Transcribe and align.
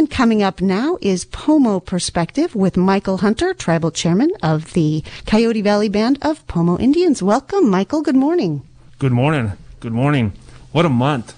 And 0.00 0.10
coming 0.10 0.42
up 0.42 0.62
now 0.62 0.96
is 1.02 1.26
Pomo 1.26 1.78
Perspective 1.78 2.54
with 2.54 2.78
Michael 2.78 3.18
Hunter, 3.18 3.52
tribal 3.52 3.90
chairman 3.90 4.30
of 4.42 4.72
the 4.72 5.04
Coyote 5.26 5.60
Valley 5.60 5.90
Band 5.90 6.18
of 6.22 6.46
Pomo 6.46 6.78
Indians. 6.78 7.22
Welcome, 7.22 7.68
Michael. 7.68 8.00
Good 8.00 8.16
morning. 8.16 8.62
Good 8.98 9.12
morning. 9.12 9.52
Good 9.78 9.92
morning. 9.92 10.32
What 10.72 10.86
a 10.86 10.88
month. 10.88 11.36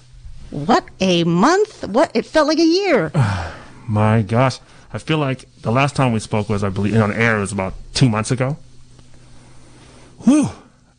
What 0.51 0.89
a 1.01 1.25
month. 1.25 1.89
What 1.89 2.13
it 2.15 2.25
felt 2.25 2.47
like 2.47 2.61
a 2.61 2.65
year. 2.65 3.11
My 3.89 4.23
gosh. 4.23 4.61
I 4.93 4.99
feel 4.99 5.19
like 5.19 5.49
the 5.63 5.73
last 5.73 5.97
time 5.97 6.13
we 6.13 6.21
spoke 6.21 6.49
was, 6.49 6.63
I 6.63 6.69
believe, 6.69 6.95
on 6.95 7.13
air 7.13 7.41
was 7.41 7.51
about 7.51 7.75
two 7.95 8.09
months 8.09 8.31
ago. 8.31 8.59
Whew. 10.19 10.51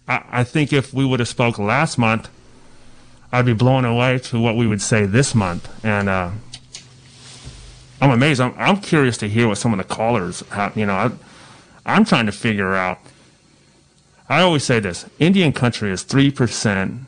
I, 0.05 0.25
I 0.29 0.43
think 0.43 0.73
if 0.73 0.93
we 0.93 1.05
would 1.05 1.21
have 1.21 1.29
spoke 1.29 1.57
last 1.57 1.97
month, 1.97 2.27
I'd 3.31 3.45
be 3.45 3.53
blown 3.53 3.85
away 3.85 4.19
to 4.19 4.37
what 4.37 4.57
we 4.57 4.67
would 4.67 4.81
say 4.81 5.05
this 5.05 5.33
month. 5.33 5.73
And 5.85 6.09
uh, 6.09 6.31
I'm 8.03 8.11
amazed. 8.11 8.41
I'm, 8.41 8.53
I'm 8.57 8.81
curious 8.81 9.17
to 9.19 9.29
hear 9.29 9.47
what 9.47 9.57
some 9.57 9.71
of 9.71 9.77
the 9.77 9.85
callers 9.85 10.41
have. 10.49 10.75
You 10.75 10.85
know, 10.85 10.93
I, 10.93 11.11
I'm 11.85 12.03
trying 12.03 12.25
to 12.25 12.33
figure 12.33 12.75
out. 12.75 12.99
I 14.27 14.41
always 14.41 14.65
say 14.65 14.81
this 14.81 15.05
Indian 15.19 15.53
country 15.53 15.89
is 15.89 16.03
3% 16.03 16.99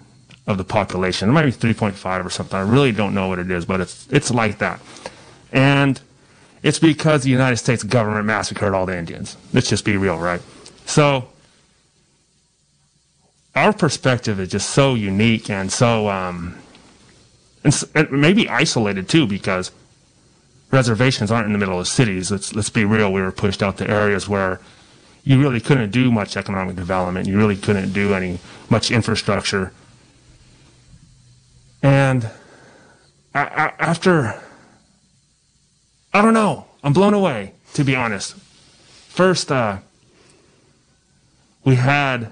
of 0.47 0.57
the 0.57 0.63
population. 0.63 1.27
It 1.27 1.33
might 1.33 1.47
be 1.47 1.51
3.5 1.51 2.25
or 2.25 2.29
something. 2.29 2.57
I 2.57 2.61
really 2.61 2.93
don't 2.93 3.13
know 3.13 3.27
what 3.27 3.39
it 3.39 3.51
is, 3.51 3.65
but 3.65 3.81
it's, 3.81 4.07
it's 4.09 4.31
like 4.31 4.59
that. 4.59 4.79
And 5.51 5.99
it's 6.63 6.79
because 6.79 7.23
the 7.23 7.29
United 7.29 7.57
States 7.57 7.83
government 7.83 8.25
massacred 8.25 8.73
all 8.73 8.85
the 8.85 8.97
Indians. 8.97 9.35
Let's 9.51 9.67
just 9.67 9.83
be 9.83 9.97
real, 9.97 10.17
right? 10.17 10.41
So, 10.85 11.27
our 13.53 13.73
perspective 13.73 14.39
is 14.39 14.47
just 14.47 14.69
so 14.69 14.93
unique 14.93 15.49
and 15.49 15.69
so, 15.69 16.07
um, 16.07 16.55
and, 17.65 17.83
and 17.95 18.11
maybe 18.11 18.47
isolated 18.47 19.09
too, 19.09 19.27
because 19.27 19.71
reservations 20.75 21.31
aren't 21.31 21.47
in 21.47 21.53
the 21.53 21.57
middle 21.57 21.79
of 21.79 21.87
cities. 21.87 22.29
Let's 22.29 22.53
let's 22.53 22.69
be 22.69 22.85
real. 22.85 23.11
We 23.11 23.21
were 23.21 23.31
pushed 23.31 23.63
out 23.63 23.77
to 23.77 23.89
areas 23.89 24.29
where 24.29 24.59
you 25.23 25.41
really 25.41 25.59
couldn't 25.59 25.89
do 25.89 26.11
much 26.11 26.37
economic 26.37 26.75
development. 26.75 27.27
You 27.27 27.37
really 27.37 27.55
couldn't 27.55 27.93
do 27.93 28.13
any 28.13 28.39
much 28.69 28.91
infrastructure. 28.91 29.71
And 31.81 32.29
I, 33.33 33.41
I, 33.41 33.73
after 33.79 34.39
I 36.15 36.21
don't 36.21 36.33
know. 36.33 36.65
I'm 36.81 36.93
blown 36.93 37.13
away, 37.13 37.51
to 37.73 37.83
be 37.83 37.93
honest. 37.93 38.35
First, 39.09 39.51
uh, 39.51 39.79
we 41.65 41.75
had 41.75 42.31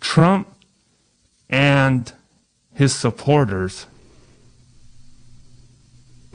Trump 0.00 0.46
and 1.50 2.12
his 2.74 2.94
supporters 2.94 3.86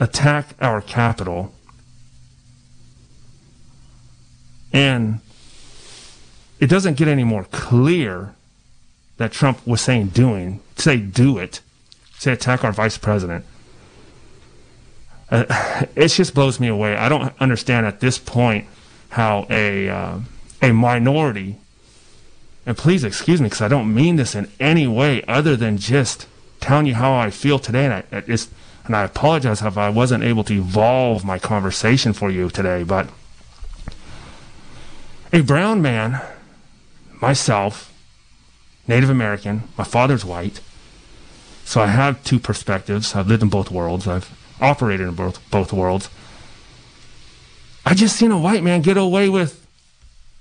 attack 0.02 0.54
our 0.60 0.80
capital 0.80 1.52
and 4.72 5.20
it 6.58 6.66
doesn't 6.68 6.96
get 6.96 7.08
any 7.08 7.24
more 7.24 7.44
clear 7.44 8.34
that 9.16 9.32
Trump 9.32 9.64
was 9.66 9.80
saying 9.80 10.08
doing 10.08 10.60
say 10.76 10.96
do 10.96 11.38
it 11.38 11.60
say 12.18 12.32
attack 12.32 12.64
our 12.64 12.72
vice 12.72 12.98
president 12.98 13.44
uh, 15.32 15.86
it 15.96 16.08
just 16.08 16.34
blows 16.34 16.60
me 16.60 16.68
away. 16.68 16.94
I 16.94 17.08
don't 17.08 17.32
understand 17.40 17.86
at 17.86 18.00
this 18.00 18.18
point 18.18 18.66
how 19.08 19.46
a 19.48 19.88
uh, 19.88 20.18
a 20.60 20.72
minority, 20.72 21.56
and 22.66 22.76
please 22.76 23.02
excuse 23.02 23.40
me 23.40 23.46
because 23.46 23.62
I 23.62 23.68
don't 23.68 23.92
mean 23.92 24.16
this 24.16 24.34
in 24.34 24.50
any 24.60 24.86
way 24.86 25.24
other 25.24 25.56
than 25.56 25.78
just 25.78 26.26
telling 26.60 26.86
you 26.86 26.94
how 26.94 27.14
I 27.14 27.30
feel 27.30 27.58
today, 27.58 27.86
and 27.86 27.94
I 27.94 28.04
it's, 28.28 28.48
and 28.84 28.96
I 28.96 29.04
apologize 29.04 29.62
if 29.62 29.78
I 29.78 29.88
wasn't 29.88 30.24
able 30.24 30.44
to 30.44 30.54
evolve 30.54 31.24
my 31.24 31.38
conversation 31.38 32.12
for 32.12 32.30
you 32.30 32.50
today, 32.50 32.82
but 32.82 33.08
a 35.32 35.40
brown 35.40 35.80
man, 35.80 36.20
myself, 37.20 37.92
Native 38.86 39.10
American, 39.10 39.62
my 39.78 39.84
father's 39.84 40.24
white, 40.24 40.60
so 41.64 41.80
I 41.80 41.86
have 41.86 42.22
two 42.24 42.38
perspectives. 42.38 43.14
I've 43.14 43.28
lived 43.28 43.42
in 43.42 43.48
both 43.48 43.70
worlds. 43.70 44.06
I've 44.06 44.30
operated 44.60 45.08
in 45.08 45.14
both 45.14 45.38
both 45.50 45.72
worlds. 45.72 46.10
I 47.86 47.94
just 47.94 48.16
seen 48.16 48.30
a 48.30 48.38
white 48.38 48.62
man 48.62 48.82
get 48.82 48.96
away 48.96 49.28
with 49.28 49.66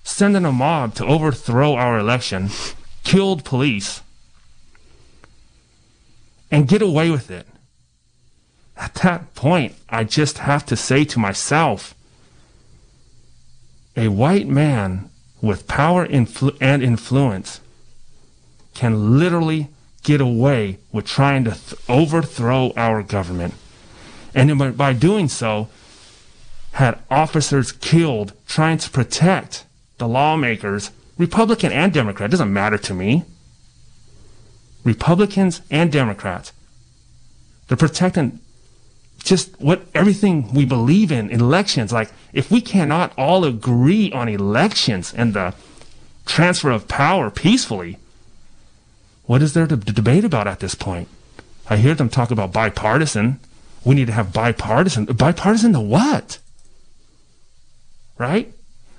sending 0.03 0.45
a 0.45 0.51
mob 0.51 0.95
to 0.95 1.05
overthrow 1.05 1.75
our 1.75 1.99
election, 1.99 2.49
killed 3.03 3.45
police, 3.45 4.01
and 6.49 6.67
get 6.67 6.81
away 6.81 7.09
with 7.09 7.31
it. 7.31 7.47
At 8.77 8.95
that 8.95 9.35
point, 9.35 9.75
I 9.89 10.03
just 10.03 10.39
have 10.39 10.65
to 10.67 10.75
say 10.75 11.03
to 11.05 11.19
myself, 11.19 11.93
a 13.95 14.07
white 14.07 14.47
man 14.47 15.09
with 15.41 15.67
power 15.67 16.07
influ- 16.07 16.57
and 16.61 16.81
influence 16.81 17.59
can 18.73 19.19
literally 19.19 19.67
get 20.03 20.21
away 20.21 20.77
with 20.91 21.05
trying 21.05 21.43
to 21.43 21.51
th- 21.51 21.73
overthrow 21.89 22.73
our 22.75 23.03
government 23.03 23.53
and 24.33 24.77
by 24.77 24.93
doing 24.93 25.27
so, 25.27 25.69
had 26.73 26.99
officers 27.09 27.71
killed 27.71 28.33
trying 28.47 28.77
to 28.77 28.89
protect 28.89 29.65
the 29.97 30.07
lawmakers, 30.07 30.91
Republican 31.17 31.71
and 31.71 31.91
Democrat. 31.91 32.31
Doesn't 32.31 32.53
matter 32.53 32.77
to 32.77 32.93
me. 32.93 33.23
Republicans 34.83 35.61
and 35.69 35.91
Democrats. 35.91 36.53
They're 37.67 37.77
protecting 37.77 38.39
just 39.23 39.59
what 39.59 39.85
everything 39.93 40.53
we 40.53 40.65
believe 40.65 41.11
in, 41.11 41.29
elections. 41.29 41.91
Like, 41.91 42.11
if 42.33 42.49
we 42.49 42.61
cannot 42.61 43.13
all 43.17 43.45
agree 43.45 44.11
on 44.11 44.27
elections 44.27 45.13
and 45.13 45.33
the 45.33 45.53
transfer 46.25 46.71
of 46.71 46.87
power 46.87 47.29
peacefully, 47.29 47.97
what 49.25 49.41
is 49.41 49.53
there 49.53 49.67
to 49.67 49.75
debate 49.75 50.25
about 50.25 50.47
at 50.47 50.59
this 50.59 50.75
point? 50.75 51.07
I 51.69 51.77
hear 51.77 51.93
them 51.93 52.09
talk 52.09 52.31
about 52.31 52.51
bipartisan 52.51 53.39
we 53.83 53.95
need 53.95 54.07
to 54.07 54.13
have 54.13 54.33
bipartisan. 54.33 55.05
Bipartisan 55.05 55.73
to 55.73 55.79
what? 55.79 56.37
Right? 58.17 58.53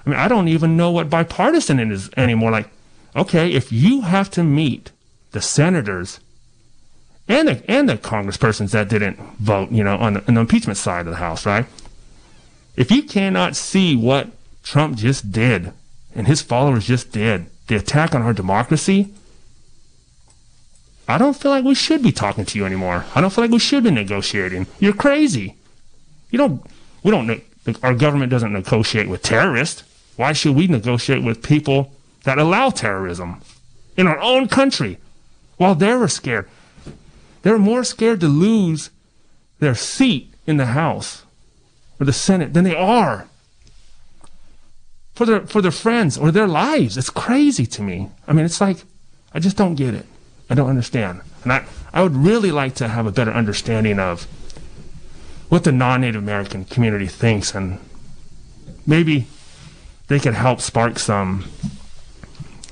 I 0.05 0.11
mean, 0.11 0.19
I 0.19 0.27
don't 0.27 0.49
even 0.49 0.77
know 0.77 0.91
what 0.91 1.09
bipartisan 1.09 1.79
is 1.79 2.11
anymore. 2.17 2.51
Like, 2.51 2.69
okay, 3.15 3.53
if 3.53 3.71
you 3.71 4.03
have 4.03 4.31
to 4.33 4.43
meet 4.43 4.91
the 5.31 5.41
senators 5.41 6.19
and 7.33 7.49
the 7.49 7.71
and 7.71 7.89
the 7.89 7.97
congresspersons 7.97 8.73
that 8.73 8.89
didn't 8.91 9.19
vote, 9.39 9.73
you 9.73 9.83
know, 9.83 9.97
on 9.97 10.15
the, 10.15 10.29
on 10.29 10.35
the 10.35 10.41
impeachment 10.41 10.77
side 10.77 11.07
of 11.07 11.13
the 11.13 11.17
house, 11.17 11.47
right? 11.47 11.65
If 12.77 12.91
you 12.91 13.03
cannot 13.03 13.57
see 13.57 13.97
what 13.97 14.29
Trump 14.63 14.99
just 14.99 15.33
did 15.33 15.73
and 16.15 16.27
his 16.27 16.43
followers 16.43 16.87
just 16.87 17.11
did, 17.11 17.47
the 17.69 17.77
attack 17.77 18.15
on 18.15 18.21
our 18.21 18.35
democracy, 18.35 19.15
I 21.09 21.17
don't 21.17 21.35
feel 21.35 21.51
like 21.51 21.65
we 21.65 21.75
should 21.75 22.03
be 22.03 22.13
talking 22.13 22.45
to 22.45 22.59
you 22.59 22.67
anymore. 22.67 23.07
I 23.15 23.21
don't 23.21 23.33
feel 23.33 23.45
like 23.45 23.51
we 23.51 23.59
should 23.59 23.85
be 23.85 23.91
negotiating. 23.91 24.67
You're 24.79 24.93
crazy. 24.93 25.57
You 26.31 26.39
don't, 26.39 26.63
we 27.03 27.11
don't, 27.11 27.43
our 27.83 27.95
government 27.95 28.31
doesn't 28.31 28.53
negotiate 28.53 29.09
with 29.09 29.23
terrorists. 29.23 29.85
Why 30.17 30.33
should 30.35 30.55
we 30.55 30.67
negotiate 30.67 31.23
with 31.25 31.43
people 31.43 31.93
that 32.25 32.39
allow 32.39 32.71
terrorism 32.71 33.41
in 33.97 34.07
our 34.07 34.21
own 34.21 34.49
country 34.49 34.99
while 35.57 35.75
they're 35.75 36.07
scared? 36.09 36.49
They're 37.43 37.59
more 37.59 37.85
scared 37.85 38.21
to 38.21 38.29
lose 38.29 38.91
their 39.59 39.75
seat 39.75 40.33
in 40.47 40.57
the 40.57 40.67
House 40.67 41.25
or 42.01 42.07
the 42.07 42.13
Senate 42.13 42.55
than 42.55 42.65
they 42.65 42.77
are 42.77 43.29
for 45.15 45.27
their, 45.27 45.41
for 45.47 45.61
their 45.61 45.71
friends 45.71 46.17
or 46.17 46.31
their 46.31 46.49
lives. 46.49 46.97
It's 46.97 47.11
crazy 47.11 47.67
to 47.67 47.83
me. 47.83 48.11
I 48.27 48.33
mean, 48.33 48.45
it's 48.45 48.61
like, 48.61 48.85
I 49.35 49.39
just 49.39 49.57
don't 49.57 49.75
get 49.75 49.95
it. 49.95 50.07
I 50.51 50.55
don't 50.55 50.69
understand. 50.69 51.23
And 51.45 51.53
I, 51.53 51.65
I 51.93 52.03
would 52.03 52.17
really 52.17 52.51
like 52.51 52.75
to 52.77 52.89
have 52.89 53.07
a 53.07 53.13
better 53.13 53.31
understanding 53.31 53.99
of 53.99 54.25
what 55.49 55.65
the 55.65 55.73
non 55.73 56.01
Native 56.01 56.23
American 56.23 56.65
community 56.65 57.07
thinks, 57.07 57.55
and 57.55 57.79
maybe 58.87 59.27
they 60.09 60.19
could 60.19 60.35
help 60.35 60.61
spark 60.61 60.99
some, 60.99 61.45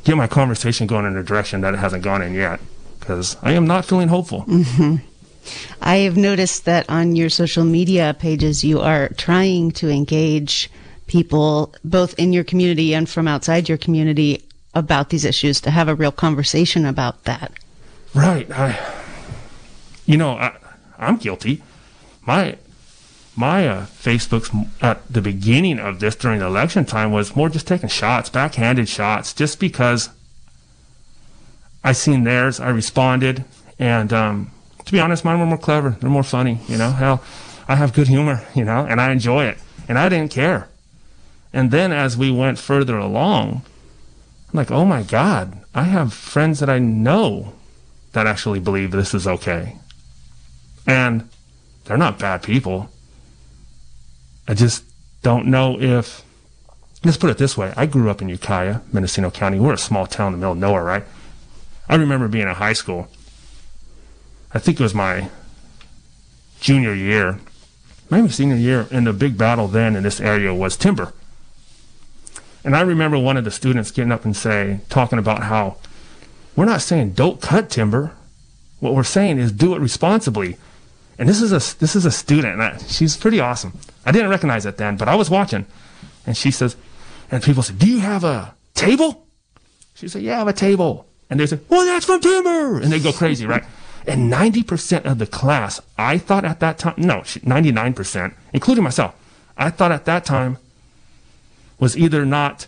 get 0.05 0.17
my 0.17 0.27
conversation 0.27 0.87
going 0.87 1.05
in 1.05 1.17
a 1.17 1.23
direction 1.23 1.61
that 1.61 1.75
it 1.75 1.79
hasn't 1.79 2.03
gone 2.03 2.23
in 2.23 2.35
yet, 2.35 2.61
because 3.11 3.37
I 3.43 3.53
am 3.55 3.67
not 3.67 3.85
feeling 3.85 4.07
hopeful. 4.07 4.43
Mm-hmm. 4.43 4.97
I 5.83 5.97
have 5.97 6.17
noticed 6.17 6.65
that 6.67 6.89
on 6.89 7.17
your 7.17 7.29
social 7.29 7.65
media 7.65 8.15
pages, 8.17 8.63
you 8.63 8.79
are 8.81 9.09
trying 9.17 9.73
to 9.73 9.91
engage 9.91 10.71
people 11.09 11.75
both 11.83 12.17
in 12.21 12.33
your 12.33 12.45
community 12.45 12.95
and 12.95 13.09
from 13.09 13.27
outside 13.27 13.69
your 13.69 13.79
community 13.79 14.45
about 14.77 15.11
these 15.11 15.25
issues 15.25 15.61
to 15.63 15.73
have 15.73 15.89
a 15.89 15.95
real 15.97 16.13
conversation 16.13 16.87
about 16.87 17.25
that. 17.25 17.53
Right. 18.15 18.49
I, 18.53 18.79
you 20.07 20.17
know, 20.17 20.35
I, 20.35 20.57
I'm 20.97 21.17
guilty. 21.17 21.63
My 22.25 22.59
my 23.35 23.67
uh, 23.67 23.87
Facebook's 23.87 24.55
at 24.81 25.01
the 25.13 25.23
beginning 25.23 25.81
of 25.81 25.99
this 25.99 26.15
during 26.15 26.39
the 26.39 26.47
election 26.47 26.85
time 26.85 27.11
was 27.11 27.35
more 27.35 27.49
just 27.49 27.67
taking 27.67 27.89
shots, 27.89 28.31
backhanded 28.31 28.89
shots, 28.89 29.35
just 29.35 29.59
because 29.59 30.11
I 31.83 31.93
seen 31.93 32.25
theirs, 32.25 32.61
I 32.61 32.69
responded, 32.71 33.45
and 33.79 34.13
um, 34.13 34.51
to 34.85 34.93
be 34.93 35.01
honest, 35.01 35.25
mine 35.25 35.39
were 35.39 35.47
more 35.47 35.59
clever. 35.59 35.97
They're 36.01 36.11
more 36.11 36.23
funny. 36.23 36.61
You 36.69 36.77
know, 36.77 36.91
hell, 36.91 37.23
I 37.69 37.77
have 37.77 37.93
good 37.93 38.09
humor. 38.09 38.47
You 38.55 38.65
know, 38.65 38.87
and 38.87 39.01
I 39.01 39.13
enjoy 39.13 39.47
it, 39.47 39.59
and 39.89 39.99
I 39.99 40.09
didn't 40.09 40.31
care. 40.31 40.69
And 41.53 41.71
then 41.71 41.93
as 41.93 42.17
we 42.17 42.31
went 42.31 42.59
further 42.59 42.97
along, 42.97 43.63
I'm 44.53 44.57
like, 44.57 44.71
oh 44.71 44.85
my 44.85 45.03
God, 45.03 45.59
I 45.75 45.85
have 45.85 46.13
friends 46.13 46.61
that 46.61 46.71
I 46.71 46.79
know 46.79 47.55
that 48.13 48.27
actually 48.27 48.61
believe 48.61 48.91
this 48.91 49.15
is 49.15 49.27
okay. 49.27 49.77
And 50.87 51.29
they're 51.85 51.97
not 51.97 52.19
bad 52.19 52.43
people. 52.43 52.91
I 54.49 54.55
just 54.55 54.85
don't 55.23 55.47
know 55.47 55.81
if, 55.81 56.25
let's 57.05 57.17
put 57.17 57.31
it 57.31 57.39
this 57.39 57.57
way. 57.57 57.73
I 57.77 57.87
grew 57.87 58.11
up 58.11 58.21
in 58.23 58.29
Ukiah, 58.29 58.81
Mendocino 58.93 59.31
County. 59.31 59.61
We're 59.61 59.75
a 59.75 59.79
small 59.79 60.07
town 60.07 60.29
in 60.29 60.33
the 60.33 60.39
middle 60.39 60.53
of 60.53 60.59
nowhere, 60.59 60.85
right? 60.85 61.05
I 61.91 61.97
remember 61.97 62.29
being 62.29 62.47
in 62.47 62.55
high 62.55 62.73
school. 62.73 63.09
I 64.55 64.61
think 64.61 64.79
it 64.79 64.83
was 64.83 64.95
my 64.95 65.29
junior 66.61 66.95
year, 66.95 67.41
maybe 68.09 68.29
senior 68.29 68.55
year, 68.55 68.87
and 68.93 69.09
the 69.09 69.13
big 69.13 69.37
battle 69.37 69.67
then 69.67 69.97
in 69.97 70.05
this 70.05 70.21
area 70.21 70.55
was 70.55 70.77
timber. 70.77 71.13
And 72.63 72.77
I 72.77 72.83
remember 72.83 73.19
one 73.19 73.37
of 73.37 73.43
the 73.43 73.51
students 73.51 73.91
getting 73.91 74.13
up 74.13 74.25
and 74.25 74.37
say, 74.37 74.83
talking 74.89 75.19
about 75.19 75.43
how 75.43 75.79
we're 76.55 76.65
not 76.65 76.81
saying 76.81 77.15
don't 77.15 77.41
cut 77.41 77.71
timber. 77.71 78.13
What 78.79 78.95
we're 78.95 79.03
saying 79.03 79.39
is 79.39 79.51
do 79.51 79.75
it 79.75 79.81
responsibly. 79.81 80.59
And 81.19 81.29
this 81.29 81.43
is 81.43 81.51
a 81.51 81.77
this 81.81 81.97
is 81.97 82.07
a 82.07 82.13
student, 82.13 82.53
and 82.53 82.63
I, 82.63 82.79
she's 82.87 83.17
pretty 83.17 83.41
awesome. 83.41 83.77
I 84.07 84.13
didn't 84.13 84.31
recognize 84.31 84.65
it 84.65 84.77
then, 84.77 84.97
but 84.97 85.09
I 85.09 85.17
was 85.17 85.29
watching, 85.29 85.67
and 86.25 86.37
she 86.37 86.53
says, 86.53 86.77
and 87.33 87.43
people 87.43 87.65
say, 87.65 87.75
"Do 87.75 87.89
you 87.89 87.99
have 87.99 88.23
a 88.23 88.55
table?" 88.75 89.27
She 89.95 90.07
said, 90.07 90.23
"Yeah, 90.23 90.37
I 90.37 90.39
have 90.39 90.49
a 90.49 90.53
table." 90.53 91.10
And 91.31 91.39
they 91.39 91.47
say, 91.47 91.61
"Well, 91.69 91.87
that's 91.87 92.05
from 92.05 92.21
timber," 92.21 92.81
and 92.81 92.93
they 92.93 92.99
go 92.99 93.13
crazy, 93.13 93.47
right? 93.47 93.65
And 94.07 94.29
ninety 94.29 94.63
percent 94.63 95.07
of 95.07 95.19
the 95.19 95.27
class, 95.27 95.81
I 95.97 96.19
thought 96.19 96.45
at 96.45 96.61
that 96.61 96.79
time, 96.79 96.95
no, 96.99 97.23
ninety 97.43 97.71
nine 97.73 97.95
percent, 97.95 98.35
including 98.53 98.85
myself, 98.85 99.15
I 99.57 99.71
thought 99.71 99.93
at 99.93 100.05
that 100.07 100.25
time 100.25 100.59
was 101.79 101.97
either 101.97 102.27
not 102.27 102.67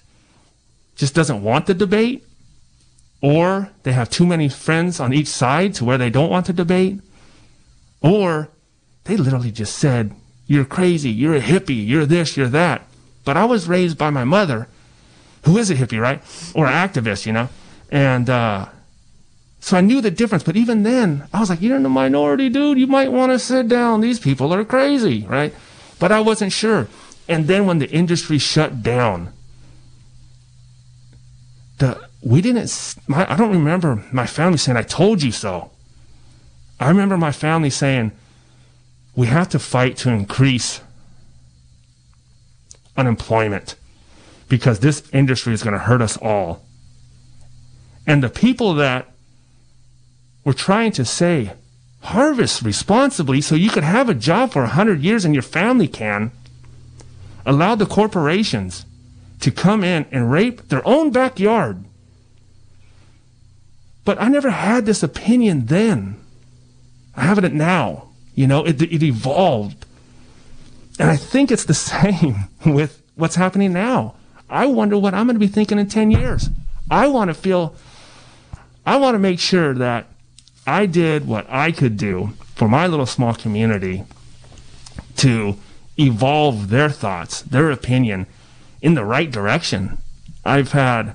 just 0.97 1.15
doesn't 1.15 1.43
want 1.43 1.67
the 1.67 1.75
debate 1.75 2.25
or 3.23 3.71
they 3.85 3.93
have 3.93 4.11
too 4.11 4.27
many 4.27 4.49
friends 4.49 5.01
on 5.01 5.15
each 5.15 5.29
side 5.29 5.75
to 5.75 5.85
where 5.85 5.97
they 5.97 6.11
don't 6.11 6.29
want 6.29 6.45
to 6.47 6.53
debate, 6.53 7.01
or 8.03 8.49
they 9.05 9.17
literally 9.17 9.53
just 9.53 9.79
said, 9.79 10.15
You're 10.47 10.65
crazy, 10.65 11.11
you're 11.11 11.37
a 11.37 11.41
hippie, 11.41 11.87
you're 11.87 12.05
this, 12.05 12.37
you're 12.37 12.49
that. 12.49 12.83
But 13.25 13.37
I 13.37 13.45
was 13.45 13.69
raised 13.69 13.97
by 13.97 14.11
my 14.11 14.25
mother, 14.25 14.67
who 15.45 15.57
is 15.57 15.71
a 15.71 15.77
hippie, 15.77 16.01
right? 16.01 16.21
Or 16.55 16.67
an 16.67 16.73
activist, 16.73 17.25
you 17.25 17.33
know? 17.33 17.49
And 17.93 18.31
uh, 18.31 18.69
so 19.61 19.77
I 19.77 19.83
knew 19.83 20.01
the 20.01 20.11
difference. 20.11 20.43
But 20.43 20.57
even 20.57 20.83
then, 20.83 21.29
I 21.33 21.41
was 21.41 21.51
like, 21.51 21.61
You're 21.61 21.77
in 21.77 21.83
the 21.83 21.91
minority, 21.91 22.49
dude. 22.49 22.79
You 22.79 22.87
might 22.87 23.13
want 23.13 23.31
to 23.33 23.39
sit 23.39 23.69
down. 23.69 24.01
These 24.01 24.19
people 24.19 24.53
are 24.53 24.65
crazy, 24.65 25.27
right? 25.29 25.55
But 26.01 26.11
I 26.11 26.21
wasn't 26.21 26.53
sure. 26.53 26.89
And 27.29 27.47
then 27.47 27.67
when 27.67 27.79
the 27.79 27.89
industry 27.91 28.39
shut 28.39 28.83
down, 28.83 29.33
the 31.79 32.09
we 32.23 32.41
didn't. 32.41 32.97
My, 33.07 33.31
I 33.31 33.37
don't 33.37 33.53
remember 33.53 34.03
my 34.11 34.27
family 34.27 34.59
saying, 34.59 34.79
"I 34.79 34.83
told 34.83 35.23
you 35.23 35.31
so." 35.31 35.71
I 36.81 36.89
remember 36.89 37.17
my 37.19 37.31
family 37.31 37.71
saying, 37.71 38.13
"We 39.15 39.27
have 39.27 39.51
to 39.51 39.59
fight 39.59 39.97
to 39.99 40.11
increase 40.11 40.81
unemployment 42.97 43.77
because 44.49 44.81
this 44.81 45.03
industry 45.13 45.53
is 45.53 45.63
going 45.63 45.75
to 45.75 45.81
hurt 45.81 46.01
us 46.01 46.17
all." 46.17 46.65
And 48.07 48.23
the 48.23 48.29
people 48.29 48.75
that 48.75 49.09
were 50.45 50.55
trying 50.55 50.93
to 50.93 51.05
say, 51.05 51.53
"Harvest 52.01 52.63
responsibly, 52.63 53.41
so 53.41 53.55
you 53.55 53.71
could 53.71 53.85
have 53.85 54.09
a 54.09 54.15
job 54.15 54.53
for 54.53 54.65
a 54.65 54.69
hundred 54.69 55.03
years 55.03 55.25
and 55.25 55.35
your 55.35 55.43
family 55.43 55.89
can," 55.89 56.33
allowed 57.47 57.79
the 57.79 57.87
corporations 57.87 58.85
to 59.41 59.51
come 59.51 59.85
in 59.85 60.07
and 60.11 60.33
rape 60.33 60.69
their 60.69 60.87
own 60.87 61.11
backyard 61.11 61.85
but 64.05 64.21
I 64.21 64.29
never 64.29 64.51
had 64.51 64.87
this 64.87 65.03
opinion 65.03 65.67
then. 65.67 66.17
I 67.17 67.23
have 67.23 67.39
it 67.39 67.53
now. 67.53 68.09
You 68.35 68.47
know, 68.47 68.65
it, 68.67 68.81
it 68.81 69.03
evolved. 69.03 69.85
And 70.99 71.11
I 71.11 71.17
think 71.17 71.51
it's 71.51 71.65
the 71.65 71.75
same 71.93 72.49
with 72.67 73.03
what's 73.15 73.37
happening 73.37 73.73
now. 73.73 74.15
I 74.51 74.67
wonder 74.67 74.99
what 74.99 75.15
I'm 75.15 75.27
going 75.27 75.37
to 75.37 75.41
be 75.41 75.47
thinking 75.47 75.79
in 75.79 75.89
10 75.89 76.11
years. 76.11 76.51
I 76.91 77.07
want 77.09 77.29
to 77.29 77.35
feel, 77.35 77.75
I 78.85 78.97
want 78.97 79.15
to 79.15 79.19
make 79.19 79.39
sure 79.39 79.75
that 79.75 80.07
I 80.67 80.87
did 80.87 81.27
what 81.27 81.47
I 81.49 81.73
could 81.73 81.97
do 81.97 82.31
for 82.55 82.69
my 82.69 82.87
little 82.87 83.07
small 83.07 83.35
community 83.35 84.05
to 85.17 85.57
evolve 85.99 86.69
their 86.69 86.91
thoughts, 86.91 87.43
their 87.43 87.71
opinion 87.71 88.27
in 88.81 88.95
the 88.95 89.05
right 89.05 89.31
direction. 89.31 89.99
I've 90.45 90.73
had 90.73 91.15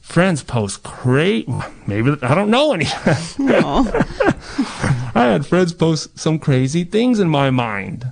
friends 0.00 0.42
post 0.42 0.82
great 0.82 1.48
maybe 1.86 2.16
I 2.22 2.34
don't 2.34 2.50
know 2.50 2.72
any. 2.72 2.86
I 5.14 5.14
had 5.14 5.46
friends 5.46 5.72
post 5.72 6.18
some 6.18 6.38
crazy 6.38 6.84
things 6.84 7.20
in 7.20 7.28
my 7.28 7.50
mind. 7.50 8.10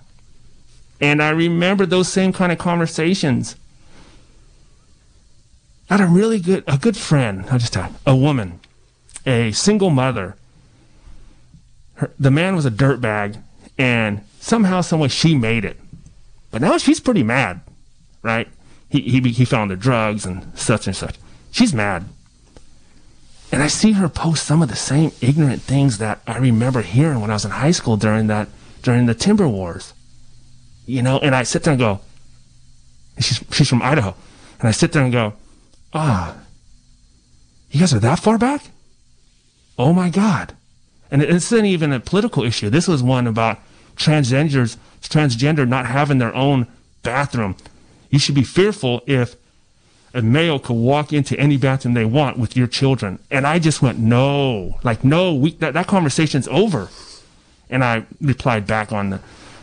And 1.01 1.23
I 1.23 1.31
remember 1.31 1.87
those 1.87 2.09
same 2.09 2.33
kind 2.33 2.53
of 2.53 2.59
conversations. 2.59 3.57
Had 5.89 6.01
a 6.01 6.07
really 6.07 6.39
good 6.39 6.65
a 6.67 6.77
good 6.77 6.97
friend, 6.97 7.47
I 7.51 7.59
just 7.59 7.75
had 7.75 7.95
a 8.07 8.15
woman, 8.15 8.61
a 9.25 9.53
single 9.53 9.91
mother. 9.91 10.37
Her, 11.95 12.13
the 12.19 12.31
man 12.31 12.55
was 12.55 12.67
a 12.67 12.71
dirtbag 12.71 13.43
and 13.79 14.23
somehow 14.39 14.83
someway 14.83 15.09
she 15.09 15.35
made 15.35 15.65
it. 15.65 15.79
But 16.51 16.61
now 16.61 16.77
she's 16.79 17.01
pretty 17.01 17.23
mad, 17.23 17.61
right? 18.23 18.49
He 18.91 19.01
he 19.01 19.21
he 19.21 19.45
found 19.45 19.71
the 19.71 19.77
drugs 19.77 20.27
and 20.27 20.57
such 20.59 20.87
and 20.87 20.95
such. 20.95 21.17
She's 21.51 21.73
mad. 21.73 22.05
And 23.51 23.63
I 23.63 23.69
see 23.69 23.93
her 23.93 24.11
post 24.11 24.45
some 24.45 24.61
of 24.61 24.69
the 24.69 24.77
same 24.77 25.13
ignorant 25.23 25.63
things 25.63 25.99
that 25.99 26.21
I 26.27 26.37
remember 26.37 26.83
hearing 26.83 27.21
when 27.21 27.31
I 27.31 27.35
was 27.35 27.47
in 27.47 27.51
high 27.51 27.71
school 27.71 27.97
during 27.97 28.27
that 28.27 28.49
during 28.83 29.07
the 29.07 29.15
timber 29.15 29.49
wars. 29.49 29.95
You 30.85 31.03
know, 31.03 31.19
and 31.19 31.35
I 31.35 31.45
sit 31.45 31.63
there 31.63 31.73
and 31.73 31.81
go, 31.81 32.01
she's 33.19 33.43
she's 33.53 33.69
from 33.69 33.81
Idaho. 33.81 34.15
And 34.61 34.69
I 34.69 34.73
sit 34.73 34.93
there 34.93 35.03
and 35.03 35.13
go, 35.13 35.35
ah, 35.93 36.37
you 37.71 37.81
guys 37.81 37.95
are 37.95 37.99
that 38.01 38.21
far 38.21 38.39
back? 38.39 38.71
Oh 39.79 39.93
my 39.93 40.11
God. 40.11 40.55
And 41.11 41.23
it 41.23 41.31
isn't 41.31 41.65
even 41.65 41.93
a 41.93 42.01
political 42.01 42.43
issue. 42.43 42.71
This 42.71 42.89
was 42.89 43.03
one 43.03 43.27
about 43.27 43.59
transgenders, 43.97 44.77
transgender 45.03 45.67
not 45.67 45.87
having 45.87 46.19
their 46.19 46.35
own 46.35 46.67
bathroom. 47.03 47.57
You 48.11 48.19
should 48.19 48.35
be 48.35 48.43
fearful 48.43 49.03
if 49.07 49.37
a 50.15 50.23
male 50.23 50.59
could 50.59 50.77
walk 50.77 51.13
into 51.13 51.39
any 51.39 51.57
bathroom 51.57 51.95
they 51.95 52.05
want 52.05 52.39
with 52.39 52.57
your 52.57 52.67
children. 52.67 53.19
And 53.31 53.47
I 53.47 53.59
just 53.59 53.83
went, 53.83 53.99
no, 53.99 54.79
like, 54.83 55.05
no, 55.05 55.35
we, 55.35 55.53
that, 55.53 55.75
that 55.75 55.87
conversation's 55.87 56.49
over. 56.49 56.89
And 57.71 57.85
I 57.85 58.05
replied 58.21 58.67
back 58.67 58.93
on 58.93 59.11
the, 59.11 59.21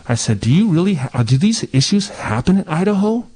I 0.08 0.14
said, 0.16 0.40
do 0.40 0.52
you 0.52 0.68
really, 0.70 0.96
ha- 0.96 1.24
do 1.24 1.38
these 1.38 1.64
issues 1.74 2.10
happen 2.10 2.60
in 2.60 2.68
Idaho? 2.68 3.28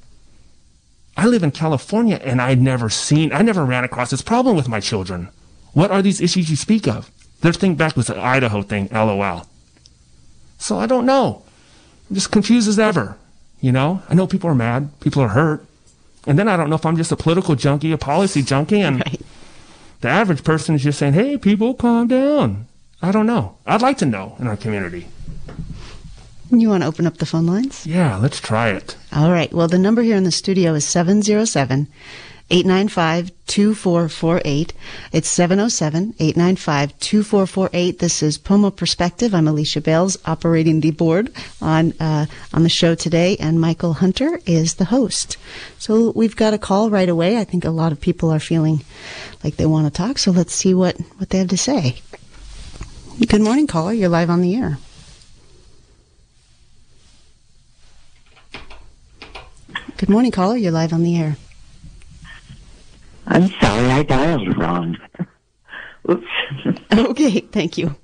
I 1.20 1.26
live 1.26 1.42
in 1.42 1.50
California 1.50 2.18
and 2.24 2.40
I'd 2.40 2.62
never 2.62 2.88
seen, 2.88 3.30
I 3.30 3.42
never 3.42 3.62
ran 3.62 3.84
across 3.84 4.08
this 4.08 4.22
problem 4.22 4.56
with 4.56 4.70
my 4.70 4.80
children. 4.80 5.28
What 5.74 5.90
are 5.90 6.00
these 6.00 6.18
issues 6.18 6.48
you 6.48 6.56
speak 6.56 6.88
of? 6.88 7.10
Their 7.42 7.52
thing 7.52 7.74
back 7.74 7.94
was 7.94 8.08
an 8.08 8.18
Idaho 8.18 8.62
thing, 8.62 8.88
lol. 8.90 9.46
So 10.56 10.78
I 10.78 10.86
don't 10.86 11.04
know. 11.04 11.42
I'm 12.08 12.14
just 12.14 12.32
confused 12.32 12.70
as 12.70 12.78
ever. 12.78 13.18
You 13.60 13.70
know, 13.70 14.02
I 14.08 14.14
know 14.14 14.26
people 14.26 14.48
are 14.48 14.54
mad, 14.54 14.98
people 15.00 15.20
are 15.20 15.28
hurt. 15.28 15.62
And 16.26 16.38
then 16.38 16.48
I 16.48 16.56
don't 16.56 16.70
know 16.70 16.76
if 16.76 16.86
I'm 16.86 16.96
just 16.96 17.12
a 17.12 17.16
political 17.16 17.54
junkie, 17.54 17.92
a 17.92 17.98
policy 17.98 18.40
junkie, 18.40 18.80
and 18.80 19.04
right. 19.04 19.20
the 20.00 20.08
average 20.08 20.42
person 20.42 20.74
is 20.74 20.82
just 20.82 20.98
saying, 20.98 21.12
hey, 21.12 21.36
people, 21.36 21.74
calm 21.74 22.08
down. 22.08 22.66
I 23.02 23.12
don't 23.12 23.26
know. 23.26 23.58
I'd 23.66 23.82
like 23.82 23.98
to 23.98 24.06
know 24.06 24.36
in 24.38 24.46
our 24.46 24.56
community. 24.56 25.06
You 26.52 26.68
want 26.68 26.82
to 26.82 26.88
open 26.88 27.06
up 27.06 27.18
the 27.18 27.26
phone 27.26 27.46
lines? 27.46 27.86
Yeah, 27.86 28.16
let's 28.16 28.40
try 28.40 28.70
it. 28.70 28.96
All 29.12 29.30
right. 29.30 29.52
Well, 29.52 29.68
the 29.68 29.78
number 29.78 30.02
here 30.02 30.16
in 30.16 30.24
the 30.24 30.32
studio 30.32 30.74
is 30.74 30.84
707 30.84 31.86
895 32.50 33.30
2448. 33.46 34.72
It's 35.12 35.28
707 35.28 36.14
895 36.18 36.98
2448. 36.98 37.98
This 38.00 38.22
is 38.24 38.36
Pomo 38.36 38.70
Perspective. 38.70 39.32
I'm 39.32 39.46
Alicia 39.46 39.80
Bales, 39.80 40.18
operating 40.24 40.80
the 40.80 40.90
board 40.90 41.32
on, 41.62 41.92
uh, 42.00 42.26
on 42.52 42.64
the 42.64 42.68
show 42.68 42.96
today, 42.96 43.36
and 43.38 43.60
Michael 43.60 43.92
Hunter 43.92 44.40
is 44.44 44.74
the 44.74 44.86
host. 44.86 45.36
So 45.78 46.10
we've 46.16 46.34
got 46.34 46.54
a 46.54 46.58
call 46.58 46.90
right 46.90 47.08
away. 47.08 47.38
I 47.38 47.44
think 47.44 47.64
a 47.64 47.70
lot 47.70 47.92
of 47.92 48.00
people 48.00 48.30
are 48.30 48.40
feeling 48.40 48.80
like 49.44 49.56
they 49.56 49.66
want 49.66 49.86
to 49.86 49.92
talk, 49.92 50.18
so 50.18 50.32
let's 50.32 50.54
see 50.54 50.74
what, 50.74 50.98
what 51.18 51.30
they 51.30 51.38
have 51.38 51.48
to 51.48 51.56
say. 51.56 52.00
Good 53.24 53.42
morning, 53.42 53.68
caller. 53.68 53.92
You're 53.92 54.08
live 54.08 54.30
on 54.30 54.40
the 54.40 54.56
air. 54.56 54.78
Good 60.00 60.08
morning, 60.08 60.30
caller. 60.30 60.56
You're 60.56 60.72
live 60.72 60.94
on 60.94 61.02
the 61.02 61.18
air. 61.18 61.36
I'm 63.26 63.50
sorry, 63.60 63.90
I 63.90 64.02
dialed 64.02 64.56
wrong. 64.56 64.96
Oops. 66.10 66.24
okay, 66.90 67.40
thank 67.40 67.76
you. 67.76 67.94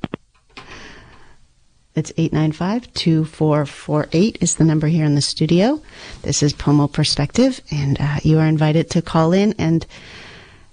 It's 1.94 2.12
895-2448 2.12 4.42
is 4.42 4.56
the 4.56 4.64
number 4.64 4.88
here 4.88 5.06
in 5.06 5.14
the 5.14 5.22
studio. 5.22 5.80
This 6.20 6.42
is 6.42 6.52
Pomo 6.52 6.86
Perspective, 6.86 7.62
and 7.70 7.98
uh, 7.98 8.18
you 8.22 8.38
are 8.40 8.46
invited 8.46 8.90
to 8.90 9.00
call 9.00 9.32
in 9.32 9.54
and 9.56 9.86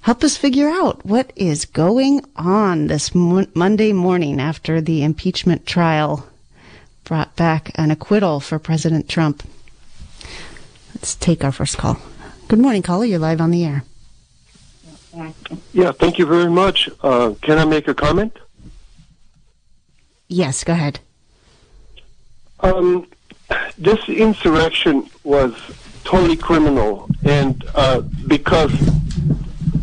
help 0.01 0.25
us 0.25 0.36
figure 0.36 0.68
out 0.68 1.06
what 1.06 1.32
is 1.38 1.63
going 1.63 2.20
on 2.36 2.88
this 2.88 3.15
mo- 3.15 3.48
Monday 3.53 3.94
morning 3.94 4.42
after 4.42 4.82
the 4.82 5.06
impeachment 5.06 5.65
trial 5.65 6.27
brought 7.06 7.34
back 7.38 7.72
an 7.75 7.92
acquittal 7.92 8.42
for 8.42 8.60
President 8.60 9.08
Trump. 9.08 9.42
Let's 11.03 11.15
take 11.15 11.43
our 11.43 11.51
first 11.51 11.77
call. 11.77 11.98
Good 12.48 12.60
morning, 12.60 12.81
caller. 12.81 13.03
You're 13.03 13.19
live 13.19 13.41
on 13.41 13.51
the 13.51 13.65
air. 13.65 13.83
Yeah, 15.74 15.91
thank 15.91 16.17
you 16.17 16.25
very 16.25 16.50
much. 16.50 16.89
Uh, 17.01 17.33
can 17.41 17.60
I 17.60 17.65
make 17.65 17.89
a 17.89 17.93
comment? 17.93 18.39
Yes, 20.29 20.63
go 20.63 20.72
ahead. 20.72 21.01
Um, 22.62 23.05
this 23.77 24.00
insurrection 24.07 25.10
was 25.25 25.53
totally 26.05 26.38
criminal, 26.38 27.10
and 27.25 27.62
uh, 27.75 28.00
because 28.27 28.72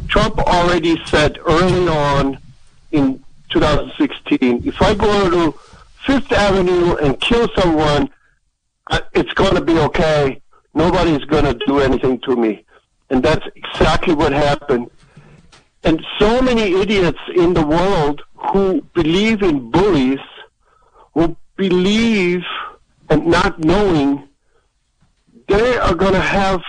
Trump 0.08 0.38
already 0.38 1.04
said 1.04 1.38
early 1.44 1.86
on 1.86 2.38
in 2.92 3.22
2016, 3.50 4.66
if 4.66 4.80
I 4.80 4.94
go 4.94 5.28
to 5.28 5.58
Fifth 6.06 6.32
Avenue 6.32 6.96
and 6.96 7.20
kill 7.20 7.46
someone, 7.54 8.08
uh, 8.86 9.00
it's 9.12 9.34
going 9.34 9.56
to 9.56 9.60
be 9.60 9.78
okay. 9.80 10.40
Nobody's 10.74 11.24
going 11.24 11.44
to 11.44 11.58
do 11.66 11.80
anything 11.80 12.20
to 12.20 12.36
me. 12.36 12.64
And 13.10 13.22
that's 13.22 13.44
exactly 13.56 14.14
what 14.14 14.32
happened. 14.32 14.90
And 15.82 16.04
so 16.18 16.40
many 16.42 16.74
idiots 16.80 17.18
in 17.34 17.54
the 17.54 17.66
world 17.66 18.22
who 18.52 18.82
believe 18.94 19.42
in 19.42 19.70
bullies, 19.70 20.18
who 21.14 21.36
believe 21.56 22.42
and 23.08 23.26
not 23.26 23.58
knowing, 23.58 24.28
they 25.48 25.76
are 25.76 25.94
going 25.94 26.12
to 26.12 26.20
have 26.20 26.60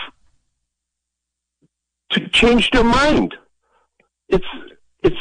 to 2.11 2.27
change 2.29 2.71
their 2.71 2.83
mind. 2.83 3.35
It's, 4.29 4.45
it's, 5.03 5.17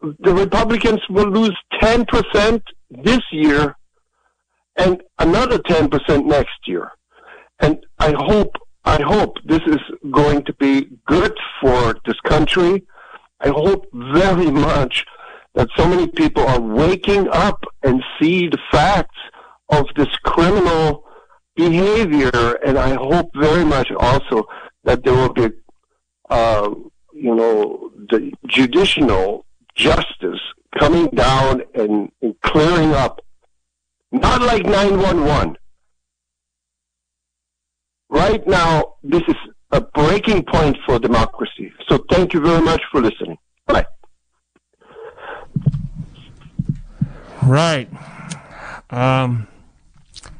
the 0.00 0.32
Republicans 0.32 1.00
will 1.10 1.28
lose 1.28 1.56
10% 1.80 2.62
this 2.90 3.20
year 3.30 3.76
and 4.76 5.02
another 5.18 5.58
10% 5.58 6.24
next 6.24 6.66
year. 6.66 6.90
And 7.62 7.78
I 8.00 8.12
hope, 8.18 8.56
I 8.84 9.00
hope 9.00 9.36
this 9.44 9.62
is 9.66 9.78
going 10.10 10.44
to 10.44 10.52
be 10.54 10.88
good 11.06 11.34
for 11.60 11.94
this 12.04 12.18
country. 12.24 12.84
I 13.40 13.48
hope 13.48 13.86
very 13.92 14.50
much 14.50 15.04
that 15.54 15.68
so 15.76 15.86
many 15.88 16.08
people 16.08 16.44
are 16.44 16.60
waking 16.60 17.28
up 17.28 17.62
and 17.84 18.02
see 18.20 18.48
the 18.48 18.58
facts 18.72 19.18
of 19.68 19.86
this 19.96 20.08
criminal 20.24 21.04
behavior. 21.54 22.58
And 22.66 22.76
I 22.76 22.94
hope 22.94 23.30
very 23.34 23.64
much 23.64 23.92
also 23.92 24.48
that 24.82 25.04
there 25.04 25.14
will 25.14 25.32
be, 25.32 25.48
uh, 26.30 26.68
you 27.14 27.34
know, 27.34 27.92
the 28.10 28.32
judicial 28.48 29.46
justice 29.76 30.40
coming 30.78 31.06
down 31.08 31.62
and, 31.74 32.10
and 32.22 32.34
clearing 32.40 32.92
up. 32.92 33.20
Not 34.10 34.42
like 34.42 34.64
911. 34.64 35.56
Right 38.12 38.46
now, 38.46 38.96
this 39.02 39.22
is 39.26 39.36
a 39.70 39.80
breaking 39.80 40.44
point 40.44 40.76
for 40.84 40.98
democracy. 40.98 41.72
So 41.88 42.04
thank 42.10 42.34
you 42.34 42.40
very 42.40 42.60
much 42.60 42.82
for 42.90 43.00
listening. 43.00 43.38
Bye. 43.66 43.86
Right. 47.42 47.88
Um, 48.90 49.48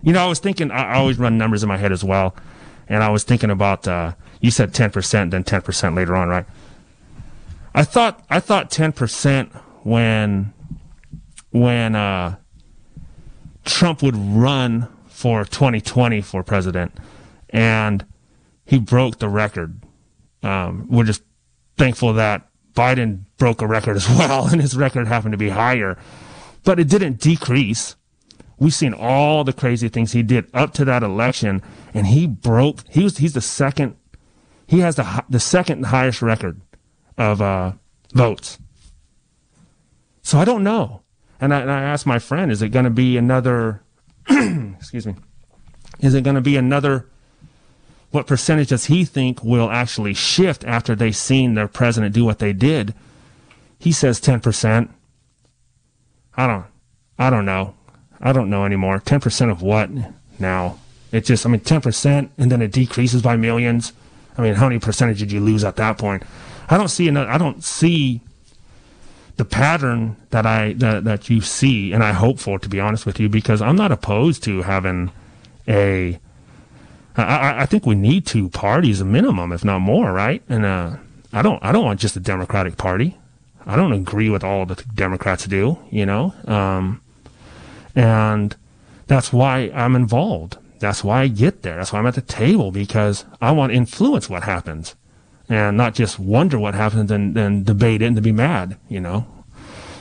you 0.02 0.12
know, 0.12 0.22
I 0.22 0.26
was 0.26 0.38
thinking, 0.38 0.70
I, 0.70 0.96
always 0.96 1.18
run 1.18 1.38
numbers 1.38 1.62
in 1.62 1.68
my 1.70 1.78
head 1.78 1.92
as 1.92 2.04
well. 2.04 2.36
And 2.88 3.02
I 3.02 3.08
was 3.08 3.24
thinking 3.24 3.48
about, 3.48 3.88
uh, 3.88 4.12
you 4.42 4.50
said 4.50 4.74
10%, 4.74 5.30
then 5.30 5.42
10% 5.42 5.96
later 5.96 6.14
on, 6.14 6.28
right? 6.28 6.44
I 7.74 7.84
thought, 7.84 8.22
I 8.28 8.38
thought 8.38 8.70
10% 8.70 9.50
when, 9.82 10.52
when, 11.52 11.96
uh, 11.96 12.36
Trump 13.64 14.02
would 14.02 14.16
run 14.16 14.88
for 15.06 15.46
2020 15.46 16.20
for 16.20 16.42
president 16.42 16.92
and 17.52 18.04
he 18.64 18.78
broke 18.78 19.18
the 19.18 19.28
record. 19.28 19.82
Um, 20.42 20.86
we're 20.88 21.04
just 21.04 21.22
thankful 21.76 22.14
that 22.14 22.48
Biden 22.74 23.24
broke 23.36 23.62
a 23.62 23.66
record 23.66 23.96
as 23.96 24.08
well 24.18 24.46
and 24.46 24.60
his 24.60 24.76
record 24.76 25.06
happened 25.06 25.32
to 25.32 25.38
be 25.38 25.50
higher, 25.50 25.98
but 26.64 26.80
it 26.80 26.88
didn't 26.88 27.20
decrease. 27.20 27.96
We've 28.58 28.74
seen 28.74 28.94
all 28.94 29.44
the 29.44 29.52
crazy 29.52 29.88
things 29.88 30.12
he 30.12 30.22
did 30.22 30.48
up 30.54 30.72
to 30.74 30.84
that 30.84 31.02
election 31.02 31.62
and 31.92 32.06
he 32.06 32.26
broke, 32.26 32.80
he 32.88 33.04
was, 33.04 33.18
he's 33.18 33.34
the 33.34 33.40
second, 33.40 33.96
he 34.66 34.80
has 34.80 34.96
the, 34.96 35.24
the 35.28 35.40
second 35.40 35.86
highest 35.86 36.22
record 36.22 36.60
of, 37.18 37.42
uh, 37.42 37.72
votes. 38.14 38.58
So 40.22 40.38
I 40.38 40.44
don't 40.44 40.62
know. 40.62 41.02
And 41.40 41.52
I, 41.52 41.60
and 41.60 41.70
I 41.70 41.82
asked 41.82 42.06
my 42.06 42.20
friend, 42.20 42.52
is 42.52 42.62
it 42.62 42.68
going 42.68 42.84
to 42.84 42.90
be 42.90 43.16
another, 43.16 43.82
excuse 44.28 45.06
me, 45.06 45.16
is 45.98 46.14
it 46.14 46.22
going 46.22 46.36
to 46.36 46.40
be 46.40 46.56
another, 46.56 47.08
what 48.12 48.26
percentage 48.26 48.68
does 48.68 48.86
he 48.86 49.04
think 49.04 49.42
will 49.42 49.70
actually 49.70 50.14
shift 50.14 50.64
after 50.64 50.94
they've 50.94 51.16
seen 51.16 51.54
their 51.54 51.68
president 51.68 52.14
do 52.14 52.24
what 52.24 52.38
they 52.38 52.52
did? 52.52 52.94
He 53.78 53.90
says 53.90 54.20
10%. 54.20 54.88
I 56.36 56.46
don't, 56.46 56.66
I 57.18 57.30
don't 57.30 57.44
know. 57.44 57.74
I 58.20 58.32
don't 58.32 58.48
know 58.50 58.64
anymore. 58.64 59.00
10% 59.00 59.50
of 59.50 59.62
what 59.62 59.90
now? 60.38 60.78
It 61.10 61.24
just, 61.24 61.44
I 61.44 61.50
mean, 61.50 61.60
10% 61.60 62.30
and 62.38 62.52
then 62.52 62.62
it 62.62 62.72
decreases 62.72 63.22
by 63.22 63.36
millions. 63.36 63.92
I 64.38 64.42
mean, 64.42 64.54
how 64.54 64.68
many 64.68 64.78
percentage 64.78 65.18
did 65.18 65.32
you 65.32 65.40
lose 65.40 65.64
at 65.64 65.76
that 65.76 65.98
point? 65.98 66.22
I 66.70 66.78
don't 66.78 66.88
see 66.88 67.08
another, 67.08 67.28
I 67.28 67.38
don't 67.38 67.64
see 67.64 68.22
the 69.36 69.44
pattern 69.44 70.16
that 70.30 70.46
I 70.46 70.74
that, 70.74 71.04
that 71.04 71.30
you 71.30 71.40
see, 71.40 71.92
and 71.92 72.04
I 72.04 72.12
hope 72.12 72.38
for, 72.38 72.58
to 72.58 72.68
be 72.68 72.80
honest 72.80 73.06
with 73.06 73.18
you, 73.18 73.28
because 73.28 73.62
I'm 73.62 73.76
not 73.76 73.92
opposed 73.92 74.42
to 74.44 74.62
having 74.62 75.10
a. 75.66 76.18
I, 77.16 77.62
I 77.62 77.66
think 77.66 77.84
we 77.84 77.94
need 77.94 78.26
two 78.26 78.48
parties, 78.48 79.00
a 79.00 79.04
minimum, 79.04 79.52
if 79.52 79.64
not 79.64 79.80
more, 79.80 80.12
right? 80.12 80.42
And 80.48 80.64
uh, 80.64 80.96
I 81.32 81.42
don't 81.42 81.62
I 81.62 81.72
don't 81.72 81.84
want 81.84 82.00
just 82.00 82.16
a 82.16 82.20
Democratic 82.20 82.76
Party. 82.76 83.16
I 83.66 83.76
don't 83.76 83.92
agree 83.92 84.28
with 84.28 84.42
all 84.42 84.66
the 84.66 84.82
Democrats 84.94 85.46
do, 85.46 85.78
you 85.90 86.04
know, 86.04 86.34
um, 86.46 87.00
and 87.94 88.56
that's 89.06 89.32
why 89.32 89.70
I'm 89.74 89.94
involved. 89.94 90.58
That's 90.80 91.04
why 91.04 91.22
I 91.22 91.28
get 91.28 91.62
there. 91.62 91.76
That's 91.76 91.92
why 91.92 92.00
I'm 92.00 92.06
at 92.06 92.16
the 92.16 92.22
table 92.22 92.72
because 92.72 93.24
I 93.40 93.52
want 93.52 93.70
to 93.70 93.76
influence 93.76 94.28
what 94.28 94.42
happens 94.42 94.96
and 95.48 95.76
not 95.76 95.94
just 95.94 96.18
wonder 96.18 96.58
what 96.58 96.74
happens 96.74 97.10
and 97.10 97.36
then 97.36 97.62
debate 97.62 98.02
it 98.02 98.06
and 98.06 98.16
to 98.16 98.22
be 98.22 98.32
mad, 98.32 98.76
you 98.88 99.00
know. 99.00 99.26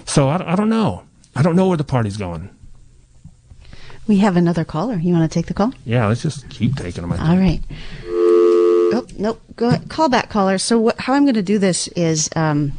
So 0.05 0.29
I, 0.29 0.53
I 0.53 0.55
don't 0.55 0.69
know. 0.69 1.03
I 1.35 1.43
don't 1.43 1.55
know 1.55 1.67
where 1.67 1.77
the 1.77 1.83
party's 1.83 2.17
going. 2.17 2.49
We 4.07 4.17
have 4.17 4.35
another 4.35 4.65
caller. 4.65 4.95
You 4.95 5.13
want 5.13 5.31
to 5.31 5.33
take 5.33 5.45
the 5.45 5.53
call? 5.53 5.73
Yeah, 5.85 6.07
let's 6.07 6.21
just 6.21 6.49
keep 6.49 6.75
taking 6.75 7.07
them. 7.07 7.11
All 7.13 7.37
right. 7.37 7.61
Oh, 8.93 9.07
nope. 9.17 9.41
Go 9.55 9.69
ahead. 9.69 9.89
Call 9.89 10.09
back, 10.09 10.29
caller. 10.29 10.57
So 10.57 10.79
what, 10.79 10.99
how 10.99 11.13
I'm 11.13 11.23
going 11.23 11.35
to 11.35 11.43
do 11.43 11.57
this 11.59 11.87
is 11.89 12.29
um, 12.35 12.73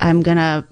I'm 0.00 0.22
going 0.22 0.38
to 0.38 0.66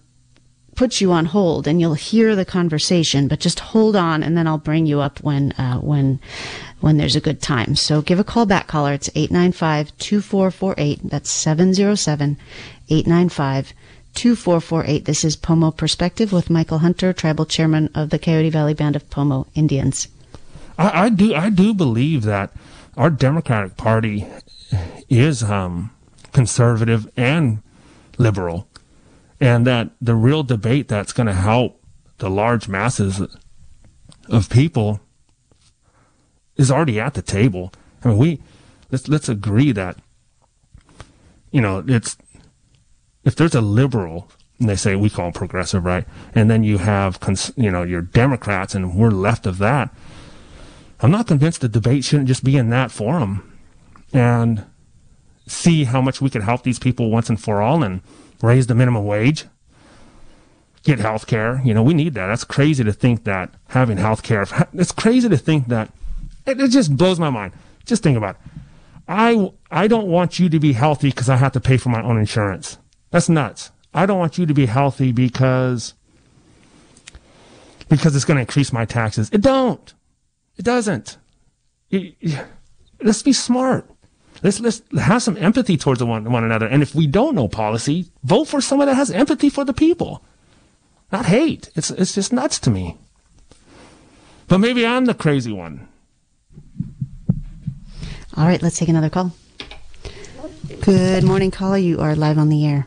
put 0.74 1.00
you 1.00 1.12
on 1.12 1.26
hold 1.26 1.68
and 1.68 1.80
you'll 1.80 1.94
hear 1.94 2.34
the 2.36 2.44
conversation, 2.44 3.28
but 3.28 3.40
just 3.40 3.60
hold 3.60 3.96
on 3.96 4.22
and 4.22 4.36
then 4.36 4.46
I'll 4.46 4.58
bring 4.58 4.86
you 4.86 5.00
up 5.00 5.20
when, 5.20 5.52
uh, 5.52 5.78
when 5.78 6.20
when 6.80 6.98
there's 6.98 7.16
a 7.16 7.20
good 7.20 7.40
time. 7.40 7.74
So 7.74 8.02
give 8.02 8.20
a 8.20 8.24
call 8.24 8.44
back, 8.46 8.66
caller. 8.66 8.92
It's 8.92 9.08
895-2448. 9.10 11.00
That's 11.04 11.30
707-895-2448. 14.16 15.04
This 15.04 15.24
is 15.24 15.36
Pomo 15.36 15.70
Perspective 15.70 16.32
with 16.32 16.48
Michael 16.48 16.78
Hunter, 16.78 17.12
tribal 17.12 17.44
chairman 17.44 17.90
of 17.94 18.10
the 18.10 18.18
Coyote 18.18 18.50
Valley 18.50 18.74
Band 18.74 18.96
of 18.96 19.08
Pomo 19.10 19.46
Indians. 19.54 20.08
I, 20.78 21.04
I 21.04 21.08
do 21.10 21.34
I 21.34 21.50
do 21.50 21.74
believe 21.74 22.22
that 22.22 22.52
our 22.96 23.10
Democratic 23.10 23.76
Party 23.76 24.26
is 25.08 25.42
um, 25.42 25.90
conservative 26.32 27.10
and 27.16 27.62
liberal, 28.18 28.66
and 29.38 29.66
that 29.66 29.90
the 30.00 30.14
real 30.14 30.42
debate 30.42 30.88
that's 30.88 31.12
going 31.12 31.26
to 31.26 31.34
help 31.34 31.82
the 32.18 32.30
large 32.30 32.68
masses 32.68 33.20
of 34.28 34.48
people 34.48 35.00
is 36.56 36.70
already 36.70 36.98
at 36.98 37.14
the 37.14 37.22
table. 37.22 37.72
I 38.02 38.08
mean, 38.08 38.18
we 38.18 38.42
let's 38.90 39.08
let's 39.08 39.28
agree 39.28 39.72
that 39.72 39.98
you 41.50 41.60
know 41.60 41.84
it's 41.86 42.16
if 43.26 43.36
there's 43.36 43.54
a 43.54 43.60
liberal 43.60 44.30
and 44.58 44.70
they 44.70 44.76
say 44.76 44.96
we 44.96 45.10
call 45.10 45.26
them 45.26 45.32
progressive, 45.34 45.84
right? 45.84 46.06
And 46.34 46.50
then 46.50 46.64
you 46.64 46.78
have 46.78 47.20
cons- 47.20 47.52
you 47.56 47.70
know 47.70 47.82
your 47.82 48.00
Democrats, 48.00 48.74
and 48.74 48.96
we're 48.96 49.10
left 49.10 49.44
of 49.44 49.58
that. 49.58 49.94
I'm 51.00 51.10
not 51.10 51.26
convinced 51.26 51.60
the 51.60 51.68
debate 51.68 52.04
shouldn't 52.06 52.28
just 52.28 52.42
be 52.42 52.56
in 52.56 52.70
that 52.70 52.90
forum, 52.90 53.52
and 54.14 54.64
see 55.46 55.84
how 55.84 56.00
much 56.00 56.22
we 56.22 56.30
could 56.30 56.42
help 56.42 56.62
these 56.62 56.78
people 56.78 57.10
once 57.10 57.28
and 57.28 57.38
for 57.38 57.60
all, 57.60 57.82
and 57.82 58.00
raise 58.42 58.66
the 58.66 58.74
minimum 58.74 59.04
wage. 59.04 59.44
get 60.86 61.00
health 61.00 61.26
care. 61.26 61.60
You 61.64 61.74
know, 61.74 61.82
we 61.82 61.94
need 61.94 62.14
that. 62.14 62.28
That's 62.28 62.44
crazy 62.44 62.84
to 62.84 62.92
think 62.92 63.24
that 63.24 63.52
having 63.68 63.98
health 63.98 64.22
care, 64.22 64.46
it's 64.72 64.92
crazy 64.92 65.28
to 65.28 65.36
think 65.36 65.66
that, 65.68 65.90
it, 66.46 66.60
it 66.60 66.70
just 66.70 66.96
blows 66.96 67.18
my 67.18 67.28
mind. 67.28 67.52
Just 67.84 68.02
think 68.02 68.16
about 68.16 68.36
it. 68.36 68.40
I, 69.08 69.52
I 69.70 69.86
don't 69.88 70.06
want 70.06 70.38
you 70.38 70.48
to 70.48 70.58
be 70.58 70.72
healthy 70.72 71.10
because 71.10 71.28
I 71.28 71.36
have 71.36 71.52
to 71.52 71.60
pay 71.60 71.76
for 71.76 71.90
my 71.90 72.02
own 72.02 72.18
insurance. 72.18 72.78
That's 73.10 73.28
nuts. 73.28 73.70
I 73.94 74.06
don't 74.06 74.18
want 74.18 74.38
you 74.38 74.46
to 74.46 74.54
be 74.54 74.66
healthy 74.66 75.12
because, 75.12 75.94
because 77.88 78.14
it's 78.14 78.24
going 78.24 78.36
to 78.36 78.42
increase 78.42 78.72
my 78.72 78.84
taxes. 78.84 79.30
It 79.32 79.40
don't. 79.40 79.94
It 80.56 80.64
doesn't. 80.64 81.18
It, 81.90 82.14
let's 83.02 83.22
be 83.22 83.32
smart. 83.32 83.88
Let's 84.42 84.60
let's 84.60 84.82
have 84.98 85.22
some 85.22 85.36
empathy 85.38 85.76
towards 85.76 86.02
one 86.02 86.30
one 86.30 86.44
another. 86.44 86.66
And 86.66 86.82
if 86.82 86.94
we 86.94 87.06
don't 87.06 87.34
know 87.34 87.48
policy, 87.48 88.10
vote 88.22 88.44
for 88.44 88.60
someone 88.60 88.86
that 88.86 88.94
has 88.94 89.10
empathy 89.10 89.48
for 89.48 89.64
the 89.64 89.72
people, 89.72 90.22
not 91.10 91.26
hate. 91.26 91.70
It's 91.74 91.90
it's 91.90 92.14
just 92.14 92.32
nuts 92.32 92.58
to 92.60 92.70
me. 92.70 92.98
But 94.48 94.58
maybe 94.58 94.86
I'm 94.86 95.06
the 95.06 95.14
crazy 95.14 95.52
one. 95.52 95.88
All 98.36 98.44
right, 98.44 98.60
let's 98.60 98.78
take 98.78 98.90
another 98.90 99.08
call. 99.08 99.32
Good 100.82 101.24
morning, 101.24 101.50
caller. 101.50 101.78
You 101.78 102.00
are 102.00 102.14
live 102.14 102.36
on 102.36 102.50
the 102.50 102.66
air. 102.66 102.86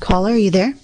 Caller. 0.00 0.30
Are. 0.30 0.32
Are 0.32 0.38
you 0.38 0.50
there? 0.50 0.74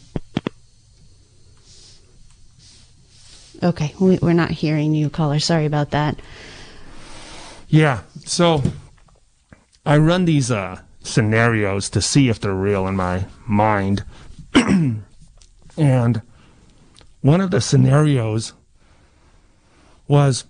Okay, 3.62 3.94
we, 3.98 4.18
we're 4.18 4.32
not 4.32 4.50
hearing 4.50 4.94
you, 4.94 5.10
caller. 5.10 5.38
Sorry 5.38 5.64
about 5.64 5.90
that. 5.90 6.20
Yeah. 7.68 8.02
So 8.24 8.62
I 9.86 9.96
run 9.96 10.26
these 10.26 10.50
uh, 10.50 10.82
scenarios 11.02 11.88
to 11.90 12.02
see 12.02 12.28
if 12.28 12.38
they're 12.38 12.52
real 12.52 12.86
in 12.86 12.94
my 12.94 13.24
mind. 13.46 14.04
and 14.54 16.22
one 17.22 17.40
of 17.40 17.50
the 17.50 17.60
scenarios 17.60 18.52
was 20.06 20.44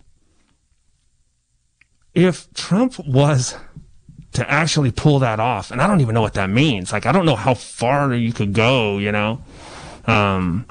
if 2.14 2.52
Trump 2.54 2.98
was 3.06 3.56
to 4.34 4.50
actually 4.50 4.90
pull 4.90 5.20
that 5.20 5.40
off. 5.40 5.70
And 5.70 5.80
I 5.80 5.86
don't 5.86 6.00
even 6.00 6.14
know 6.14 6.20
what 6.20 6.34
that 6.34 6.50
means. 6.50 6.92
Like, 6.92 7.06
I 7.06 7.12
don't 7.12 7.24
know 7.24 7.36
how 7.36 7.54
far 7.54 8.12
you 8.12 8.32
could 8.32 8.52
go, 8.52 8.98
you 8.98 9.12
know? 9.12 9.42
Um, 10.06 10.66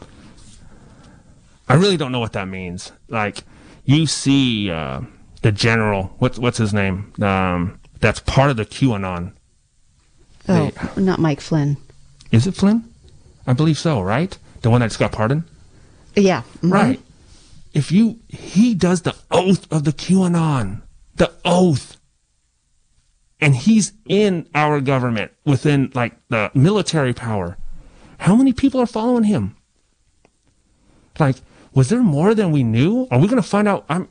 I 1.68 1.75
really 1.75 1.98
don't 1.98 2.12
know 2.12 2.20
what 2.20 2.34
that 2.34 2.48
means. 2.48 2.92
Like, 3.08 3.44
you 3.86 4.06
see, 4.06 4.70
uh, 4.70 5.02
the 5.42 5.52
general, 5.54 6.13
what's, 6.20 6.38
what's 6.38 6.58
his 6.58 6.74
name? 6.74 7.13
Um, 7.22 7.80
that's 8.00 8.20
part 8.20 8.52
of 8.52 8.58
the 8.58 8.66
QAnon. 8.66 9.32
Oh, 10.50 10.72
the, 10.96 11.02
not 11.02 11.20
Mike 11.20 11.40
Flynn. 11.40 11.78
Is 12.32 12.46
it 12.46 12.56
Flynn? 12.56 12.84
I 13.48 13.54
believe 13.54 13.78
so, 13.78 14.02
right? 14.02 14.38
The 14.62 14.70
one 14.70 14.82
that 14.82 14.88
just 14.88 15.00
got 15.00 15.13
pardoned? 15.13 15.44
Yeah. 16.16 16.42
Mm-hmm. 16.58 16.74
Right. 16.74 17.00
If 17.74 17.92
you, 17.92 18.20
he 18.27 18.75
does 18.75 19.01
the 19.01 19.15
oath 19.32 19.72
of 19.72 19.84
the 19.84 19.92
QAnon. 19.92 20.82
The 21.15 21.32
oath 21.44 21.98
and 23.44 23.58
he's 23.58 23.92
in 24.08 24.48
our 24.56 24.80
government 24.80 25.34
within 25.44 25.92
like 25.94 26.13
the 26.30 26.50
military 26.53 27.13
power. 27.13 27.58
How 28.20 28.38
many 28.38 28.53
people 28.53 28.80
are 28.80 28.86
following 28.86 29.25
him? 29.25 29.58
Like, 31.20 31.36
was 31.74 31.89
there 31.89 32.03
more 32.03 32.34
than 32.34 32.53
we 32.53 32.63
knew? 32.63 33.06
Are 33.12 33.20
we 33.20 33.27
going 33.27 33.42
to 33.42 33.48
find 33.48 33.68
out? 33.68 33.84
I'm, 33.89 34.08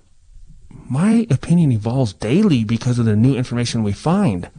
my 0.69 1.27
opinion 1.31 1.73
evolves 1.73 2.13
daily 2.13 2.63
because 2.63 2.99
of 2.99 3.07
the 3.07 3.17
new 3.17 3.35
information 3.35 3.83
we 3.83 3.93
find. 3.93 4.51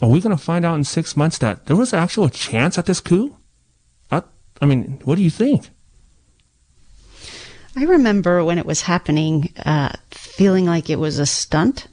Are 0.00 0.08
we 0.08 0.20
going 0.20 0.36
to 0.36 0.40
find 0.40 0.64
out 0.64 0.76
in 0.76 0.84
six 0.84 1.16
months 1.16 1.38
that 1.38 1.66
there 1.66 1.74
was 1.74 1.92
actual 1.92 2.28
chance 2.28 2.78
at 2.78 2.86
this 2.86 3.00
coup? 3.00 3.36
I, 4.12 4.22
I 4.60 4.66
mean, 4.66 5.00
what 5.02 5.16
do 5.16 5.22
you 5.22 5.30
think? 5.30 5.70
I 7.76 7.84
remember 7.84 8.44
when 8.44 8.58
it 8.58 8.66
was 8.66 8.82
happening, 8.82 9.52
uh, 9.64 9.92
feeling 10.10 10.66
like 10.66 10.90
it 10.90 10.98
was 10.98 11.18
a 11.18 11.26
stunt 11.26 11.88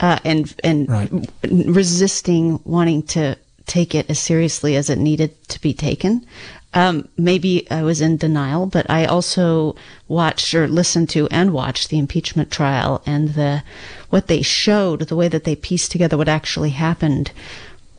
uh, 0.00 0.18
and 0.24 0.54
and 0.64 0.88
right. 0.88 1.10
resisting 1.42 2.60
wanting 2.64 3.02
to 3.02 3.36
take 3.66 3.94
it 3.94 4.08
as 4.10 4.18
seriously 4.18 4.76
as 4.76 4.90
it 4.90 4.98
needed 4.98 5.48
to 5.48 5.60
be 5.60 5.74
taken. 5.74 6.26
Um, 6.74 7.08
maybe 7.16 7.68
I 7.70 7.82
was 7.82 8.00
in 8.00 8.18
denial, 8.18 8.66
but 8.66 8.88
I 8.90 9.06
also 9.06 9.74
watched 10.06 10.52
or 10.54 10.68
listened 10.68 11.08
to 11.10 11.26
and 11.30 11.52
watched 11.52 11.88
the 11.88 11.98
impeachment 11.98 12.50
trial 12.50 13.02
and 13.06 13.30
the 13.30 13.62
what 14.10 14.26
they 14.26 14.42
showed, 14.42 15.00
the 15.00 15.16
way 15.16 15.28
that 15.28 15.44
they 15.44 15.56
pieced 15.56 15.90
together 15.92 16.16
what 16.16 16.28
actually 16.28 16.70
happened, 16.70 17.30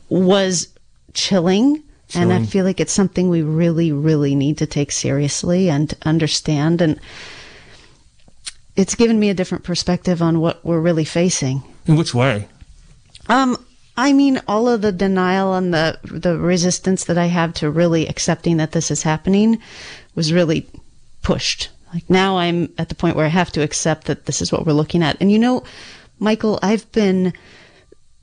was 0.08 0.68
chilling. 1.14 1.82
And 2.14 2.32
I 2.32 2.44
feel 2.44 2.64
like 2.64 2.80
it's 2.80 2.92
something 2.92 3.28
we 3.28 3.42
really, 3.42 3.92
really 3.92 4.34
need 4.34 4.58
to 4.58 4.66
take 4.66 4.92
seriously 4.92 5.70
and 5.70 5.94
understand. 6.02 6.80
And 6.80 6.98
it's 8.76 8.94
given 8.94 9.20
me 9.20 9.30
a 9.30 9.34
different 9.34 9.64
perspective 9.64 10.22
on 10.22 10.40
what 10.40 10.64
we're 10.64 10.80
really 10.80 11.04
facing. 11.04 11.62
In 11.86 11.96
which 11.96 12.14
way? 12.14 12.48
Um, 13.28 13.56
I 13.96 14.12
mean, 14.12 14.40
all 14.48 14.68
of 14.68 14.80
the 14.80 14.92
denial 14.92 15.54
and 15.54 15.74
the 15.74 15.98
the 16.02 16.38
resistance 16.38 17.04
that 17.04 17.18
I 17.18 17.26
have 17.26 17.52
to 17.54 17.70
really 17.70 18.06
accepting 18.06 18.56
that 18.56 18.72
this 18.72 18.90
is 18.90 19.02
happening 19.02 19.60
was 20.14 20.32
really 20.32 20.66
pushed. 21.22 21.68
Like 21.92 22.08
now, 22.08 22.38
I'm 22.38 22.72
at 22.78 22.88
the 22.88 22.94
point 22.94 23.16
where 23.16 23.26
I 23.26 23.30
have 23.30 23.52
to 23.52 23.62
accept 23.62 24.06
that 24.06 24.26
this 24.26 24.40
is 24.40 24.50
what 24.50 24.64
we're 24.64 24.72
looking 24.72 25.02
at. 25.02 25.16
And 25.20 25.30
you 25.30 25.38
know, 25.38 25.64
Michael, 26.18 26.58
I've 26.62 26.90
been 26.92 27.32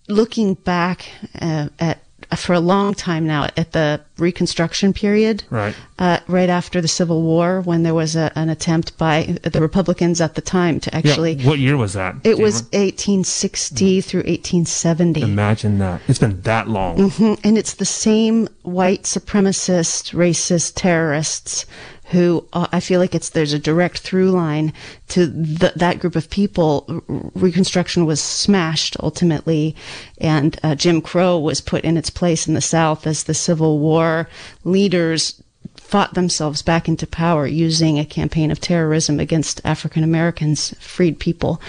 looking 0.08 0.56
back 0.56 1.10
uh, 1.40 1.70
at 1.80 2.00
for 2.36 2.54
a 2.54 2.60
long 2.60 2.94
time 2.94 3.26
now 3.26 3.48
at 3.56 3.72
the 3.72 4.02
Reconstruction 4.18 4.94
period, 4.94 5.44
right, 5.50 5.76
uh, 6.00 6.20
right 6.28 6.50
after 6.50 6.82
the 6.82 6.88
Civil 6.88 7.22
War, 7.22 7.62
when 7.62 7.84
there 7.84 7.94
was 7.94 8.16
a, 8.16 8.32
an 8.36 8.50
attempt 8.50 8.98
by 8.98 9.38
the 9.44 9.62
Republicans 9.62 10.20
at 10.20 10.36
the 10.36 10.42
time 10.42 10.80
to 10.82 10.96
actually. 10.96 11.34
Yeah, 11.34 11.48
what 11.48 11.60
year 11.60 11.78
was 11.78 11.94
that? 11.94 12.16
It 12.24 12.40
was 12.40 12.64
1860 12.74 14.02
through 14.02 14.22
1870. 14.22 15.22
Imagine 15.22 15.78
that! 15.80 16.02
It's 16.08 16.20
been 16.20 16.42
that 16.42 16.68
long, 16.68 16.98
mm-hmm. 16.98 17.36
and 17.44 17.58
it's 17.58 17.76
the 17.76 17.86
same 17.86 18.50
white 18.64 19.04
supremacist, 19.04 20.14
racist 20.14 20.74
terrorists 20.76 21.66
who 22.08 22.48
uh, 22.54 22.68
I 22.72 22.80
feel 22.80 23.00
like 23.00 23.14
it's 23.14 23.30
there's 23.30 23.54
a 23.54 23.60
direct 23.60 24.00
through 24.00 24.32
line 24.32 24.72
to 25.10 25.28
the, 25.28 25.74
that 25.76 26.00
group 26.00 26.16
of 26.16 26.30
people. 26.30 27.04
Reconstruction 27.36 28.06
was 28.06 28.22
smashed 28.22 28.96
ultimately, 29.02 29.76
and 30.20 30.58
uh, 30.64 30.76
Jim 30.76 31.02
Crow 31.02 31.38
was 31.38 31.60
put 31.62 31.84
in 31.84 31.98
its 31.98 32.10
place 32.10 32.48
in 32.48 32.54
the 32.54 32.62
South 32.62 33.06
as 33.06 33.24
the 33.24 33.34
Civil 33.34 33.80
War 33.80 34.30
leaders 34.64 35.42
fought 35.76 36.14
themselves 36.14 36.62
back 36.62 36.88
into 36.88 37.08
power 37.08 37.46
using 37.48 38.00
a 38.00 38.06
campaign 38.06 38.52
of 38.52 38.60
terrorism 38.60 39.20
against 39.20 39.62
African 39.64 40.04
Americans, 40.04 40.74
freed 40.80 41.20
people, 41.20 41.62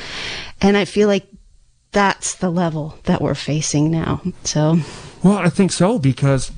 and 0.60 0.76
I 0.76 0.84
feel 0.84 1.08
like 1.08 1.26
that's 1.90 2.34
the 2.34 2.50
level 2.50 2.98
that 3.04 3.20
we're 3.20 3.34
facing 3.34 3.90
now. 3.90 4.20
So, 4.44 4.78
well, 5.24 5.38
I 5.38 5.48
think 5.48 5.72
so 5.72 5.98
because 5.98 6.52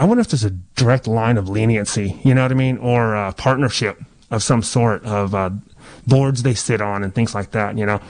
I 0.00 0.04
wonder 0.04 0.22
if 0.22 0.28
there's 0.28 0.44
a 0.44 0.50
direct 0.50 1.06
line 1.06 1.36
of 1.36 1.50
leniency, 1.50 2.18
you 2.24 2.34
know 2.34 2.40
what 2.40 2.52
I 2.52 2.54
mean, 2.54 2.78
or 2.78 3.14
a 3.14 3.34
partnership 3.34 4.02
of 4.30 4.42
some 4.42 4.62
sort 4.62 5.04
of 5.04 5.34
uh, 5.34 5.50
boards 6.06 6.42
they 6.42 6.54
sit 6.54 6.80
on 6.80 7.04
and 7.04 7.14
things 7.14 7.34
like 7.34 7.50
that. 7.50 7.76
You 7.76 7.84
know, 7.84 8.00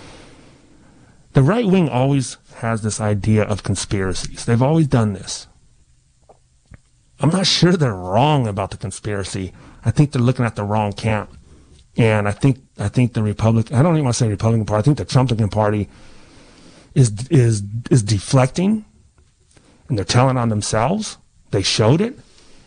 the 1.33 1.42
right 1.42 1.66
wing 1.66 1.88
always 1.88 2.37
has 2.59 2.83
this 2.83 3.00
idea 3.00 3.42
of 3.42 3.64
conspiracies. 3.64 4.44
They've 4.44 4.62
always 4.62 4.87
done 4.87 5.14
this. 5.14 5.48
I'm 7.18 7.31
not 7.31 7.48
sure 7.48 7.72
they're 7.72 7.92
wrong 7.92 8.46
about 8.46 8.70
the 8.70 8.76
conspiracy. 8.76 9.53
I 9.85 9.90
think 9.90 10.12
they're 10.12 10.22
looking 10.22 10.44
at 10.44 10.55
the 10.55 10.62
wrong 10.62 10.92
camp. 10.92 11.37
And 11.96 12.29
I 12.29 12.31
think 12.31 12.59
I 12.79 12.87
think 12.87 13.14
the 13.14 13.22
Republican 13.24 13.74
I 13.74 13.83
don't 13.83 13.94
even 13.96 14.05
want 14.05 14.14
to 14.14 14.24
say 14.24 14.29
Republican 14.29 14.64
Party, 14.64 14.79
I 14.79 14.85
think 14.85 14.98
the 14.98 15.05
Trumpian 15.05 15.50
Party 15.50 15.88
is 16.94 17.26
is 17.31 17.64
is 17.90 18.05
deflecting 18.05 18.85
and 19.88 19.98
they're 19.98 20.05
telling 20.05 20.37
on 20.37 20.50
themselves 20.50 21.18
they 21.50 21.62
showed 21.62 22.00
it, 22.00 22.18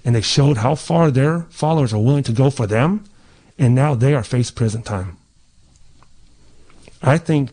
and 0.06 0.16
they 0.16 0.22
showed 0.22 0.58
how 0.58 0.76
far 0.76 1.10
their 1.10 1.42
followers 1.50 1.94
are 1.94 2.00
willing 2.00 2.24
to 2.24 2.32
go 2.34 2.50
for 2.50 2.68
them, 2.68 3.04
and 3.58 3.74
now 3.74 3.96
they 3.96 4.14
are 4.14 4.24
faced 4.24 4.56
prison 4.56 4.82
time. 4.82 5.18
I 7.02 7.18
think, 7.18 7.52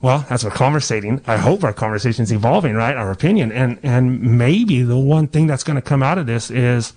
well, 0.00 0.26
as 0.28 0.44
we're 0.44 0.50
conversating, 0.50 1.22
I 1.26 1.36
hope 1.36 1.64
our 1.64 1.72
conversation 1.72 2.22
is 2.22 2.32
evolving, 2.32 2.74
right? 2.74 2.96
Our 2.96 3.10
opinion, 3.10 3.52
and 3.52 3.78
and 3.82 4.38
maybe 4.38 4.82
the 4.82 4.98
one 4.98 5.28
thing 5.28 5.46
that's 5.46 5.64
going 5.64 5.76
to 5.76 5.82
come 5.82 6.02
out 6.02 6.18
of 6.18 6.26
this 6.26 6.50
is 6.50 6.92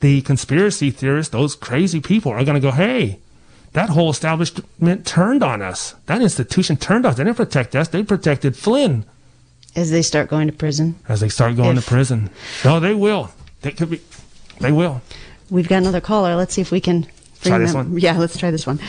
the 0.00 0.20
conspiracy 0.22 0.90
theorists, 0.90 1.32
those 1.32 1.54
crazy 1.54 2.00
people, 2.00 2.32
are 2.32 2.44
going 2.44 2.60
to 2.60 2.60
go, 2.60 2.70
hey. 2.70 3.20
That 3.72 3.90
whole 3.90 4.08
establishment 4.08 5.06
turned 5.06 5.42
on 5.42 5.60
us. 5.60 5.96
That 6.06 6.22
institution 6.22 6.78
turned 6.78 7.04
on 7.04 7.10
us. 7.10 7.18
They 7.18 7.24
didn't 7.24 7.36
protect 7.36 7.76
us. 7.76 7.88
They 7.88 8.02
protected 8.02 8.56
Flynn 8.56 9.04
as 9.76 9.90
they 9.90 10.02
start 10.02 10.28
going 10.28 10.48
to 10.48 10.52
prison. 10.52 10.96
As 11.08 11.20
they 11.20 11.28
start 11.28 11.54
going 11.54 11.76
if, 11.76 11.84
to 11.84 11.90
prison. 11.90 12.30
No, 12.64 12.80
they 12.80 12.94
will. 12.94 13.30
They 13.60 13.70
could 13.72 13.90
be. 13.90 14.00
They 14.60 14.72
will. 14.72 15.02
We've 15.50 15.68
got 15.68 15.76
another 15.76 16.00
caller. 16.00 16.34
Let's 16.34 16.54
see 16.54 16.62
if 16.62 16.72
we 16.72 16.80
can 16.80 17.06
try 17.42 17.58
this 17.58 17.74
one. 17.74 17.96
Yeah, 17.98 18.18
let's 18.18 18.36
try 18.38 18.50
this 18.50 18.66
one. 18.66 18.80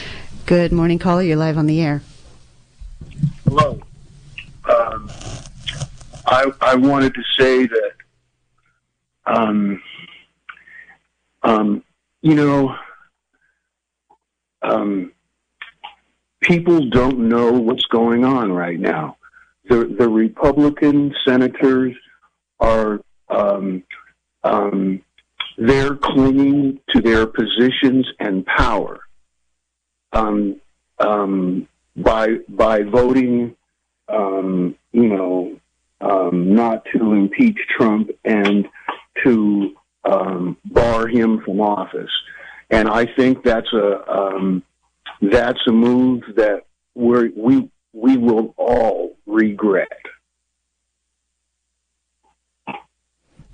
Good 0.46 0.72
morning, 0.72 0.98
caller. 0.98 1.22
You're 1.22 1.38
live 1.38 1.58
on 1.58 1.68
the 1.68 1.82
air. 1.82 2.02
Hello. 3.44 3.82
Um, 4.64 5.12
I 6.26 6.52
I 6.62 6.76
wanted 6.76 7.14
to 7.16 7.24
say 7.38 7.68
that, 7.68 7.92
um, 9.26 9.82
um, 11.44 11.84
you 12.22 12.34
know, 12.34 12.76
um, 14.62 15.12
people 16.42 16.90
don't 16.90 17.20
know 17.30 17.52
what's 17.52 17.86
going 17.86 18.24
on 18.24 18.52
right 18.52 18.80
now. 18.80 19.18
The 19.70 19.96
the 19.98 20.08
Republican 20.08 21.14
senators 21.26 21.96
are 22.60 23.00
um, 23.30 23.84
um, 24.44 25.02
they're 25.58 25.96
clinging 25.96 26.80
to 26.90 27.02
their 27.02 27.26
positions 27.26 28.08
and 28.20 28.46
power 28.46 29.00
um, 30.14 30.62
um, 31.00 31.68
by 31.96 32.36
by 32.50 32.84
voting, 32.84 33.56
um, 34.08 34.76
you 34.92 35.08
know, 35.08 35.60
um, 36.02 36.54
not 36.54 36.84
to 36.94 37.14
impeach 37.14 37.58
Trump 37.78 38.10
and 38.24 38.68
to 39.24 39.76
bar 40.66 41.08
him 41.08 41.42
from 41.44 41.60
office. 41.60 42.12
And 42.70 42.88
I 42.88 43.06
think 43.06 43.44
that's 43.44 43.72
a 43.74 44.62
that's 45.22 45.60
a 45.68 45.72
move 45.72 46.24
that 46.36 46.64
we 46.96 47.30
we 47.30 47.70
we 47.98 48.16
will 48.16 48.54
all 48.58 49.18
regret. 49.26 49.88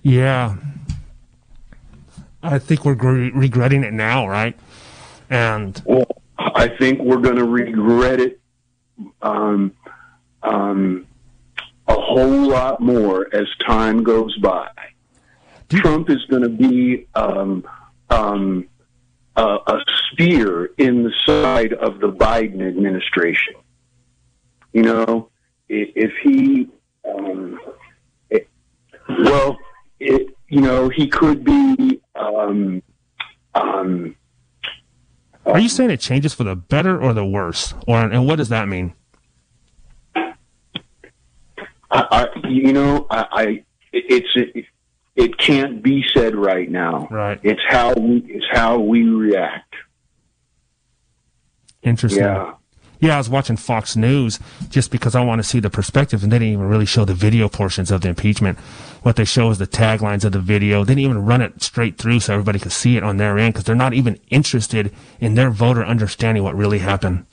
Yeah. 0.02 0.58
I 2.42 2.60
think 2.60 2.84
we're 2.84 2.96
gre- 2.96 3.32
regretting 3.34 3.84
it 3.84 3.94
now, 3.94 4.28
right? 4.28 4.58
And 5.30 5.82
Well, 5.86 6.06
I 6.38 6.68
think 6.68 7.00
we're 7.00 7.22
going 7.22 7.38
to 7.38 7.46
regret 7.46 8.20
it 8.20 8.42
um, 9.22 9.72
um, 10.44 11.08
a 11.88 11.94
whole 11.94 12.50
lot 12.50 12.82
more 12.82 13.34
as 13.34 13.48
time 13.66 14.04
goes 14.04 14.38
by. 14.40 14.70
Trump 15.70 16.10
is 16.10 16.24
going 16.26 16.44
to 16.44 16.50
be 16.50 17.08
um, 17.16 17.66
um, 18.10 18.68
a, 19.38 19.42
a 19.42 19.80
spear 20.12 20.66
in 20.78 21.04
the 21.04 21.14
side 21.26 21.72
of 21.74 22.00
the 22.00 22.12
Biden 22.12 22.68
administration. 22.68 23.56
You 24.74 24.82
know, 24.82 25.30
if 25.70 26.12
he, 26.24 26.68
um, 27.08 27.60
it, 28.30 28.50
well, 29.08 29.58
it, 30.00 30.36
you 30.50 30.62
know, 30.62 30.90
he 30.90 31.08
could 31.08 31.44
be. 31.44 32.02
Um, 32.16 32.82
um, 33.56 34.16
are 35.46 35.60
you 35.60 35.70
saying 35.70 35.92
it 35.92 36.00
changes 36.00 36.34
for 36.34 36.44
the 36.44 36.56
better 36.56 37.00
or 37.02 37.14
the 37.14 37.26
worse? 37.26 37.74
Or 37.88 38.00
and 38.00 38.26
what 38.26 38.38
does 38.38 38.50
that 38.50 38.68
mean? 38.68 38.94
I, 40.16 40.28
I, 41.92 42.28
you 42.48 42.74
know, 42.74 43.06
I, 43.10 43.28
I 43.32 43.64
it's 43.92 44.30
it, 44.36 44.66
it 45.16 45.38
can't 45.38 45.84
be 45.84 46.04
said 46.14 46.36
right 46.36 46.70
now. 46.70 47.08
Right. 47.12 47.40
It's 47.44 47.62
how 47.68 47.94
we 47.94 48.24
it's 48.28 48.46
how 48.52 48.80
we 48.80 49.04
react. 49.04 49.76
Interesting. 51.84 52.24
Yeah. 52.24 52.54
Yeah, 53.04 53.16
I 53.16 53.18
was 53.18 53.28
watching 53.28 53.58
Fox 53.58 53.98
News 53.98 54.40
just 54.70 54.90
because 54.90 55.14
I 55.14 55.20
want 55.20 55.40
to 55.40 55.44
see 55.44 55.60
the 55.60 55.70
perspective, 55.70 56.24
and 56.24 56.32
they 56.32 56.40
didn't 56.40 56.54
even 56.54 56.70
really 56.70 56.86
show 56.86 57.04
the 57.04 57.14
video 57.14 57.50
portions 57.50 57.92
of 57.92 58.00
the 58.00 58.08
impeachment. 58.08 58.58
What 59.02 59.18
they 59.18 59.26
show 59.26 59.50
is 59.50 59.58
the 59.58 59.68
taglines 59.68 60.24
of 60.24 60.32
the 60.32 60.40
video. 60.40 60.86
They 60.86 60.96
didn't 60.96 61.12
even 61.12 61.26
run 61.26 61.42
it 61.42 61.62
straight 61.62 61.98
through 61.98 62.22
so 62.22 62.32
everybody 62.32 62.60
could 62.60 62.72
see 62.72 62.96
it 62.96 63.04
on 63.04 63.18
their 63.18 63.38
end 63.38 63.56
because 63.56 63.66
they're 63.66 63.76
not 63.76 63.94
even 63.94 64.22
interested 64.30 64.94
in 65.20 65.36
their 65.36 65.50
voter 65.50 65.84
understanding 65.84 66.44
what 66.44 66.56
really 66.56 66.80
happened. 66.80 67.26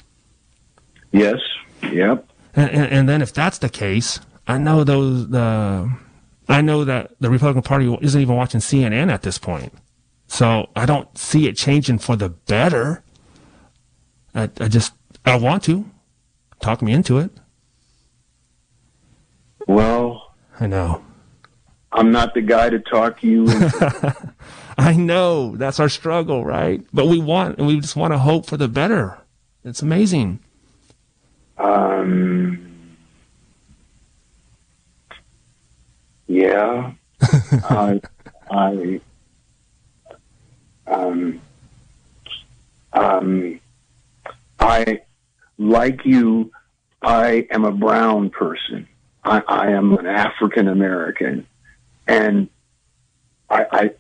Yes. 1.13 1.39
Yep. 1.85 2.29
And, 2.57 2.71
and, 2.73 2.93
and 2.93 3.09
then 3.09 3.23
if 3.23 3.33
that's 3.33 3.59
the 3.59 3.69
case, 3.69 4.19
I 4.49 4.59
know 4.59 4.83
those 4.83 5.29
the 5.29 5.89
I 6.49 6.63
know 6.63 6.85
that 6.85 7.13
the 7.21 7.31
Republican 7.31 7.63
Party 7.63 7.97
isn't 8.03 8.21
even 8.21 8.35
watching 8.35 8.61
CNN 8.61 9.09
at 9.09 9.23
this 9.23 9.39
point. 9.39 9.73
So 10.27 10.69
I 10.75 10.85
don't 10.85 11.17
see 11.17 11.47
it 11.47 11.57
changing 11.57 11.99
for 11.99 12.17
the 12.17 12.29
better. 12.29 13.05
I, 14.35 14.51
I 14.59 14.67
just 14.67 14.95
I 15.25 15.37
want 15.37 15.63
to 15.65 15.85
talk 16.61 16.83
me 16.83 16.93
into 16.93 17.19
it. 17.19 17.31
Well, 19.67 20.35
I 20.59 20.67
know. 20.67 21.03
I'm 21.93 22.11
not 22.13 22.35
the 22.35 22.41
guy 22.43 22.71
to 22.71 22.79
talk 22.79 23.23
you. 23.23 23.43
into- 23.49 24.35
I 24.79 24.95
know 24.95 25.57
that's 25.57 25.79
our 25.81 25.89
struggle, 25.89 26.45
right? 26.45 26.85
But 26.93 27.07
we 27.07 27.19
want 27.21 27.59
and 27.59 27.67
we 27.67 27.81
just 27.81 27.97
want 27.97 28.13
to 28.15 28.19
hope 28.19 28.47
for 28.47 28.57
the 28.57 28.69
better. 28.69 29.19
It's 29.65 29.83
amazing. 29.83 30.41
um. 31.59 32.67
Yeah. 36.27 36.93
I. 37.23 38.01
I. 38.51 39.01
Um. 40.87 41.41
Um. 42.93 43.61
I 44.61 45.03
like 45.61 46.05
you. 46.05 46.51
I 47.03 47.47
am 47.51 47.65
a 47.65 47.73
brown 47.73 48.31
person. 48.31 48.89
I, 49.23 49.43
I 49.47 49.71
am 49.71 49.97
an 49.97 50.07
African 50.07 50.69
American, 50.69 51.47
and 52.07 52.49
I, 53.49 53.91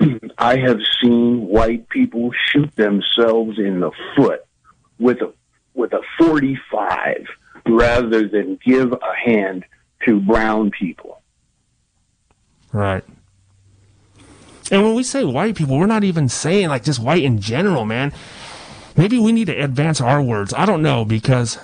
I 0.00 0.20
I 0.38 0.58
have 0.58 0.78
seen 1.02 1.46
white 1.48 1.88
people 1.88 2.30
shoot 2.50 2.74
themselves 2.76 3.58
in 3.58 3.80
the 3.80 3.90
foot 4.14 4.46
with 4.98 5.20
a 5.22 5.32
with 5.74 5.92
a 5.92 6.02
45 6.18 7.26
rather 7.66 8.28
than 8.28 8.58
give 8.64 8.92
a 8.92 9.14
hand 9.14 9.64
to 10.04 10.20
brown 10.20 10.70
people. 10.70 11.20
Right. 12.72 13.04
And 14.70 14.82
when 14.82 14.94
we 14.94 15.02
say 15.02 15.24
white 15.24 15.54
people, 15.54 15.78
we're 15.78 15.86
not 15.86 16.04
even 16.04 16.28
saying 16.28 16.68
like 16.68 16.82
just 16.82 16.98
white 16.98 17.22
in 17.22 17.40
general, 17.40 17.84
man. 17.84 18.12
Maybe 18.96 19.18
we 19.18 19.32
need 19.32 19.46
to 19.46 19.52
advance 19.54 20.00
our 20.00 20.22
words. 20.22 20.54
I 20.54 20.64
don't 20.66 20.82
know 20.82 21.04
because 21.04 21.58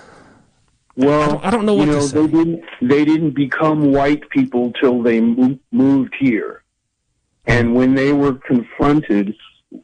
Well, 0.97 1.23
I 1.23 1.27
don't- 1.27 1.45
I 1.47 1.51
don't 1.51 1.67
know 1.67 1.75
what 1.75 1.87
you 1.87 1.93
to 1.93 1.99
know, 1.99 2.07
say. 2.07 2.21
They 2.21 2.27
didn't. 2.33 2.65
They 2.83 3.05
didn't 3.05 3.31
become 3.31 3.93
white 3.93 4.29
people 4.31 4.73
till 4.81 5.03
they 5.03 5.21
mo- 5.21 5.59
moved 5.71 6.15
here, 6.19 6.63
and 7.47 7.75
when 7.75 7.95
they 7.95 8.13
were 8.13 8.35
confronted 8.35 9.35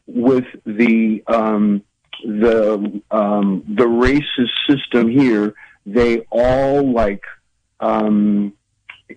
with 0.05 0.45
the 0.65 1.23
um, 1.27 1.81
the 2.23 3.01
um, 3.09 3.63
the 3.67 3.85
racist 3.85 4.51
system 4.69 5.07
here, 5.09 5.55
they 5.87 6.19
all 6.29 6.91
like 6.91 7.23
um, 7.79 8.53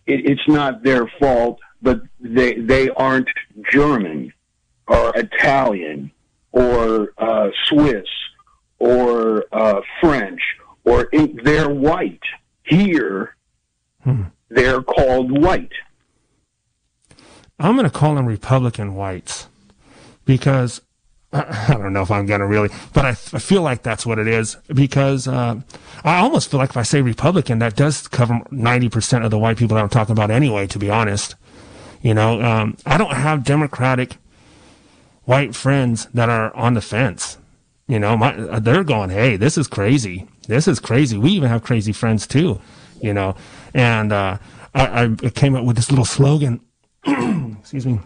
it, 0.06 0.30
it's 0.30 0.48
not 0.48 0.82
their 0.82 1.06
fault, 1.20 1.60
but 1.82 2.00
they 2.20 2.54
they 2.54 2.88
aren't 2.90 3.28
German 3.70 4.32
or 4.88 5.12
Italian 5.14 6.10
or 6.52 7.12
uh, 7.18 7.48
Swiss 7.68 8.06
or 8.78 9.44
uh, 9.52 9.80
French 10.00 10.40
or 10.84 11.04
in, 11.12 11.38
they're 11.44 11.70
white. 11.70 12.22
Here, 12.64 13.34
Hmm. 14.04 14.22
they're 14.48 14.82
called 14.82 15.30
white. 15.42 15.72
I'm 17.58 17.74
going 17.76 17.84
to 17.84 17.90
call 17.90 18.14
them 18.16 18.26
Republican 18.26 18.94
whites 18.94 19.46
because 20.24 20.80
I 21.32 21.66
I 21.68 21.74
don't 21.74 21.92
know 21.92 22.02
if 22.02 22.10
I'm 22.10 22.26
going 22.26 22.40
to 22.40 22.46
really, 22.46 22.68
but 22.92 23.04
I, 23.04 23.10
I 23.10 23.38
feel 23.38 23.62
like 23.62 23.82
that's 23.82 24.04
what 24.04 24.18
it 24.18 24.26
is 24.26 24.56
because 24.72 25.26
uh, 25.28 25.60
I 26.04 26.16
almost 26.18 26.50
feel 26.50 26.58
like 26.58 26.70
if 26.70 26.76
I 26.76 26.82
say 26.82 27.00
Republican, 27.02 27.58
that 27.60 27.76
does 27.76 28.06
cover 28.08 28.34
90% 28.50 29.24
of 29.24 29.30
the 29.30 29.38
white 29.38 29.56
people 29.56 29.76
that 29.76 29.82
I'm 29.82 29.88
talking 29.88 30.12
about 30.12 30.30
anyway, 30.30 30.66
to 30.68 30.78
be 30.78 30.90
honest. 30.90 31.34
You 32.02 32.14
know, 32.14 32.42
um, 32.42 32.76
I 32.84 32.98
don't 32.98 33.14
have 33.14 33.44
Democratic 33.44 34.16
white 35.24 35.54
friends 35.54 36.06
that 36.14 36.28
are 36.28 36.54
on 36.56 36.74
the 36.74 36.80
fence. 36.80 37.38
You 37.88 37.98
know, 37.98 38.16
my, 38.16 38.32
they're 38.60 38.84
going, 38.84 39.10
hey, 39.10 39.36
this 39.36 39.58
is 39.58 39.68
crazy. 39.68 40.26
This 40.48 40.66
is 40.66 40.80
crazy. 40.80 41.18
We 41.18 41.30
even 41.32 41.48
have 41.48 41.62
crazy 41.62 41.92
friends 41.92 42.26
too, 42.26 42.60
you 43.00 43.12
know. 43.12 43.34
And 43.74 44.12
uh, 44.12 44.38
I, 44.74 45.04
I 45.04 45.30
came 45.30 45.54
up 45.54 45.64
with 45.64 45.76
this 45.76 45.90
little 45.90 46.04
slogan 46.04 46.60
excuse 47.62 47.86
me, 47.86 48.00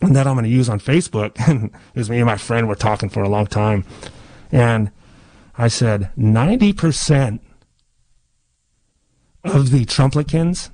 that 0.00 0.26
I'm 0.26 0.34
going 0.34 0.44
to 0.44 0.50
use 0.50 0.68
on 0.68 0.80
Facebook. 0.80 1.36
And 1.48 1.70
it 1.94 1.98
was 1.98 2.10
me 2.10 2.18
and 2.18 2.26
my 2.26 2.36
friend 2.36 2.68
were 2.68 2.74
talking 2.74 3.08
for 3.08 3.22
a 3.22 3.28
long 3.28 3.46
time. 3.46 3.84
And 4.52 4.90
I 5.56 5.68
said, 5.68 6.10
90% 6.18 7.40
of 9.44 9.70
the 9.70 9.84
Trumplicans 9.86 10.70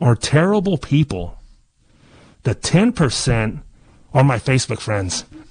are 0.00 0.14
terrible 0.14 0.76
people. 0.76 1.38
The 2.42 2.54
10% 2.54 3.62
are 4.14 4.24
my 4.24 4.38
Facebook 4.38 4.80
friends. 4.80 5.24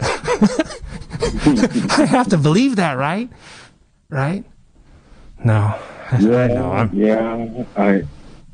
I 2.00 2.06
have 2.06 2.30
to 2.30 2.38
believe 2.38 2.76
that, 2.78 2.94
right? 2.94 3.30
Right? 4.10 4.44
No. 5.44 5.78
I 6.12 6.20
know. 6.20 6.72
I'm, 6.72 6.94
yeah. 6.94 7.64
I. 7.76 8.04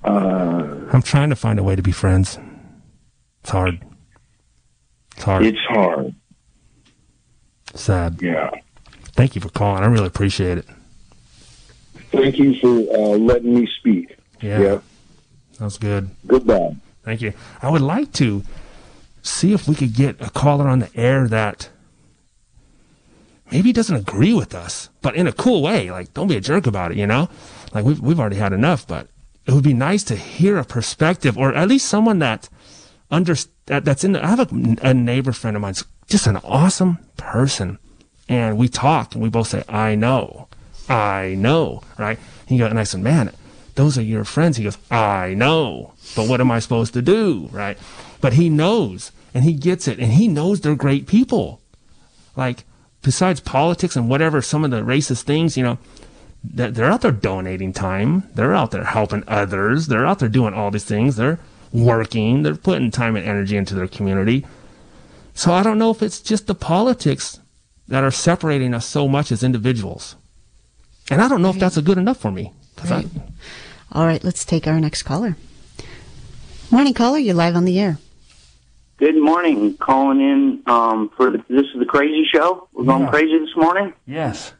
Uh, 0.04 0.90
I'm 0.92 1.02
trying 1.02 1.30
to 1.30 1.36
find 1.36 1.60
a 1.60 1.64
way 1.64 1.76
to 1.76 1.82
be 1.82 1.92
friends. 1.92 2.40
It's 3.42 3.50
hard. 3.50 3.80
It's 5.16 5.24
hard. 5.24 5.46
it's 5.46 5.60
hard. 5.68 6.16
Sad. 7.76 8.22
Yeah. 8.22 8.50
Thank 9.14 9.36
you 9.36 9.42
for 9.42 9.50
calling. 9.50 9.84
I 9.84 9.88
really 9.88 10.08
appreciate 10.08 10.58
it. 10.58 10.66
Thank 12.12 12.38
you 12.38 12.56
for 12.56 12.68
uh, 12.68 13.18
letting 13.18 13.54
me 13.54 13.68
speak. 13.80 14.18
Yeah. 14.42 14.60
Yeah. 14.60 14.80
That's 15.60 15.78
good. 15.78 16.10
Goodbye. 16.26 16.76
Thank 17.04 17.22
you. 17.22 17.34
I 17.62 17.70
would 17.70 17.82
like 17.82 18.12
to 18.14 18.44
see 19.22 19.54
if 19.54 19.68
we 19.68 19.76
could 19.76 19.94
get 19.94 20.22
a 20.22 20.30
caller 20.30 20.68
on 20.68 20.80
the 20.80 20.90
air 20.96 21.28
that 21.28 21.70
maybe 23.52 23.74
doesn't 23.74 23.96
agree 23.96 24.34
with 24.34 24.56
us, 24.56 24.90
but 25.02 25.16
in 25.16 25.28
a 25.28 25.34
cool 25.34 25.62
way. 25.62 25.92
Like, 25.92 26.14
don't 26.14 26.28
be 26.28 26.38
a 26.38 26.42
jerk 26.42 26.68
about 26.68 26.92
it, 26.92 26.98
you 26.98 27.06
know? 27.06 27.30
Like, 27.74 27.86
we've, 27.86 28.00
we've 28.00 28.20
already 28.20 28.38
had 28.38 28.54
enough, 28.54 28.88
but 28.88 29.08
it 29.46 29.54
would 29.54 29.64
be 29.64 29.74
nice 29.74 30.04
to 30.06 30.16
hear 30.16 30.58
a 30.58 30.64
perspective 30.64 31.38
or 31.38 31.54
at 31.54 31.68
least 31.68 31.88
someone 31.88 32.20
that 32.20 32.50
under, 33.10 33.36
that, 33.66 33.84
that's 33.86 34.04
in 34.04 34.14
the, 34.14 34.24
I 34.24 34.30
have 34.30 34.52
a, 34.52 34.78
a 34.82 34.94
neighbor 34.94 35.34
friend 35.34 35.56
of 35.56 35.62
mine, 35.62 35.76
just 36.08 36.28
an 36.28 36.38
awesome 36.38 37.00
person. 37.18 37.78
And 38.30 38.58
we 38.58 38.70
talk 38.70 39.14
and 39.14 39.22
we 39.22 39.30
both 39.30 39.48
say, 39.48 39.64
I 39.68 39.96
know, 39.96 40.48
I 40.88 41.36
know, 41.38 41.84
right? 41.98 42.18
He 42.48 42.58
goes, 42.58 42.70
and 42.70 42.80
I 42.80 42.84
said, 42.84 43.02
man, 43.02 43.32
those 43.76 43.98
are 43.98 44.04
your 44.04 44.24
friends. 44.24 44.58
He 44.58 44.64
goes, 44.64 44.78
I 44.90 45.34
know, 45.34 45.94
but 46.16 46.30
what 46.30 46.40
am 46.40 46.52
I 46.52 46.60
supposed 46.60 46.94
to 46.94 47.02
do? 47.02 47.50
Right. 47.52 47.78
But 48.22 48.34
he 48.34 48.50
knows 48.50 49.12
and 49.34 49.44
he 49.44 49.54
gets 49.54 49.88
it 49.88 50.00
and 50.00 50.14
he 50.14 50.28
knows 50.28 50.62
they're 50.62 50.76
great 50.76 51.08
people. 51.08 51.62
Like, 52.36 52.64
besides 53.02 53.40
politics 53.40 53.96
and 53.96 54.10
whatever, 54.10 54.42
some 54.42 54.64
of 54.64 54.72
the 54.72 54.82
racist 54.82 55.24
things, 55.24 55.58
you 55.58 55.64
know, 55.64 55.78
they're 56.44 56.90
out 56.90 57.02
there 57.02 57.12
donating 57.12 57.74
time. 57.74 58.24
They're 58.34 58.56
out 58.56 58.72
there 58.72 58.84
helping 58.84 59.24
others. 59.28 59.88
They're 59.88 60.06
out 60.06 60.20
there 60.20 60.30
doing 60.30 60.54
all 60.54 60.72
these 60.72 60.86
things. 60.86 61.16
They're 61.16 61.40
working. 61.72 62.44
They're 62.44 62.56
putting 62.56 62.92
time 62.92 63.16
and 63.16 63.26
energy 63.26 63.58
into 63.58 63.76
their 63.76 63.88
community. 63.88 64.46
So 65.34 65.54
I 65.54 65.64
don't 65.64 65.78
know 65.78 65.92
if 65.92 66.02
it's 66.02 66.20
just 66.20 66.48
the 66.48 66.56
politics 66.56 67.40
that 67.88 68.04
are 68.04 68.12
separating 68.12 68.74
us 68.74 68.86
so 68.86 69.08
much 69.08 69.32
as 69.32 69.44
individuals. 69.44 70.16
And 71.10 71.22
I 71.22 71.28
don't 71.28 71.42
know 71.42 71.50
if 71.50 71.60
that's 71.60 71.78
a 71.78 71.82
good 71.82 71.98
enough 71.98 72.18
for 72.18 72.32
me. 72.32 72.54
Right. 72.90 73.06
I, 73.06 73.22
All 73.92 74.06
right, 74.06 74.24
let's 74.24 74.46
take 74.46 74.66
our 74.66 74.80
next 74.80 75.04
caller. 75.04 75.36
Morning, 76.72 76.94
caller. 76.94 77.18
You're 77.18 77.36
live 77.36 77.56
on 77.56 77.66
the 77.66 77.80
air. 77.80 77.98
Good 79.02 79.20
morning. 79.20 79.76
Calling 79.78 80.22
in 80.22 80.62
um, 80.68 81.10
for 81.18 81.32
the, 81.32 81.40
this 81.50 81.66
is 81.74 81.80
the 81.80 81.88
crazy 81.88 82.24
show. 82.32 82.68
We're 82.72 82.86
going 82.86 83.02
yeah. 83.02 83.10
crazy 83.10 83.40
this 83.40 83.56
morning. 83.56 83.94
Yes. 84.06 84.54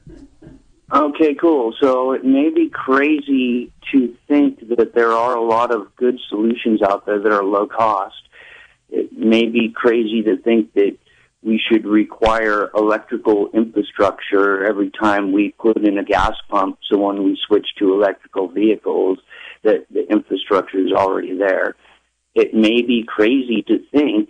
Okay, 0.92 1.36
cool. 1.36 1.76
So 1.80 2.14
it 2.14 2.26
may 2.26 2.50
be 2.50 2.68
crazy 2.68 3.72
to 3.92 4.18
think 4.28 4.68
that 4.70 4.96
there 4.96 5.12
are 5.12 5.36
a 5.36 5.44
lot 5.44 5.72
of 5.72 5.96
good 5.96 6.20
solutions 6.28 6.82
out 6.82 7.06
there 7.06 7.20
that 7.20 7.32
are 7.32 7.44
low 7.44 7.68
cost. 7.68 8.16
It 8.90 9.14
may 9.16 9.46
be 9.46 9.72
crazy 9.76 10.24
to 10.24 10.38
think 10.38 10.74
that 10.74 10.98
we 11.44 11.62
should 11.72 11.86
require 11.86 12.72
electrical 12.74 13.48
infrastructure 13.54 14.66
every 14.66 14.90
time 14.90 15.34
we 15.34 15.52
put 15.60 15.78
in 15.78 16.00
a 16.00 16.04
gas 16.04 16.34
pump. 16.50 16.80
So 16.90 16.98
when 16.98 17.24
we 17.24 17.38
switch 17.46 17.68
to 17.78 17.94
electrical 17.94 18.48
vehicles, 18.48 19.20
that 19.62 19.86
the 19.92 20.12
infrastructure 20.12 20.80
is 20.80 20.94
already 20.94 21.38
there. 21.38 21.76
It 22.36 22.54
may 22.54 22.82
be 22.82 23.06
crazy 23.08 23.64
to 23.68 23.80
think 23.92 24.30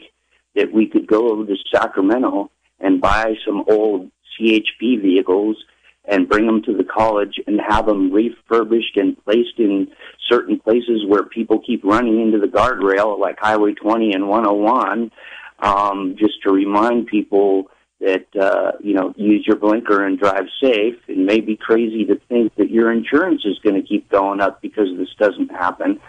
that 0.56 0.72
we 0.74 0.88
could 0.88 1.08
go 1.08 1.30
over 1.30 1.46
to 1.46 1.56
Sacramento 1.74 2.52
and 2.80 3.02
buy 3.02 3.36
some 3.46 3.64
old 3.70 4.12
CHP 4.40 5.02
vehicles 5.02 5.58
and 6.06 6.28
bring 6.28 6.48
them 6.48 6.64
to 6.64 6.76
the 6.76 6.84
college 6.84 7.40
and 7.46 7.60
have 7.68 7.86
them 7.86 8.12
refurbished 8.12 8.98
and 8.98 9.24
placed 9.24 9.60
in 9.60 9.88
certain 10.30 10.60
places 10.60 11.06
where 11.08 11.24
people 11.24 11.60
keep 11.60 11.84
running 11.84 12.20
into 12.20 12.40
the 12.40 12.48
guardrail, 12.48 13.20
like 13.20 13.38
Highway 13.40 13.74
20 13.74 14.14
and 14.14 14.28
101 14.28 15.12
um, 15.60 16.16
just 16.18 16.42
to 16.44 16.52
remind 16.52 17.08
people 17.08 17.70
that 18.00 18.26
uh, 18.40 18.72
you 18.82 18.96
know 18.96 19.14
use 19.16 19.46
your 19.46 19.58
blinker 19.58 20.06
and 20.06 20.20
drive 20.20 20.46
safe. 20.62 20.96
It 21.08 21.18
may 21.18 21.40
be 21.40 21.56
crazy 21.56 22.04
to 22.06 22.20
think 22.30 22.56
that 22.56 22.72
your 22.72 22.92
insurance 22.92 23.44
is 23.46 23.60
going 23.60 23.80
to 23.80 23.88
keep 23.88 24.10
going 24.10 24.42
up 24.42 24.62
because 24.62 24.88
this 24.98 25.14
doesn't 25.20 25.52
happen. 25.52 26.00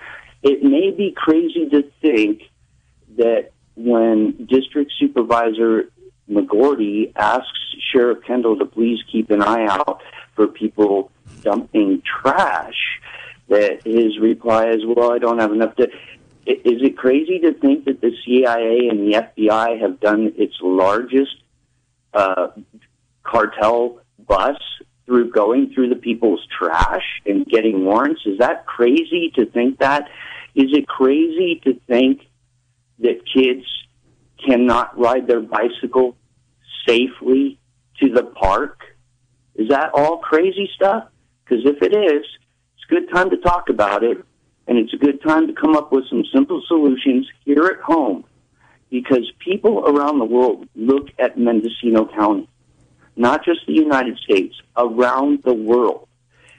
It 0.43 0.63
may 0.63 0.91
be 0.91 1.13
crazy 1.17 1.69
to 1.71 1.83
think 2.01 2.43
that 3.17 3.51
when 3.77 4.47
District 4.47 4.91
Supervisor 4.99 5.91
McGourty 6.29 7.13
asks 7.17 7.77
Sheriff 7.93 8.25
Kendall 8.27 8.59
to 8.59 8.67
please 8.67 8.99
keep 9.11 9.31
an 9.31 9.43
eye 9.43 9.67
out 9.67 10.03
for 10.35 10.47
people 10.47 11.11
dumping 11.43 12.03
trash, 12.03 13.01
that 13.49 13.83
his 13.85 14.19
reply 14.19 14.71
is, 14.71 14.85
"Well, 14.85 15.13
I 15.13 15.19
don't 15.19 15.39
have 15.39 15.53
enough 15.53 15.77
to." 15.77 15.91
is 16.45 16.83
it 16.83 16.97
crazy 16.97 17.39
to 17.39 17.53
think 17.53 17.85
that 17.85 18.01
the 18.01 18.13
CIA 18.25 18.89
and 18.89 19.01
the 19.01 19.19
FBI 19.19 19.81
have 19.81 20.01
done 20.01 20.33
its 20.37 20.55
largest 20.61 21.37
uh, 22.15 22.49
cartel 23.23 24.01
bus 24.27 24.57
through 25.07 25.31
going 25.31 25.73
through 25.73 25.89
the 25.89 25.97
people's 25.97 26.45
trash 26.47 27.23
and 27.27 27.47
getting 27.47 27.85
warrants? 27.85 28.23
Is 28.27 28.39
that 28.39 28.67
crazy 28.67 29.33
to 29.37 29.47
think 29.47 29.79
that? 29.79 30.09
Is 30.55 30.71
it 30.73 30.87
crazy 30.87 31.61
to 31.65 31.81
think 31.87 32.23
that 32.99 33.21
kids 33.33 33.65
cannot 34.45 34.99
ride 34.99 35.27
their 35.27 35.41
bicycle 35.41 36.17
safely 36.87 37.59
to 38.01 38.13
the 38.13 38.25
park? 38.25 38.81
Is 39.55 39.69
that 39.69 39.91
all 39.95 40.19
crazy 40.19 40.69
stuff? 40.75 41.09
Because 41.45 41.65
if 41.65 41.83
it 41.83 41.95
is, 41.95 42.25
it's 42.77 42.85
a 42.91 42.95
good 42.95 43.11
time 43.13 43.31
to 43.31 43.37
talk 43.39 43.69
about 43.69 44.03
it 44.03 44.19
and 44.67 44.79
it's 44.79 44.93
a 44.95 44.97
good 44.97 45.23
time 45.23 45.47
to 45.47 45.53
come 45.53 45.77
up 45.77 45.93
with 45.93 46.09
some 46.09 46.25
simple 46.33 46.63
solutions 46.67 47.29
here 47.45 47.67
at 47.67 47.81
home 47.81 48.25
because 48.91 49.31
people 49.39 49.85
around 49.87 50.19
the 50.19 50.25
world 50.25 50.69
look 50.75 51.09
at 51.19 51.39
Mendocino 51.39 52.07
County, 52.07 52.49
not 53.17 53.45
just 53.45 53.61
the 53.67 53.73
United 53.73 54.19
States, 54.19 54.55
around 54.77 55.43
the 55.45 55.55
world. 55.55 56.09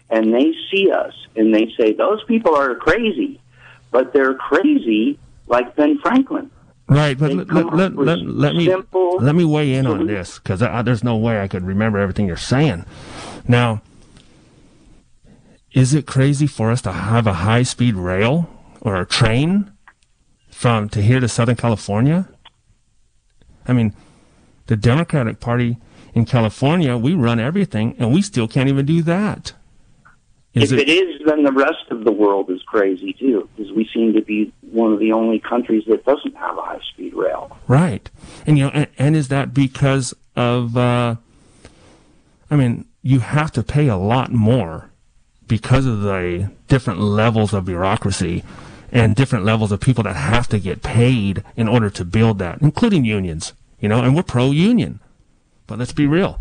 And 0.09 0.33
they 0.33 0.53
see 0.71 0.91
us 0.91 1.13
and 1.35 1.53
they 1.53 1.71
say, 1.79 1.93
those 1.93 2.23
people 2.25 2.55
are 2.55 2.75
crazy, 2.75 3.39
but 3.93 4.11
they're 4.11 4.33
crazy 4.33 5.17
like 5.47 5.75
Ben 5.77 5.97
Franklin. 5.99 6.51
Right, 6.87 7.17
but 7.17 7.31
let, 7.31 7.73
let, 7.73 7.95
let, 7.95 8.19
let, 8.19 8.55
me 8.55 8.75
let 9.19 9.35
me 9.35 9.45
weigh 9.45 9.73
in 9.73 9.87
on 9.87 10.05
this 10.05 10.37
because 10.39 10.59
there's 10.59 11.03
no 11.03 11.15
way 11.15 11.41
I 11.41 11.47
could 11.47 11.63
remember 11.63 11.97
everything 11.97 12.27
you're 12.27 12.35
saying. 12.35 12.85
Now, 13.47 13.81
is 15.71 15.93
it 15.93 16.05
crazy 16.05 16.45
for 16.45 16.71
us 16.71 16.81
to 16.81 16.91
have 16.91 17.25
a 17.25 17.33
high 17.33 17.63
speed 17.63 17.95
rail 17.95 18.49
or 18.81 18.99
a 18.99 19.05
train 19.05 19.71
from 20.49 20.89
to 20.89 21.01
here 21.01 21.21
to 21.21 21.29
Southern 21.29 21.55
California? 21.55 22.27
I 23.65 23.71
mean, 23.71 23.93
the 24.67 24.75
Democratic 24.75 25.39
Party 25.39 25.77
in 26.13 26.25
California, 26.25 26.97
we 26.97 27.13
run 27.13 27.39
everything, 27.39 27.95
and 27.97 28.13
we 28.13 28.21
still 28.21 28.47
can't 28.47 28.67
even 28.67 28.85
do 28.85 29.01
that. 29.03 29.53
Is 30.53 30.71
if 30.71 30.79
it, 30.79 30.87
it 30.87 30.91
is, 30.91 31.21
then 31.25 31.43
the 31.43 31.51
rest 31.51 31.89
of 31.89 32.03
the 32.03 32.11
world 32.11 32.51
is 32.51 32.61
crazy 32.63 33.13
too, 33.13 33.49
because 33.55 33.71
we 33.71 33.89
seem 33.93 34.13
to 34.13 34.21
be 34.21 34.53
one 34.61 34.93
of 34.93 34.99
the 34.99 35.11
only 35.11 35.39
countries 35.39 35.83
that 35.87 36.05
doesn't 36.05 36.35
have 36.35 36.57
a 36.57 36.61
high 36.61 36.81
speed 36.91 37.13
rail. 37.15 37.57
Right, 37.67 38.09
and 38.45 38.57
you 38.57 38.65
know, 38.65 38.71
and, 38.71 38.87
and 38.97 39.15
is 39.15 39.29
that 39.29 39.53
because 39.53 40.13
of? 40.35 40.77
Uh, 40.77 41.15
I 42.51 42.55
mean, 42.55 42.85
you 43.01 43.19
have 43.19 43.51
to 43.53 43.63
pay 43.63 43.87
a 43.87 43.97
lot 43.97 44.31
more 44.31 44.91
because 45.47 45.87
of 45.87 46.01
the 46.01 46.51
different 46.67 46.99
levels 46.99 47.53
of 47.53 47.65
bureaucracy 47.65 48.43
and 48.91 49.15
different 49.15 49.43
levels 49.43 49.71
of 49.71 49.79
people 49.79 50.03
that 50.03 50.15
have 50.15 50.47
to 50.49 50.59
get 50.59 50.83
paid 50.83 51.43
in 51.55 51.67
order 51.67 51.89
to 51.89 52.05
build 52.05 52.37
that, 52.39 52.61
including 52.61 53.03
unions, 53.03 53.53
you 53.79 53.89
know, 53.89 54.03
and 54.03 54.15
we're 54.15 54.23
pro-union. 54.23 54.99
But 55.65 55.79
let's 55.79 55.93
be 55.93 56.05
real. 56.05 56.39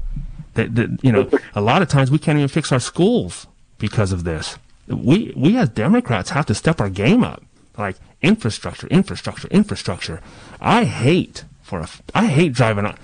That, 0.55 0.75
that, 0.75 1.03
you 1.03 1.11
know, 1.11 1.31
a 1.55 1.63
lot 1.63 1.81
of 1.81 1.89
times 1.89 2.11
we 2.11 2.19
can't 2.19 2.37
even 2.37 2.49
fix 2.49 2.71
our 2.71 2.81
schools 2.81 3.47
because 3.83 4.13
of 4.13 4.23
this. 4.23 4.59
We, 4.87 5.33
we 5.37 5.59
as 5.59 5.69
Democrats 5.69 6.31
have 6.31 6.47
to 6.47 6.55
step 6.55 6.81
our 6.81 6.89
game 6.89 7.25
up. 7.25 7.43
Like 7.77 7.97
infrastructure, 8.23 8.87
infrastructure, 8.87 9.49
infrastructure. 9.49 10.21
I 10.61 10.85
hate 10.85 11.45
for 11.63 11.81
a, 11.81 11.89
I 12.15 12.27
hate 12.27 12.53
driving 12.53 12.87
on, 12.87 12.97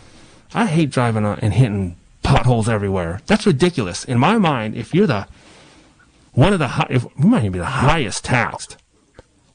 I 0.54 0.66
hate 0.66 0.90
driving 0.90 1.24
on 1.24 1.40
and 1.40 1.52
hitting 1.52 1.96
potholes 2.22 2.68
everywhere. 2.68 3.20
That's 3.26 3.44
ridiculous. 3.44 4.04
In 4.04 4.18
my 4.18 4.38
mind, 4.38 4.76
if 4.76 4.94
you're 4.94 5.08
the 5.08 5.26
one 6.32 6.52
of 6.52 6.60
the 6.60 6.68
high, 6.68 6.86
if, 6.90 7.04
we 7.18 7.28
might 7.28 7.40
even 7.40 7.52
be 7.52 7.58
the 7.58 7.64
highest 7.64 8.24
taxed. 8.24 8.76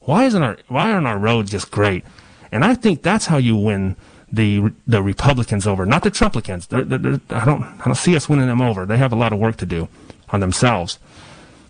Why 0.00 0.24
isn't 0.26 0.42
our 0.42 0.58
why 0.68 0.92
aren't 0.92 1.06
our 1.06 1.18
roads 1.18 1.52
just 1.52 1.70
great? 1.70 2.04
And 2.52 2.64
I 2.64 2.74
think 2.74 3.00
that's 3.02 3.26
how 3.26 3.38
you 3.38 3.56
win 3.56 3.96
the 4.30 4.72
the 4.86 5.02
Republicans 5.02 5.66
over, 5.66 5.86
not 5.86 6.02
the 6.02 6.10
Trumplicans. 6.10 6.68
They're, 6.68 6.84
they're, 6.84 7.20
I 7.30 7.46
don't 7.46 7.62
I 7.62 7.84
don't 7.86 7.94
see 7.94 8.14
us 8.14 8.28
winning 8.28 8.48
them 8.48 8.60
over. 8.60 8.84
They 8.84 8.98
have 8.98 9.12
a 9.12 9.16
lot 9.16 9.32
of 9.32 9.38
work 9.38 9.56
to 9.58 9.66
do 9.66 9.88
on 10.34 10.40
themselves, 10.40 10.98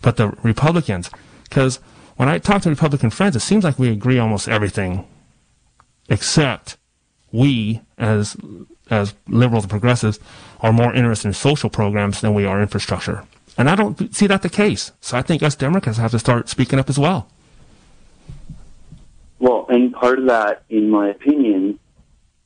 but 0.01 0.17
the 0.17 0.29
Republicans, 0.43 1.09
because 1.43 1.79
when 2.17 2.27
I 2.27 2.39
talk 2.39 2.63
to 2.63 2.69
Republican 2.69 3.11
friends, 3.11 3.35
it 3.35 3.41
seems 3.41 3.63
like 3.63 3.77
we 3.77 3.89
agree 3.89 4.17
almost 4.17 4.49
everything, 4.49 5.07
except 6.09 6.77
we 7.31 7.81
as 7.97 8.35
as 8.89 9.15
liberals 9.27 9.63
and 9.63 9.71
progressives 9.71 10.19
are 10.61 10.71
more 10.71 10.93
interested 10.93 11.27
in 11.27 11.33
social 11.33 11.69
programs 11.69 12.21
than 12.21 12.33
we 12.33 12.45
are 12.45 12.61
infrastructure. 12.61 13.23
And 13.57 13.69
I 13.69 13.75
don't 13.75 14.13
see 14.13 14.27
that 14.27 14.41
the 14.41 14.49
case. 14.49 14.91
So 15.01 15.17
I 15.17 15.21
think 15.21 15.41
us 15.41 15.55
Democrats 15.55 15.97
have 15.97 16.11
to 16.11 16.19
start 16.19 16.49
speaking 16.49 16.77
up 16.77 16.89
as 16.89 16.99
well. 16.99 17.27
Well, 19.39 19.65
and 19.69 19.93
part 19.93 20.19
of 20.19 20.25
that, 20.27 20.63
in 20.69 20.89
my 20.89 21.09
opinion, 21.09 21.79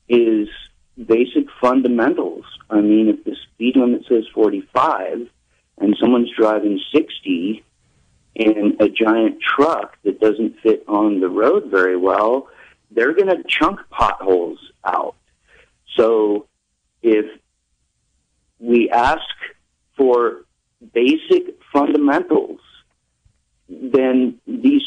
is 0.08 0.48
basic 0.96 1.46
fundamentals. 1.60 2.44
I 2.68 2.80
mean, 2.80 3.08
if 3.08 3.24
the 3.24 3.36
speed 3.36 3.76
limit 3.76 4.04
says 4.08 4.24
45 4.34 5.28
and 5.80 5.96
someone's 5.98 6.30
driving 6.36 6.80
60 6.92 7.64
in 8.34 8.76
a 8.80 8.88
giant 8.88 9.40
truck 9.42 9.96
that 10.04 10.20
doesn't 10.20 10.60
fit 10.60 10.84
on 10.86 11.20
the 11.20 11.28
road 11.28 11.64
very 11.70 11.96
well, 11.96 12.48
they're 12.90 13.14
going 13.14 13.28
to 13.28 13.42
chunk 13.48 13.80
potholes 13.90 14.58
out. 14.84 15.16
So 15.96 16.46
if 17.02 17.26
we 18.58 18.90
ask 18.90 19.22
for 19.96 20.44
basic 20.92 21.58
fundamentals, 21.72 22.60
then 23.68 24.38
these 24.46 24.82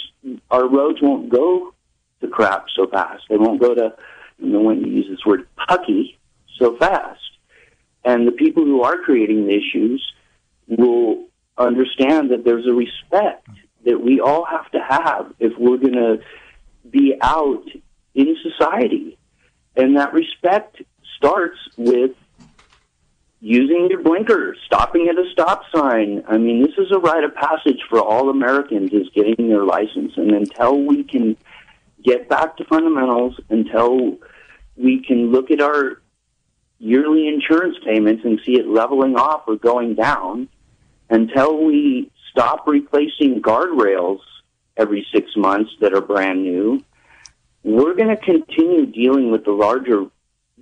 our 0.51 0.67
roads 0.67 1.01
won't 1.01 1.29
go 1.29 1.73
to 2.21 2.27
crap 2.27 2.65
so 2.75 2.87
fast. 2.87 3.23
They 3.29 3.37
won't 3.37 3.61
go 3.61 3.73
to 3.73 3.95
you 4.39 4.49
know 4.49 4.61
when 4.61 4.81
you 4.81 4.91
use 4.91 5.07
this 5.09 5.25
word 5.25 5.47
pucky 5.55 6.17
so 6.57 6.77
fast. 6.77 7.19
And 8.05 8.27
the 8.27 8.31
people 8.31 8.63
who 8.63 8.83
are 8.83 8.97
creating 8.97 9.47
the 9.47 9.53
issues 9.53 10.13
will 10.67 11.27
understand 11.57 12.31
that 12.31 12.43
there's 12.43 12.67
a 12.67 12.73
respect 12.73 13.47
that 13.85 14.01
we 14.01 14.19
all 14.19 14.45
have 14.45 14.69
to 14.71 14.79
have 14.79 15.33
if 15.39 15.53
we're 15.57 15.77
going 15.77 15.93
to 15.93 16.19
be 16.89 17.15
out 17.21 17.65
in 18.15 18.35
society. 18.41 19.17
And 19.75 19.97
that 19.97 20.13
respect 20.13 20.81
starts 21.17 21.57
with 21.77 22.11
using 23.39 23.87
your 23.89 24.01
blinkers, 24.01 24.57
stopping 24.65 25.09
at 25.09 25.17
a 25.17 25.29
stop 25.31 25.63
sign. 25.75 26.23
I 26.27 26.37
mean, 26.37 26.61
this 26.61 26.73
is 26.77 26.91
a 26.91 26.99
rite 26.99 27.25
of 27.25 27.35
passage 27.35 27.81
for 27.89 27.99
all 27.99 28.29
Americans 28.29 28.93
is 28.93 29.09
getting 29.13 29.49
their 29.49 29.65
license. 29.65 30.13
And 30.15 30.31
until 30.31 30.79
we 30.79 31.03
can 31.03 31.35
get 32.03 32.29
back 32.29 32.55
to 32.57 32.65
fundamentals, 32.65 33.39
until 33.49 34.17
we 34.77 35.03
can 35.03 35.31
look 35.31 35.51
at 35.51 35.61
our 35.61 36.01
yearly 36.79 37.27
insurance 37.27 37.75
payments 37.85 38.23
and 38.23 38.39
see 38.45 38.53
it 38.53 38.67
leveling 38.67 39.15
off 39.15 39.43
or 39.47 39.57
going 39.57 39.95
down, 39.95 40.47
until 41.13 41.63
we 41.63 42.11
stop 42.31 42.67
replacing 42.67 43.41
guardrails 43.41 44.19
every 44.75 45.05
six 45.13 45.29
months 45.37 45.71
that 45.79 45.93
are 45.93 46.01
brand 46.01 46.41
new, 46.43 46.83
we're 47.63 47.93
going 47.93 48.09
to 48.09 48.17
continue 48.17 48.87
dealing 48.87 49.31
with 49.31 49.45
the 49.45 49.51
larger. 49.51 50.05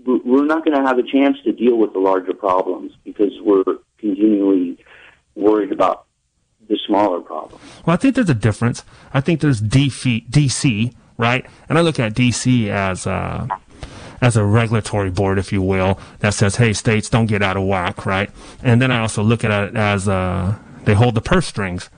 We're 0.05 0.45
not 0.45 0.65
going 0.65 0.77
to 0.77 0.85
have 0.85 0.99
a 0.99 1.03
chance 1.03 1.37
to 1.45 1.53
deal 1.53 1.77
with 1.77 1.93
the 1.93 1.99
larger 1.99 2.33
problems 2.33 2.91
because 3.05 3.31
we're 3.41 3.63
continually 3.97 4.77
worried 5.35 5.71
about 5.71 6.05
the 6.67 6.77
smaller 6.85 7.21
problems. 7.21 7.63
Well, 7.85 7.93
I 7.93 7.97
think 7.97 8.15
there's 8.15 8.29
a 8.29 8.35
difference. 8.35 8.83
I 9.13 9.21
think 9.21 9.39
there's 9.39 9.61
DC, 9.61 10.93
right? 11.17 11.45
And 11.69 11.77
I 11.77 11.81
look 11.81 11.99
at 11.99 12.13
DC 12.13 12.67
as 12.67 13.07
uh, 13.07 13.47
as 14.21 14.37
a 14.37 14.45
regulatory 14.45 15.09
board, 15.09 15.39
if 15.39 15.51
you 15.51 15.61
will, 15.61 15.99
that 16.19 16.33
says, 16.33 16.57
"Hey, 16.57 16.73
states, 16.73 17.09
don't 17.09 17.25
get 17.25 17.41
out 17.41 17.57
of 17.57 17.63
whack," 17.63 18.05
right? 18.05 18.29
And 18.63 18.81
then 18.81 18.91
I 18.91 18.99
also 18.99 19.23
look 19.23 19.43
at 19.43 19.51
it 19.51 19.75
as 19.75 20.07
uh, 20.07 20.55
they 20.85 20.93
hold 20.93 21.15
the 21.15 21.21
purse 21.21 21.47
strings. 21.47 21.89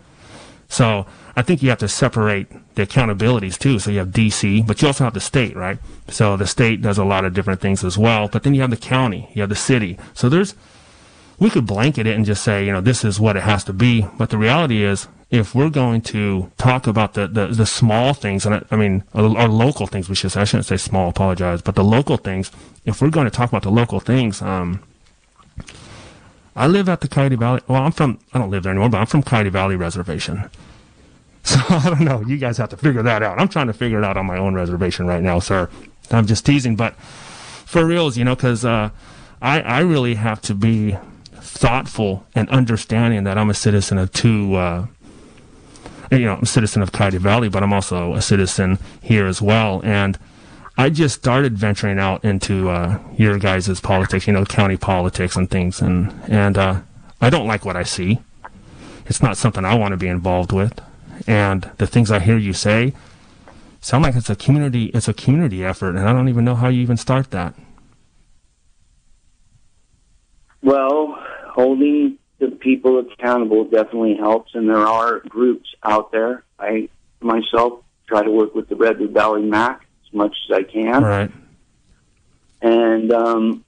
So 0.70 1.06
I 1.36 1.42
think 1.42 1.62
you 1.62 1.70
have 1.70 1.80
to 1.80 1.88
separate 1.88 2.48
the 2.76 2.86
accountabilities 2.86 3.58
too. 3.58 3.80
So 3.80 3.92
you 3.92 4.00
have 4.00 4.10
DC, 4.10 4.66
but 4.66 4.82
you 4.82 4.88
also 4.88 5.04
have 5.04 5.14
the 5.14 5.20
state, 5.20 5.56
right? 5.56 5.78
So 6.08 6.38
the 6.38 6.48
state 6.48 6.82
does 6.82 6.98
a 6.98 7.04
lot 7.04 7.26
of 7.26 7.34
different 7.34 7.62
things 7.62 7.84
as 7.84 7.98
well. 7.98 8.28
But 8.28 8.44
then 8.44 8.54
you 8.54 8.62
have 8.62 8.70
the 8.70 8.78
county, 8.78 9.30
you 9.34 9.42
have 9.42 9.50
the 9.50 9.56
city. 9.56 9.98
So 10.14 10.30
there's, 10.30 10.56
we 11.40 11.50
could 11.50 11.66
blanket 11.66 12.08
it 12.08 12.16
and 12.16 12.26
just 12.26 12.44
say, 12.44 12.66
you 12.66 12.72
know, 12.72 12.82
this 12.82 13.04
is 13.04 13.20
what 13.20 13.36
it 13.36 13.44
has 13.44 13.64
to 13.66 13.74
be. 13.74 14.08
But 14.18 14.30
the 14.30 14.38
reality 14.38 14.84
is, 14.84 15.08
if 15.34 15.56
we're 15.56 15.72
going 15.72 16.00
to 16.00 16.52
talk 16.60 16.86
about 16.86 17.16
the, 17.16 17.26
the, 17.26 17.48
the 17.48 17.66
small 17.66 18.14
things, 18.14 18.46
and 18.46 18.54
I, 18.54 18.62
I 18.70 18.76
mean, 18.76 19.04
our, 19.16 19.48
local 19.48 19.88
things, 19.88 20.08
we 20.08 20.14
should 20.14 20.32
say, 20.32 20.42
I 20.42 20.44
shouldn't 20.44 20.68
say 20.68 20.78
small, 20.78 21.10
apologize, 21.10 21.60
but 21.64 21.74
the 21.74 21.84
local 21.84 22.18
things, 22.18 22.52
if 22.86 23.02
we're 23.02 23.10
going 23.10 23.26
to 23.26 23.32
talk 23.32 23.50
about 23.50 23.64
the 23.64 23.72
local 23.72 24.00
things, 24.00 24.44
um, 24.44 24.84
I 26.56 26.68
live 26.68 26.88
at 26.88 27.02
the 27.02 27.08
Coyote 27.08 27.36
Valley. 27.36 27.62
Well, 27.68 27.82
I'm 27.82 27.92
from, 27.92 28.20
I 28.32 28.38
don't 28.38 28.52
live 28.52 28.62
there 28.62 28.74
anymore, 28.74 28.90
but 28.90 29.00
I'm 29.00 29.08
from 29.08 29.24
Coyote 29.24 29.50
Valley 29.50 29.76
Reservation. 29.76 30.50
So 31.46 31.60
I 31.68 31.90
don't 31.90 32.06
know. 32.06 32.22
You 32.26 32.38
guys 32.38 32.56
have 32.56 32.70
to 32.70 32.78
figure 32.78 33.04
that 33.04 33.22
out. 33.22 33.38
I'm 33.38 33.50
trying 33.50 33.68
to 33.68 33.74
figure 33.74 33.98
it 33.98 34.06
out 34.06 34.16
on 34.16 34.26
my 34.26 34.38
own 34.38 34.54
reservation 34.54 35.08
right 35.08 35.22
now, 35.22 35.40
sir. 35.40 35.70
I'm 36.10 36.26
just 36.26 36.46
teasing, 36.46 36.78
but 36.78 36.96
for 36.96 37.86
reals, 37.86 38.18
you 38.18 38.24
know, 38.24 38.34
because 38.34 38.64
uh, 38.64 38.92
I 39.42 39.60
I 39.60 39.80
really 39.82 40.16
have 40.16 40.42
to 40.44 40.56
be 40.56 40.96
thoughtful 41.34 42.26
and 42.34 42.50
understanding 42.50 43.26
that 43.26 43.38
I'm 43.38 43.50
a 43.50 43.54
citizen 43.54 43.98
of 43.98 44.14
two. 44.14 44.56
Uh, 44.56 44.88
you 46.20 46.26
know, 46.26 46.36
I'm 46.36 46.44
a 46.44 46.46
citizen 46.46 46.82
of 46.82 46.92
Coyote 46.92 47.18
Valley, 47.18 47.50
but 47.50 47.64
I'm 47.64 47.74
also 47.74 48.14
a 48.14 48.22
citizen 48.22 48.80
here 49.02 49.26
as 49.26 49.42
well. 49.42 49.82
And 49.84 50.18
I 50.78 50.90
just 50.90 51.16
started 51.16 51.58
venturing 51.58 52.00
out 52.00 52.24
into 52.24 52.70
uh, 52.70 53.00
your 53.18 53.38
guys' 53.38 53.80
politics, 53.80 54.28
you 54.28 54.34
know, 54.34 54.46
county 54.46 54.78
politics 54.78 55.36
and 55.36 55.50
things, 55.50 55.82
and 55.82 56.12
and 56.28 56.58
uh, 56.58 56.82
I 57.22 57.30
don't 57.30 57.48
like 57.48 57.66
what 57.66 57.76
I 57.76 57.84
see. 57.84 58.20
It's 59.06 59.22
not 59.22 59.38
something 59.38 59.66
I 59.66 59.76
want 59.76 59.92
to 59.92 59.98
be 59.98 60.08
involved 60.08 60.52
with 60.52 60.80
and 61.28 61.70
the 61.78 61.88
things 61.88 62.12
I 62.12 62.20
hear 62.20 62.38
you 62.38 62.54
say 62.54 62.94
sound 63.82 64.04
like 64.04 64.16
it's 64.16 64.30
a 64.30 64.36
community 64.36 64.86
it's 64.88 65.08
a 65.08 65.14
community 65.14 65.64
effort 65.64 65.96
and 65.96 66.08
I 66.08 66.14
don't 66.14 66.30
even 66.30 66.46
know 66.46 66.56
how 66.56 66.70
you 66.70 66.82
even 66.82 66.98
start 66.98 67.32
that. 67.32 67.54
Well, 70.62 71.18
holding 71.50 72.18
the 72.50 72.56
people 72.56 73.00
accountable 73.00 73.64
definitely 73.64 74.16
helps 74.16 74.54
and 74.56 74.68
there 74.68 74.86
are 74.86 75.20
groups 75.20 75.74
out 75.84 76.12
there. 76.12 76.44
I 76.60 76.90
myself 77.22 77.84
try 78.08 78.24
to 78.24 78.32
work 78.32 78.54
with 78.54 78.68
the 78.68 78.76
Redwood 78.76 79.12
Valley 79.12 79.44
MAC 79.44 79.86
as 80.06 80.14
much 80.14 80.36
as 80.50 80.58
I 80.58 80.64
can. 80.64 81.04
Right. 81.04 81.32
And 82.62 83.12
um, 83.12 83.66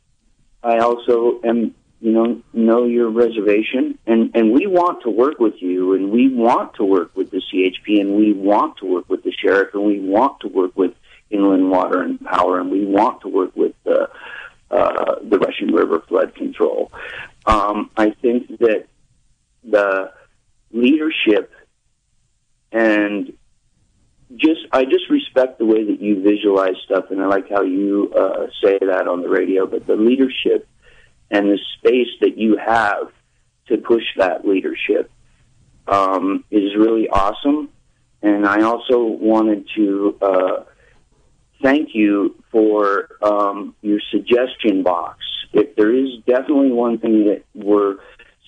I 0.64 0.80
also 0.80 1.42
am 1.44 1.76
you 2.02 2.12
know, 2.12 2.42
know 2.54 2.86
your 2.86 3.10
reservation, 3.10 3.98
and 4.06 4.30
and 4.36 4.52
we 4.52 4.68
want 4.68 5.02
to 5.04 5.10
work 5.10 5.40
with 5.40 5.56
you, 5.60 5.94
and 5.94 6.12
we 6.12 6.28
want 6.28 6.76
to 6.76 6.84
work 6.84 7.16
with 7.16 7.32
the 7.32 7.42
CHP, 7.42 8.00
and 8.00 8.16
we 8.16 8.32
want 8.34 8.78
to 8.78 8.86
work 8.86 9.10
with 9.10 9.24
the 9.24 9.32
sheriff, 9.32 9.74
and 9.74 9.84
we 9.84 10.00
want 10.00 10.42
to 10.42 10.48
work 10.48 10.78
with 10.78 10.94
Inland 11.32 11.72
Water 11.72 12.04
and 12.04 12.24
Power, 12.24 12.60
and 12.60 12.70
we 12.70 12.86
want 12.86 13.22
to 13.22 13.28
work 13.28 13.56
with 13.56 13.74
the 13.86 14.10
uh, 14.70 15.16
the 15.24 15.40
Russian 15.40 15.74
River 15.74 16.02
flood 16.02 16.36
control. 16.36 16.92
Um, 17.46 17.92
I 17.96 18.12
think 18.12 18.48
that 18.60 18.86
the 19.64 20.12
leadership 20.72 21.52
and 22.72 23.34
just 24.36 24.62
I 24.72 24.84
just 24.86 25.10
respect 25.10 25.60
the 25.60 25.66
way 25.66 25.84
that 25.86 26.02
you 26.02 26.22
visualize 26.22 26.76
stuff, 26.86 27.06
and 27.12 27.22
I 27.22 27.28
like 27.28 27.50
how 27.50 27.62
you 27.62 28.12
uh, 28.16 28.48
say 28.64 28.80
that 28.80 29.08
on 29.08 29.22
the 29.22 29.30
radio. 29.30 29.66
But 29.66 29.86
the 29.86 29.96
leadership 29.96 30.68
and 31.32 31.50
the 31.50 31.60
space 31.78 32.10
that 32.22 32.38
you 32.38 32.58
have 32.58 33.12
to 33.68 33.78
push 33.78 34.04
that 34.18 34.46
leadership 34.46 35.12
um, 35.88 36.44
is 36.52 36.76
really 36.76 37.08
awesome. 37.10 37.70
And 38.22 38.46
I 38.46 38.62
also 38.64 39.04
wanted 39.04 39.68
to 39.76 40.18
uh, 40.22 40.64
thank 41.62 41.90
you 41.94 42.44
for 42.52 43.10
um, 43.22 43.76
your 43.82 44.00
suggestion 44.12 44.84
box. 44.84 45.20
If 45.56 45.76
there 45.76 45.94
is 45.94 46.10
definitely 46.28 46.72
one 46.72 46.98
thing 47.00 47.26
that 47.26 47.44
we're 47.56 47.98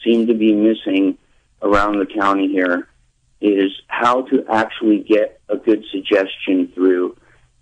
seem 0.03 0.27
to 0.27 0.33
be 0.33 0.53
missing 0.53 1.17
around 1.61 1.99
the 1.99 2.05
county 2.05 2.47
here 2.47 2.87
is 3.41 3.71
how 3.87 4.21
to 4.23 4.45
actually 4.47 4.99
get 4.99 5.39
a 5.49 5.57
good 5.57 5.83
suggestion 5.91 6.71
through. 6.75 7.17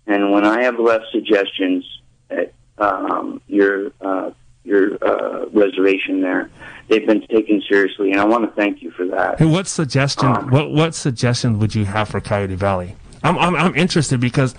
And 0.06 0.32
when 0.32 0.44
I 0.44 0.62
have 0.62 0.78
left 0.78 1.06
suggestions 1.12 1.84
at 2.28 2.52
um, 2.78 3.40
your 3.46 3.92
uh, 4.00 4.30
your 4.64 5.02
uh, 5.02 5.46
reservation 5.52 6.20
there. 6.20 6.50
They've 6.88 7.06
been 7.06 7.26
taken 7.28 7.62
seriously, 7.68 8.10
and 8.12 8.20
I 8.20 8.24
want 8.24 8.44
to 8.44 8.50
thank 8.60 8.82
you 8.82 8.90
for 8.90 9.06
that. 9.06 9.38
Hey, 9.38 9.46
what 9.46 9.66
suggestion? 9.66 10.28
Um, 10.28 10.50
what 10.50 10.70
what 10.70 10.94
suggestion 10.94 11.58
would 11.58 11.74
you 11.74 11.84
have 11.84 12.08
for 12.08 12.20
Coyote 12.20 12.54
Valley? 12.56 12.96
I'm 13.22 13.38
I'm, 13.38 13.54
I'm 13.54 13.74
interested 13.76 14.20
because 14.20 14.54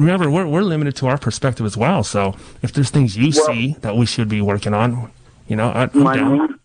remember 0.00 0.30
we're 0.30 0.46
we're 0.46 0.62
limited 0.62 0.96
to 0.96 1.06
our 1.06 1.18
perspective 1.18 1.66
as 1.66 1.76
well. 1.76 2.02
So 2.02 2.34
if 2.62 2.72
there's 2.72 2.90
things 2.90 3.16
you 3.16 3.32
well, 3.34 3.46
see 3.46 3.76
that 3.80 3.96
we 3.96 4.06
should 4.06 4.28
be 4.28 4.40
working 4.40 4.74
on, 4.74 5.12
you 5.48 5.56
know, 5.56 5.70
I, 5.70 5.90
my 5.94 6.16
main, 6.16 6.58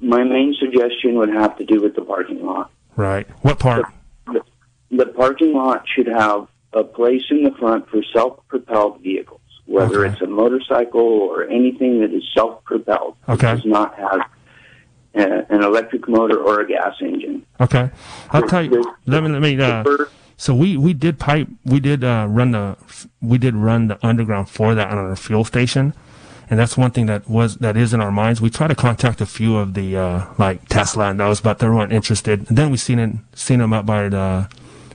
my 0.00 0.24
main 0.24 0.54
suggestion 0.58 1.16
would 1.16 1.30
have 1.30 1.56
to 1.58 1.64
do 1.64 1.80
with 1.80 1.94
the 1.94 2.02
parking 2.02 2.44
lot. 2.44 2.70
Right. 2.96 3.28
What 3.42 3.58
part? 3.58 3.86
The, 4.26 4.32
the, 4.90 5.04
the 5.04 5.06
parking 5.06 5.52
lot 5.52 5.84
should 5.94 6.06
have 6.06 6.48
a 6.72 6.84
place 6.84 7.22
in 7.30 7.44
the 7.44 7.52
front 7.52 7.88
for 7.88 8.02
self-propelled 8.12 9.00
vehicles 9.00 9.40
whether 9.66 10.04
okay. 10.04 10.12
it's 10.12 10.22
a 10.22 10.26
motorcycle 10.26 11.00
or 11.00 11.44
anything 11.44 12.00
that 12.00 12.12
is 12.12 12.22
self-propelled. 12.34 13.16
Okay. 13.28 13.54
Does 13.54 13.64
not 13.64 13.94
have 13.98 14.20
a, 15.14 15.52
an 15.52 15.62
electric 15.62 16.08
motor 16.08 16.38
or 16.38 16.60
a 16.60 16.68
gas 16.68 16.94
engine. 17.00 17.46
Okay. 17.60 17.90
I'll 18.30 18.46
tell 18.46 18.62
you. 18.62 18.84
Let 19.06 19.22
me 19.22 19.30
let 19.30 19.42
me. 19.42 19.60
Uh, 19.60 19.84
so 20.36 20.54
we 20.54 20.76
we 20.76 20.92
did 20.92 21.18
pipe. 21.18 21.48
We 21.64 21.80
did 21.80 22.04
uh, 22.04 22.26
run 22.28 22.52
the 22.52 22.76
we 23.20 23.38
did 23.38 23.54
run 23.54 23.88
the 23.88 24.04
underground 24.06 24.48
for 24.48 24.74
that 24.74 24.88
on 24.88 24.98
our 24.98 25.16
fuel 25.16 25.44
station. 25.44 25.94
And 26.50 26.58
that's 26.60 26.76
one 26.76 26.90
thing 26.90 27.06
that 27.06 27.28
was 27.28 27.56
that 27.56 27.76
is 27.76 27.94
in 27.94 28.00
our 28.00 28.12
minds. 28.12 28.40
We 28.40 28.50
tried 28.50 28.68
to 28.68 28.74
contact 28.74 29.20
a 29.20 29.26
few 29.26 29.56
of 29.56 29.74
the 29.74 29.96
uh, 29.96 30.26
like 30.38 30.68
Tesla 30.68 31.10
and 31.10 31.18
those, 31.18 31.40
but 31.40 31.58
they 31.58 31.68
weren't 31.68 31.92
interested. 31.92 32.48
And 32.48 32.58
then 32.58 32.70
we 32.70 32.76
seen 32.76 32.98
it, 32.98 33.16
seen 33.34 33.60
them 33.60 33.72
up 33.72 33.86
by 33.86 34.08
the 34.10 34.50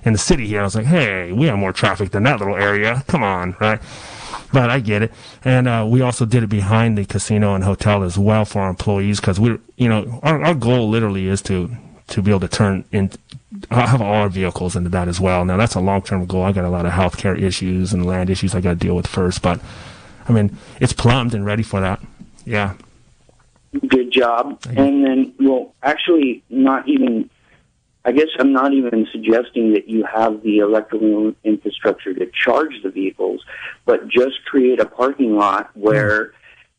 in 0.06 0.14
the 0.14 0.20
city 0.20 0.48
here. 0.48 0.62
I 0.62 0.64
was 0.64 0.76
like, 0.76 0.86
hey, 0.86 1.32
we 1.32 1.48
have 1.48 1.58
more 1.58 1.74
traffic 1.74 2.12
than 2.12 2.24
that 2.24 2.40
little 2.40 2.56
area. 2.56 3.04
Come 3.08 3.24
on, 3.24 3.56
right? 3.60 3.82
but 4.52 4.70
I 4.70 4.80
get 4.80 5.04
it. 5.04 5.12
And 5.44 5.68
uh, 5.68 5.86
we 5.88 6.02
also 6.02 6.26
did 6.26 6.44
it 6.44 6.48
behind 6.48 6.98
the 6.98 7.06
casino 7.06 7.56
and 7.56 7.64
hotel 7.64 8.04
as 8.04 8.18
well 8.18 8.46
for 8.46 8.62
our 8.62 8.70
employees 8.70 9.20
because 9.20 9.40
we're, 9.40 9.60
you 9.78 9.88
know, 9.88 10.20
our, 10.24 10.44
our 10.44 10.56
goal 10.56 10.90
literally 10.90 11.28
is 11.28 11.42
to 11.44 11.76
to 12.10 12.22
be 12.22 12.32
able 12.32 12.42
to 12.42 12.48
turn 12.48 12.86
in 12.92 13.12
I 13.72 13.88
have 13.88 14.02
all 14.02 14.14
our 14.14 14.30
vehicles 14.30 14.76
into 14.76 14.90
that 14.90 15.08
as 15.08 15.20
well. 15.20 15.44
Now 15.44 15.58
that's 15.58 15.76
a 15.76 15.80
long 15.80 16.02
term 16.02 16.26
goal. 16.26 16.44
I 16.44 16.52
got 16.52 16.66
a 16.66 16.70
lot 16.70 16.86
of 16.86 16.92
healthcare 16.92 17.40
issues 17.40 17.94
and 17.94 18.06
land 18.06 18.30
issues 18.30 18.54
I 18.54 18.62
got 18.62 18.72
to 18.72 18.76
deal 18.76 18.96
with 18.96 19.08
first, 19.08 19.42
but 19.42 19.60
I 20.28 20.34
mean 20.34 20.56
it's 20.80 20.94
plumbed 20.94 21.34
and 21.34 21.46
ready 21.46 21.64
for 21.64 21.82
that. 21.82 22.00
Yeah. 22.46 22.76
Good 23.88 24.12
job. 24.12 24.60
And 24.66 25.06
then, 25.06 25.34
well, 25.40 25.76
actually, 25.84 26.44
not 26.50 26.88
even. 26.88 27.30
I 28.06 28.14
guess 28.14 28.28
I'm 28.40 28.54
not 28.54 28.74
even 28.74 29.08
suggesting 29.12 29.74
that 29.74 29.88
you 29.88 30.06
have 30.06 30.42
the 30.42 30.60
electrical 30.60 31.36
infrastructure 31.44 32.14
to 32.14 32.26
charge 32.28 32.82
the 32.82 32.90
vehicles, 32.90 33.44
but 33.86 34.08
just 34.08 34.44
create 34.46 34.80
a 34.80 34.86
parking 34.86 35.36
lot 35.36 35.70
where, 35.76 36.28
mm. 36.28 36.32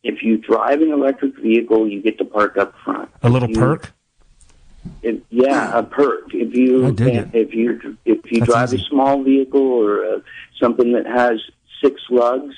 if 0.03 0.23
you 0.23 0.39
drive 0.39 0.81
an 0.81 0.91
electric 0.91 1.37
vehicle, 1.37 1.87
you 1.87 2.03
get 2.03 2.19
to 2.19 2.25
park 2.25 2.57
up 2.57 2.75
front. 2.83 3.11
A 3.23 3.29
little 3.29 3.51
you, 3.51 3.57
perk. 3.57 3.93
If, 5.03 5.21
yeah, 5.31 5.79
a 5.79 5.83
perk. 5.83 6.35
If 6.35 6.55
you 6.55 6.87
if 6.89 7.55
you 7.55 7.97
if 8.05 8.33
you 8.33 8.41
That's 8.41 8.53
drive 8.53 8.75
easy. 8.75 8.83
a 8.83 8.89
small 8.89 9.23
vehicle 9.23 9.61
or 9.61 10.05
uh, 10.05 10.21
something 10.61 10.93
that 10.93 11.07
has 11.07 11.41
six 11.83 12.01
lugs, 12.11 12.55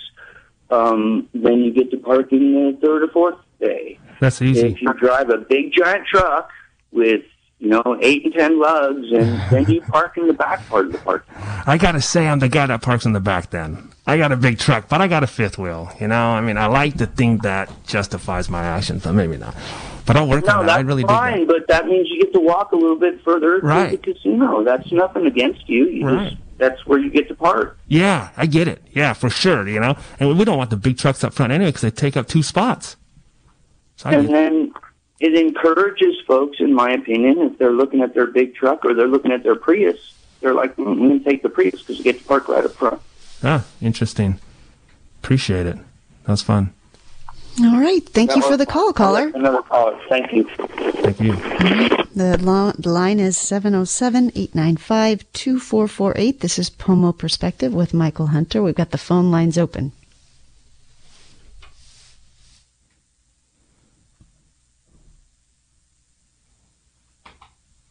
um, 0.70 1.28
then 1.34 1.58
you 1.60 1.72
get 1.72 1.90
to 1.90 1.98
park 1.98 2.32
in 2.32 2.54
the 2.54 2.78
third 2.80 3.02
or 3.02 3.08
fourth 3.08 3.38
bay. 3.58 3.98
That's 4.20 4.40
easy. 4.42 4.68
If 4.68 4.82
you 4.82 4.92
drive 4.94 5.30
a 5.30 5.38
big 5.38 5.72
giant 5.72 6.06
truck 6.06 6.50
with 6.92 7.22
you 7.62 7.68
know, 7.68 7.96
eight 8.02 8.24
and 8.24 8.34
ten 8.34 8.60
lugs, 8.60 9.06
and 9.12 9.40
then 9.52 9.72
you 9.72 9.80
park 9.88 10.16
in 10.16 10.26
the 10.26 10.32
back 10.32 10.68
part 10.68 10.86
of 10.86 10.92
the 10.92 10.98
park. 10.98 11.24
I 11.64 11.78
gotta 11.78 12.00
say, 12.00 12.26
I'm 12.26 12.40
the 12.40 12.48
guy 12.48 12.66
that 12.66 12.82
parks 12.82 13.06
in 13.06 13.12
the 13.12 13.20
back. 13.20 13.50
Then 13.50 13.91
I 14.06 14.16
got 14.18 14.32
a 14.32 14.36
big 14.36 14.58
truck, 14.58 14.88
but 14.88 15.00
I 15.00 15.06
got 15.06 15.22
a 15.22 15.28
fifth 15.28 15.58
wheel. 15.58 15.90
You 16.00 16.08
know, 16.08 16.30
I 16.30 16.40
mean, 16.40 16.56
I 16.56 16.66
like 16.66 16.96
to 16.98 17.06
think 17.06 17.42
that 17.42 17.70
justifies 17.86 18.48
my 18.48 18.62
actions, 18.62 19.04
but 19.04 19.12
maybe 19.12 19.36
not. 19.36 19.54
But 20.04 20.16
I'll 20.16 20.28
work 20.28 20.44
no, 20.44 20.58
on 20.58 20.66
that. 20.66 20.78
I 20.78 20.80
really 20.80 21.04
fine, 21.04 21.46
but 21.46 21.68
that 21.68 21.86
means 21.86 22.08
you 22.10 22.20
get 22.20 22.32
to 22.32 22.40
walk 22.40 22.72
a 22.72 22.76
little 22.76 22.98
bit 22.98 23.22
further 23.22 23.60
right. 23.60 23.90
to 23.90 23.96
the 23.96 24.14
casino. 24.14 24.64
That's 24.64 24.90
nothing 24.90 25.26
against 25.26 25.68
you. 25.68 25.88
you 25.88 26.06
right. 26.06 26.30
Just, 26.30 26.42
that's 26.58 26.86
where 26.86 26.98
you 26.98 27.10
get 27.10 27.28
to 27.28 27.34
park. 27.34 27.78
Yeah, 27.88 28.30
I 28.36 28.46
get 28.46 28.68
it. 28.68 28.82
Yeah, 28.90 29.12
for 29.12 29.30
sure. 29.30 29.68
You 29.68 29.80
know, 29.80 29.96
and 30.18 30.36
we 30.36 30.44
don't 30.44 30.58
want 30.58 30.70
the 30.70 30.76
big 30.76 30.98
trucks 30.98 31.22
up 31.22 31.32
front 31.32 31.52
anyway 31.52 31.70
because 31.70 31.82
they 31.82 31.90
take 31.90 32.16
up 32.16 32.26
two 32.26 32.42
spots. 32.42 32.96
So 33.96 34.10
and 34.10 34.28
then 34.28 34.72
it 35.20 35.34
encourages 35.34 36.16
folks, 36.26 36.58
in 36.58 36.74
my 36.74 36.90
opinion, 36.90 37.38
if 37.38 37.58
they're 37.58 37.72
looking 37.72 38.00
at 38.00 38.14
their 38.14 38.26
big 38.26 38.54
truck 38.54 38.84
or 38.84 38.94
they're 38.94 39.06
looking 39.06 39.30
at 39.30 39.44
their 39.44 39.54
Prius, 39.54 40.14
they're 40.40 40.54
like, 40.54 40.74
mm, 40.76 40.86
I'm 40.88 40.98
going 40.98 41.18
to 41.18 41.24
take 41.24 41.42
the 41.42 41.48
Prius 41.48 41.80
because 41.80 41.98
you 41.98 42.04
get 42.04 42.18
to 42.18 42.24
park 42.24 42.48
right 42.48 42.64
up 42.64 42.72
front. 42.72 43.00
Ah, 43.42 43.64
interesting. 43.80 44.38
Appreciate 45.22 45.66
it. 45.66 45.76
That 45.76 46.28
was 46.32 46.42
fun. 46.42 46.72
All 47.60 47.80
right. 47.80 48.00
Thank 48.08 48.30
that 48.30 48.36
you 48.36 48.42
for 48.42 48.56
the 48.56 48.66
call, 48.66 48.92
caller. 48.92 49.30
Another 49.34 49.62
caller. 49.62 49.98
Thank 50.08 50.32
you. 50.32 50.44
Thank 51.02 51.20
you. 51.20 51.34
The, 52.14 52.38
lo- 52.40 52.72
the 52.78 52.88
line 52.90 53.18
is 53.20 53.36
707 53.36 54.32
895 54.34 55.24
2448. 55.32 56.40
This 56.40 56.58
is 56.58 56.70
Pomo 56.70 57.12
Perspective 57.12 57.74
with 57.74 57.92
Michael 57.92 58.28
Hunter. 58.28 58.62
We've 58.62 58.74
got 58.74 58.90
the 58.90 58.98
phone 58.98 59.30
lines 59.30 59.58
open. 59.58 59.92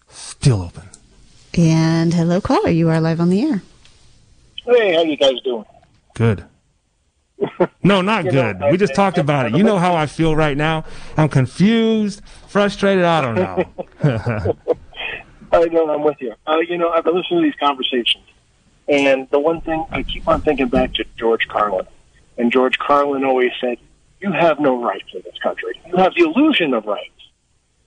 Still 0.09 0.61
open. 0.63 0.83
And 1.57 2.13
hello, 2.13 2.41
caller. 2.41 2.69
You 2.69 2.89
are 2.89 2.99
live 3.01 3.19
on 3.19 3.29
the 3.29 3.41
air. 3.41 3.61
Hey, 4.65 4.93
how 4.93 5.01
you 5.01 5.17
guys 5.17 5.39
doing? 5.43 5.65
Good. 6.15 6.45
No, 7.83 8.01
not 8.01 8.25
good. 8.29 8.59
Know, 8.59 8.69
we 8.69 8.77
just 8.77 8.93
talked 8.93 9.17
about 9.17 9.47
it. 9.47 9.55
You 9.55 9.63
know 9.63 9.79
how 9.79 9.95
I 9.95 10.05
feel 10.05 10.35
right 10.35 10.55
now? 10.55 10.85
I'm 11.17 11.27
confused, 11.29 12.21
frustrated. 12.47 13.03
I 13.03 13.21
don't 13.21 13.35
know. 13.35 13.63
I 15.51 15.65
know. 15.65 15.89
I'm 15.89 16.03
with 16.03 16.17
you. 16.21 16.33
Uh, 16.45 16.57
you 16.59 16.77
know, 16.77 16.89
I've 16.89 17.03
been 17.03 17.15
listening 17.15 17.41
to 17.41 17.47
these 17.47 17.59
conversations, 17.59 18.23
and 18.87 19.27
the 19.31 19.39
one 19.39 19.61
thing 19.61 19.83
I 19.89 20.03
keep 20.03 20.27
on 20.27 20.41
thinking 20.41 20.67
back 20.67 20.93
to 20.95 21.05
George 21.17 21.47
Carlin, 21.47 21.87
and 22.37 22.51
George 22.51 22.77
Carlin 22.77 23.23
always 23.25 23.51
said, 23.59 23.77
"You 24.19 24.31
have 24.31 24.59
no 24.59 24.79
rights 24.81 25.09
in 25.13 25.21
this 25.25 25.37
country. 25.41 25.79
You 25.87 25.95
have 25.97 26.13
the 26.15 26.23
illusion 26.23 26.75
of 26.75 26.85
rights, 26.85 27.09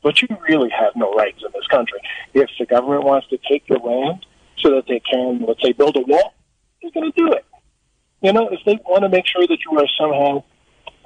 but 0.03 0.21
you 0.21 0.29
really 0.49 0.71
have 0.71 0.97
no 0.97 1.15
rights 1.15 1.43
in 1.45 1.53
this 1.55 1.67
country. 1.69 2.01
If 2.35 2.51
the 2.59 2.67
government 2.67 3.05
wants 3.05 3.29
to 3.29 3.39
take 3.49 3.69
your 3.69 3.79
land 3.79 4.27
so 4.59 4.71
that 4.75 4.87
they 4.89 4.99
can, 5.01 5.45
let's 5.47 5.63
say, 5.63 5.71
build 5.73 5.97
a 5.97 6.01
wall, 6.01 6.35
they're 6.85 7.03
going 7.03 7.13
to 7.13 7.19
do 7.19 7.33
it." 7.33 7.45
You 8.21 8.33
know, 8.33 8.49
if 8.49 8.61
they 8.65 8.79
want 8.87 9.03
to 9.03 9.09
make 9.09 9.27
sure 9.27 9.47
that 9.47 9.59
you 9.65 9.79
are 9.79 9.89
somehow 9.99 10.45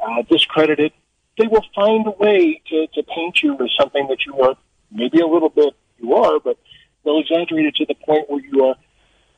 uh, 0.01 0.22
discredited, 0.31 0.93
they 1.39 1.47
will 1.47 1.64
find 1.74 2.07
a 2.07 2.11
way 2.11 2.61
to, 2.68 2.87
to 2.95 3.03
paint 3.03 3.43
you 3.43 3.55
as 3.55 3.70
something 3.79 4.07
that 4.09 4.26
you 4.26 4.41
are 4.41 4.57
maybe 4.91 5.20
a 5.20 5.26
little 5.26 5.49
bit 5.49 5.74
you 5.99 6.14
are, 6.14 6.39
but 6.41 6.59
they'll 7.05 7.18
exaggerate 7.18 7.66
it 7.66 7.74
to 7.76 7.87
the 7.87 7.95
point 7.95 8.29
where 8.31 8.41
you 8.41 8.64
are 8.64 8.76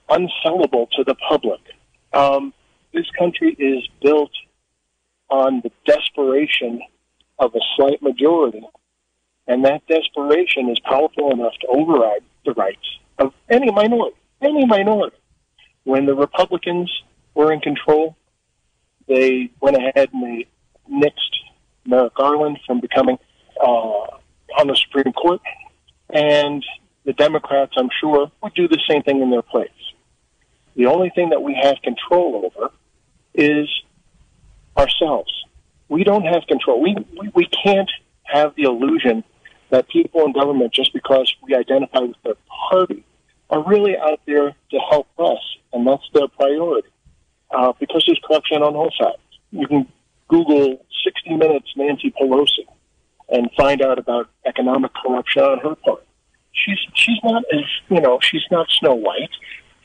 unsellable 0.09 0.91
to 0.91 1.05
the 1.05 1.14
public. 1.14 1.61
Um, 2.12 2.53
this 2.93 3.07
country 3.18 3.55
is 3.59 3.88
built 4.03 4.32
on 5.30 5.62
the 5.62 5.70
desperation 5.86 6.82
of 7.38 7.55
a 7.55 7.61
slight 7.76 8.03
majority, 8.03 8.66
and 9.47 9.64
that 9.64 9.86
desperation 9.86 10.68
is 10.68 10.78
powerful 10.80 11.30
enough 11.32 11.55
to 11.61 11.66
override 11.68 12.22
the 12.45 12.53
rights 12.53 12.99
of 13.18 13.32
any 13.49 13.70
minority. 13.70 14.16
Any 14.43 14.66
minority. 14.66 15.16
When 15.84 16.06
the 16.06 16.14
Republicans 16.14 16.90
were 17.34 17.52
in 17.52 17.60
control, 17.60 18.16
they 19.08 19.50
went 19.60 19.76
ahead 19.76 20.10
and 20.12 20.22
they 20.22 20.46
nixed 20.90 21.34
Merrick 21.86 22.14
Garland 22.14 22.58
from 22.66 22.80
becoming 22.80 23.18
uh, 23.60 23.66
on 24.58 24.66
the 24.66 24.76
Supreme 24.76 25.12
Court, 25.12 25.40
and 26.10 26.64
the 27.04 27.12
Democrats, 27.12 27.72
I'm 27.76 27.88
sure, 28.00 28.30
would 28.42 28.54
do 28.54 28.68
the 28.68 28.80
same 28.88 29.02
thing 29.02 29.22
in 29.22 29.30
their 29.30 29.42
place. 29.42 29.70
The 30.76 30.86
only 30.86 31.10
thing 31.10 31.30
that 31.30 31.42
we 31.42 31.58
have 31.60 31.76
control 31.82 32.50
over 32.50 32.70
is 33.34 33.68
ourselves. 34.76 35.32
We 35.88 36.04
don't 36.04 36.24
have 36.24 36.46
control. 36.46 36.80
We, 36.80 36.96
we, 37.18 37.30
we 37.34 37.46
can't 37.46 37.90
have 38.24 38.54
the 38.54 38.62
illusion 38.62 39.24
that 39.70 39.88
people 39.88 40.24
in 40.24 40.32
government, 40.32 40.72
just 40.72 40.92
because 40.92 41.34
we 41.42 41.54
identify 41.54 42.00
with 42.00 42.16
their 42.22 42.34
party, 42.70 43.04
are 43.51 43.62
really 43.64 43.96
out 43.98 44.20
there 44.26 44.55
to 44.70 44.78
help 44.90 45.09
us, 45.18 45.38
and 45.72 45.86
that's 45.86 46.09
their 46.14 46.28
priority 46.28 46.88
uh, 47.51 47.72
because 47.78 48.05
there's 48.07 48.20
corruption 48.24 48.62
on 48.62 48.74
all 48.74 48.92
sides. 48.98 49.18
You 49.51 49.66
can 49.66 49.86
Google 50.28 50.84
60 51.05 51.36
Minutes 51.36 51.68
Nancy 51.76 52.12
Pelosi 52.12 52.66
and 53.28 53.51
find 53.57 53.82
out 53.82 53.98
about 53.98 54.28
economic 54.46 54.92
corruption 54.94 55.42
on 55.42 55.59
her 55.59 55.74
part. 55.74 56.07
She's 56.53 56.78
she's 56.94 57.18
not 57.22 57.42
as 57.53 57.64
you 57.88 58.01
know 58.01 58.18
she's 58.20 58.42
not 58.51 58.68
Snow 58.70 58.94
White, 58.94 59.30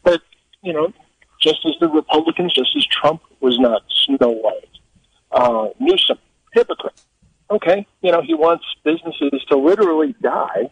but 0.04 0.22
you 0.62 0.74
know 0.74 0.94
just 1.42 1.60
as 1.66 1.74
the 1.80 1.88
Republicans, 1.88 2.54
just 2.54 2.76
as 2.76 2.86
Trump 2.88 3.22
was 3.40 3.60
not 3.60 3.84
Snow 4.06 4.32
White. 4.32 4.70
Uh, 5.32 5.68
Newsom, 5.80 6.18
hypocrite. 6.54 7.00
Okay, 7.52 7.86
you 8.02 8.12
know 8.12 8.22
he 8.22 8.34
wants 8.34 8.66
businesses 8.84 9.44
to 9.50 9.58
literally 9.58 10.16
die. 10.22 10.70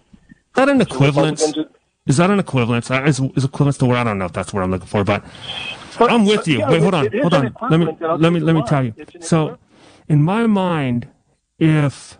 That 0.55 0.69
an 0.69 0.81
equivalence? 0.81 1.43
Is 2.05 2.17
that 2.17 2.29
an 2.29 2.39
equivalence? 2.39 2.91
Uh, 2.91 3.03
is, 3.03 3.19
is 3.35 3.45
equivalence 3.45 3.77
to 3.77 3.85
where 3.85 3.97
I 3.97 4.03
don't 4.03 4.17
know 4.17 4.25
if 4.25 4.33
that's 4.33 4.53
what 4.53 4.63
I'm 4.63 4.71
looking 4.71 4.87
for, 4.87 5.03
but 5.03 5.23
but, 5.97 6.11
I'm 6.11 6.25
with 6.25 6.47
you. 6.47 6.59
Yeah, 6.59 6.69
Wait, 6.69 6.81
hold 6.81 6.93
on, 6.93 7.07
hold 7.21 7.33
on. 7.33 7.55
Let 7.69 7.79
me 7.79 7.97
let 8.01 8.33
me 8.33 8.39
let 8.39 8.55
me 8.55 8.63
tell 8.63 8.83
you. 8.83 8.93
So, 9.21 9.57
in 10.09 10.21
my 10.21 10.47
mind, 10.47 11.07
if 11.59 12.17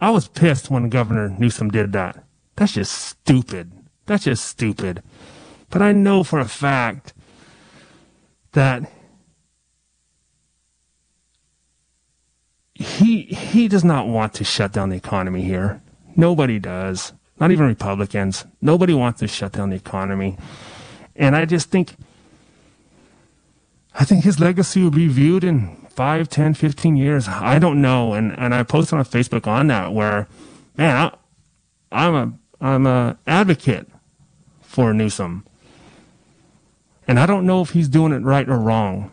I 0.00 0.10
was 0.10 0.28
pissed 0.28 0.70
when 0.70 0.88
Governor 0.88 1.28
Newsom 1.38 1.70
did 1.70 1.92
that, 1.92 2.24
that's 2.56 2.72
just 2.72 2.92
stupid. 2.92 3.72
That's 4.06 4.24
just 4.24 4.44
stupid. 4.44 5.02
But 5.70 5.82
I 5.82 5.92
know 5.92 6.24
for 6.24 6.40
a 6.40 6.46
fact 6.46 7.12
that 8.52 8.90
he 12.74 13.22
he 13.22 13.68
does 13.68 13.84
not 13.84 14.08
want 14.08 14.34
to 14.34 14.44
shut 14.44 14.72
down 14.72 14.88
the 14.88 14.96
economy 14.96 15.42
here. 15.42 15.80
Nobody 16.16 16.58
does. 16.58 17.12
Not 17.40 17.50
even 17.50 17.66
Republicans. 17.66 18.44
Nobody 18.60 18.94
wants 18.94 19.20
to 19.20 19.28
shut 19.28 19.52
down 19.52 19.70
the 19.70 19.76
economy. 19.76 20.36
And 21.14 21.36
I 21.36 21.44
just 21.44 21.70
think, 21.70 21.94
I 23.94 24.04
think 24.04 24.24
his 24.24 24.40
legacy 24.40 24.82
will 24.82 24.90
be 24.90 25.08
viewed 25.08 25.44
in 25.44 25.76
5, 25.90 26.28
10, 26.28 26.54
15 26.54 26.96
years. 26.96 27.28
I 27.28 27.58
don't 27.58 27.80
know. 27.80 28.14
And, 28.14 28.36
and 28.38 28.54
I 28.54 28.62
posted 28.62 28.98
on 28.98 29.04
Facebook 29.04 29.46
on 29.46 29.68
that 29.68 29.92
where, 29.92 30.28
man, 30.76 30.96
I, 30.96 31.12
I'm 31.90 32.14
a, 32.14 32.32
I'm 32.60 32.86
a 32.86 33.18
advocate 33.26 33.88
for 34.60 34.92
Newsom. 34.92 35.44
And 37.06 37.18
I 37.18 37.26
don't 37.26 37.46
know 37.46 37.62
if 37.62 37.70
he's 37.70 37.88
doing 37.88 38.12
it 38.12 38.22
right 38.22 38.48
or 38.48 38.58
wrong, 38.58 39.10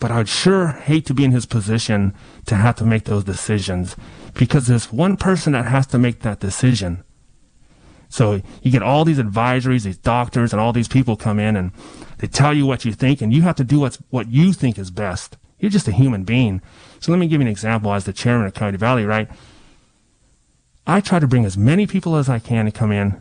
but 0.00 0.10
I'd 0.10 0.28
sure 0.28 0.68
hate 0.68 1.04
to 1.06 1.14
be 1.14 1.24
in 1.24 1.32
his 1.32 1.46
position 1.46 2.14
to 2.46 2.54
have 2.54 2.76
to 2.76 2.84
make 2.84 3.04
those 3.04 3.24
decisions 3.24 3.94
because 4.34 4.66
there's 4.66 4.92
one 4.92 5.16
person 5.16 5.52
that 5.52 5.66
has 5.66 5.86
to 5.88 5.98
make 5.98 6.20
that 6.20 6.40
decision. 6.40 7.04
So 8.08 8.40
you 8.62 8.70
get 8.70 8.82
all 8.82 9.04
these 9.04 9.18
advisories, 9.18 9.82
these 9.82 9.98
doctors, 9.98 10.52
and 10.52 10.60
all 10.60 10.72
these 10.72 10.88
people 10.88 11.16
come 11.16 11.38
in 11.38 11.56
and 11.56 11.72
they 12.18 12.26
tell 12.26 12.54
you 12.54 12.66
what 12.66 12.84
you 12.84 12.92
think, 12.92 13.20
and 13.20 13.32
you 13.32 13.42
have 13.42 13.56
to 13.56 13.64
do 13.64 13.80
what's 13.80 13.96
what 14.10 14.28
you 14.28 14.52
think 14.52 14.78
is 14.78 14.90
best. 14.90 15.36
You're 15.58 15.70
just 15.70 15.88
a 15.88 15.92
human 15.92 16.24
being. 16.24 16.62
So 17.00 17.12
let 17.12 17.18
me 17.18 17.26
give 17.26 17.40
you 17.40 17.46
an 17.46 17.50
example 17.50 17.92
as 17.92 18.04
the 18.04 18.12
chairman 18.12 18.46
of 18.46 18.54
Coyote 18.54 18.76
Valley, 18.76 19.04
right? 19.04 19.28
I 20.86 21.00
try 21.00 21.18
to 21.18 21.26
bring 21.26 21.44
as 21.44 21.58
many 21.58 21.86
people 21.86 22.16
as 22.16 22.28
I 22.28 22.38
can 22.38 22.66
to 22.66 22.70
come 22.70 22.92
in 22.92 23.20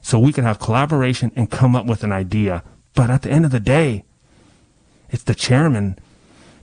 so 0.00 0.18
we 0.18 0.32
can 0.32 0.44
have 0.44 0.60
collaboration 0.60 1.32
and 1.34 1.50
come 1.50 1.74
up 1.74 1.86
with 1.86 2.04
an 2.04 2.12
idea. 2.12 2.62
But 2.94 3.10
at 3.10 3.22
the 3.22 3.30
end 3.30 3.44
of 3.44 3.50
the 3.50 3.60
day, 3.60 4.04
it's 5.10 5.24
the 5.24 5.34
chairman 5.34 5.98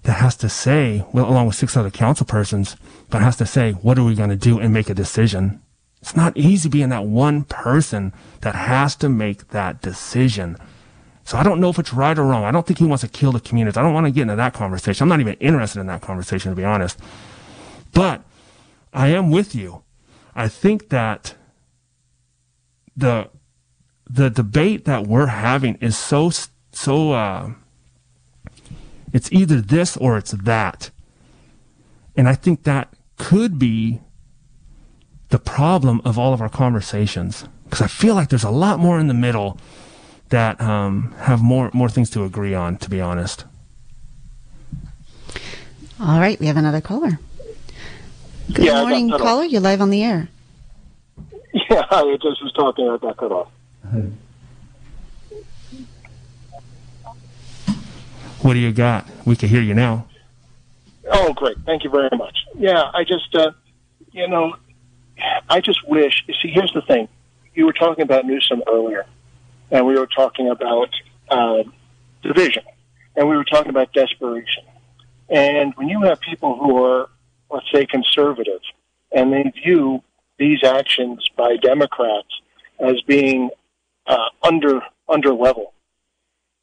that 0.03 0.13
has 0.13 0.35
to 0.37 0.49
say, 0.49 1.05
well, 1.13 1.29
along 1.29 1.47
with 1.47 1.55
six 1.55 1.75
other 1.75 1.89
council 1.89 2.25
persons, 2.25 2.75
but 3.09 3.21
has 3.21 3.37
to 3.37 3.45
say, 3.45 3.73
what 3.73 3.97
are 3.97 4.03
we 4.03 4.15
going 4.15 4.29
to 4.29 4.35
do 4.35 4.59
and 4.59 4.73
make 4.73 4.89
a 4.89 4.93
decision? 4.93 5.61
It's 6.03 6.17
not 6.17 6.35
easy 6.35 6.67
being 6.67 6.89
that 6.89 7.05
one 7.05 7.45
person 7.45 8.11
that 8.41 8.55
has 8.55 8.93
to 8.97 9.07
make 9.07 9.47
that 9.51 9.81
decision. 9.81 10.57
So 11.23 11.37
I 11.37 11.43
don't 11.43 11.61
know 11.61 11.69
if 11.69 11.79
it's 11.79 11.93
right 11.93 12.19
or 12.19 12.25
wrong. 12.25 12.43
I 12.43 12.51
don't 12.51 12.67
think 12.67 12.79
he 12.79 12.85
wants 12.85 13.03
to 13.03 13.07
kill 13.07 13.31
the 13.31 13.39
communities. 13.39 13.77
I 13.77 13.83
don't 13.83 13.93
want 13.93 14.07
to 14.07 14.11
get 14.11 14.23
into 14.23 14.35
that 14.35 14.53
conversation. 14.53 15.01
I'm 15.01 15.07
not 15.07 15.21
even 15.21 15.35
interested 15.35 15.79
in 15.79 15.87
that 15.87 16.01
conversation, 16.01 16.51
to 16.51 16.57
be 16.57 16.65
honest. 16.65 16.99
But 17.93 18.21
I 18.91 19.07
am 19.15 19.31
with 19.31 19.55
you. 19.55 19.83
I 20.35 20.49
think 20.49 20.89
that 20.89 21.35
the 22.97 23.29
the 24.09 24.29
debate 24.29 24.83
that 24.83 25.07
we're 25.07 25.27
having 25.27 25.75
is 25.75 25.97
so 25.97 26.31
so 26.73 27.13
uh, 27.13 27.51
it's 29.13 29.31
either 29.31 29.61
this 29.61 29.95
or 29.95 30.17
it's 30.17 30.31
that, 30.31 30.91
and 32.17 32.27
I 32.27 32.35
think 32.35 32.63
that 32.63 32.93
could 33.15 33.57
be 33.57 34.01
the 35.33 35.39
problem 35.39 35.99
of 36.05 36.19
all 36.19 36.31
of 36.31 36.41
our 36.41 36.47
conversations 36.47 37.45
because 37.63 37.81
I 37.81 37.87
feel 37.87 38.13
like 38.13 38.29
there's 38.29 38.43
a 38.43 38.51
lot 38.51 38.77
more 38.77 38.99
in 38.99 39.07
the 39.07 39.15
middle 39.15 39.57
that 40.29 40.61
um, 40.61 41.11
have 41.21 41.41
more 41.41 41.71
more 41.73 41.89
things 41.89 42.11
to 42.11 42.23
agree 42.23 42.53
on. 42.53 42.77
To 42.77 42.87
be 42.89 43.01
honest. 43.01 43.45
All 45.99 46.19
right, 46.19 46.39
we 46.39 46.45
have 46.45 46.55
another 46.57 46.81
caller. 46.81 47.17
Good 48.53 48.65
Yeah, 48.65 48.81
morning, 48.81 49.09
cut 49.09 49.21
off. 49.21 49.27
caller. 49.27 49.43
You're 49.45 49.61
live 49.61 49.81
on 49.81 49.89
the 49.89 50.03
air. 50.03 50.27
Yeah, 51.51 51.83
I 51.89 52.15
just 52.21 52.43
was 52.43 52.53
talking. 52.55 52.87
I 52.87 52.97
got 52.97 53.17
cut 53.17 53.31
off. 53.31 53.49
What 58.43 58.53
do 58.53 58.59
you 58.59 58.71
got? 58.71 59.07
We 59.25 59.35
can 59.35 59.49
hear 59.49 59.61
you 59.61 59.73
now. 59.73 60.05
Oh, 61.11 61.33
great. 61.33 61.57
Thank 61.65 61.83
you 61.83 61.89
very 61.89 62.09
much. 62.15 62.37
Yeah, 62.55 62.91
I 62.93 63.03
just, 63.03 63.33
uh, 63.35 63.51
you 64.11 64.27
know, 64.27 64.55
I 65.49 65.61
just 65.61 65.87
wish. 65.87 66.23
You 66.27 66.33
see, 66.41 66.49
here's 66.49 66.73
the 66.73 66.81
thing. 66.81 67.07
You 67.55 67.65
were 67.65 67.73
talking 67.73 68.03
about 68.03 68.25
Newsom 68.25 68.63
earlier, 68.71 69.05
and 69.71 69.85
we 69.85 69.97
were 69.97 70.07
talking 70.07 70.49
about 70.49 70.89
uh, 71.29 71.63
division, 72.23 72.63
and 73.15 73.29
we 73.29 73.37
were 73.37 73.43
talking 73.43 73.69
about 73.69 73.93
desperation. 73.93 74.63
And 75.29 75.73
when 75.75 75.87
you 75.89 76.01
have 76.01 76.19
people 76.19 76.57
who 76.57 76.83
are, 76.83 77.09
let's 77.51 77.65
say, 77.71 77.85
conservative, 77.85 78.59
and 79.11 79.31
they 79.31 79.51
view 79.63 80.01
these 80.39 80.63
actions 80.63 81.23
by 81.37 81.57
Democrats 81.57 82.27
as 82.79 82.99
being 83.07 83.49
uh, 84.07 84.17
under 84.41 84.81
under 85.07 85.33
level, 85.33 85.73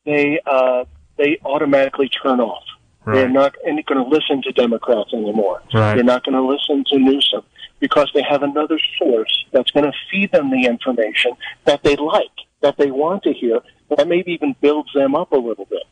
they 0.04 0.40
uh, 0.44 0.84
they 1.16 1.38
automatically 1.44 2.08
turn 2.08 2.40
off. 2.40 2.64
They're 3.06 3.24
Right. 3.24 3.32
not 3.32 3.54
going 3.64 4.04
to 4.04 4.08
listen 4.08 4.42
to 4.42 4.52
Democrats 4.52 5.12
anymore. 5.14 5.62
Right. 5.72 5.94
They're 5.94 6.04
not 6.04 6.22
going 6.24 6.34
to 6.34 6.42
listen 6.42 6.84
to 6.88 6.98
Newsom 6.98 7.42
because 7.80 8.10
they 8.14 8.22
have 8.22 8.42
another 8.42 8.78
source 8.98 9.46
that's 9.52 9.70
going 9.70 9.90
to 9.90 9.98
feed 10.10 10.30
them 10.32 10.50
the 10.50 10.66
information 10.66 11.32
that 11.64 11.82
they 11.82 11.96
like, 11.96 12.30
that 12.60 12.76
they 12.76 12.90
want 12.90 13.22
to 13.24 13.32
hear, 13.32 13.60
that 13.96 14.06
maybe 14.06 14.32
even 14.32 14.54
builds 14.60 14.92
them 14.94 15.14
up 15.14 15.32
a 15.32 15.36
little 15.36 15.64
bit. 15.64 15.82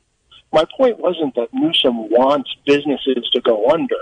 My 0.52 0.64
point 0.76 0.98
wasn't 0.98 1.34
that 1.34 1.52
Newsom 1.52 2.10
wants 2.10 2.54
businesses 2.64 3.28
to 3.32 3.40
go 3.40 3.70
under. 3.70 3.96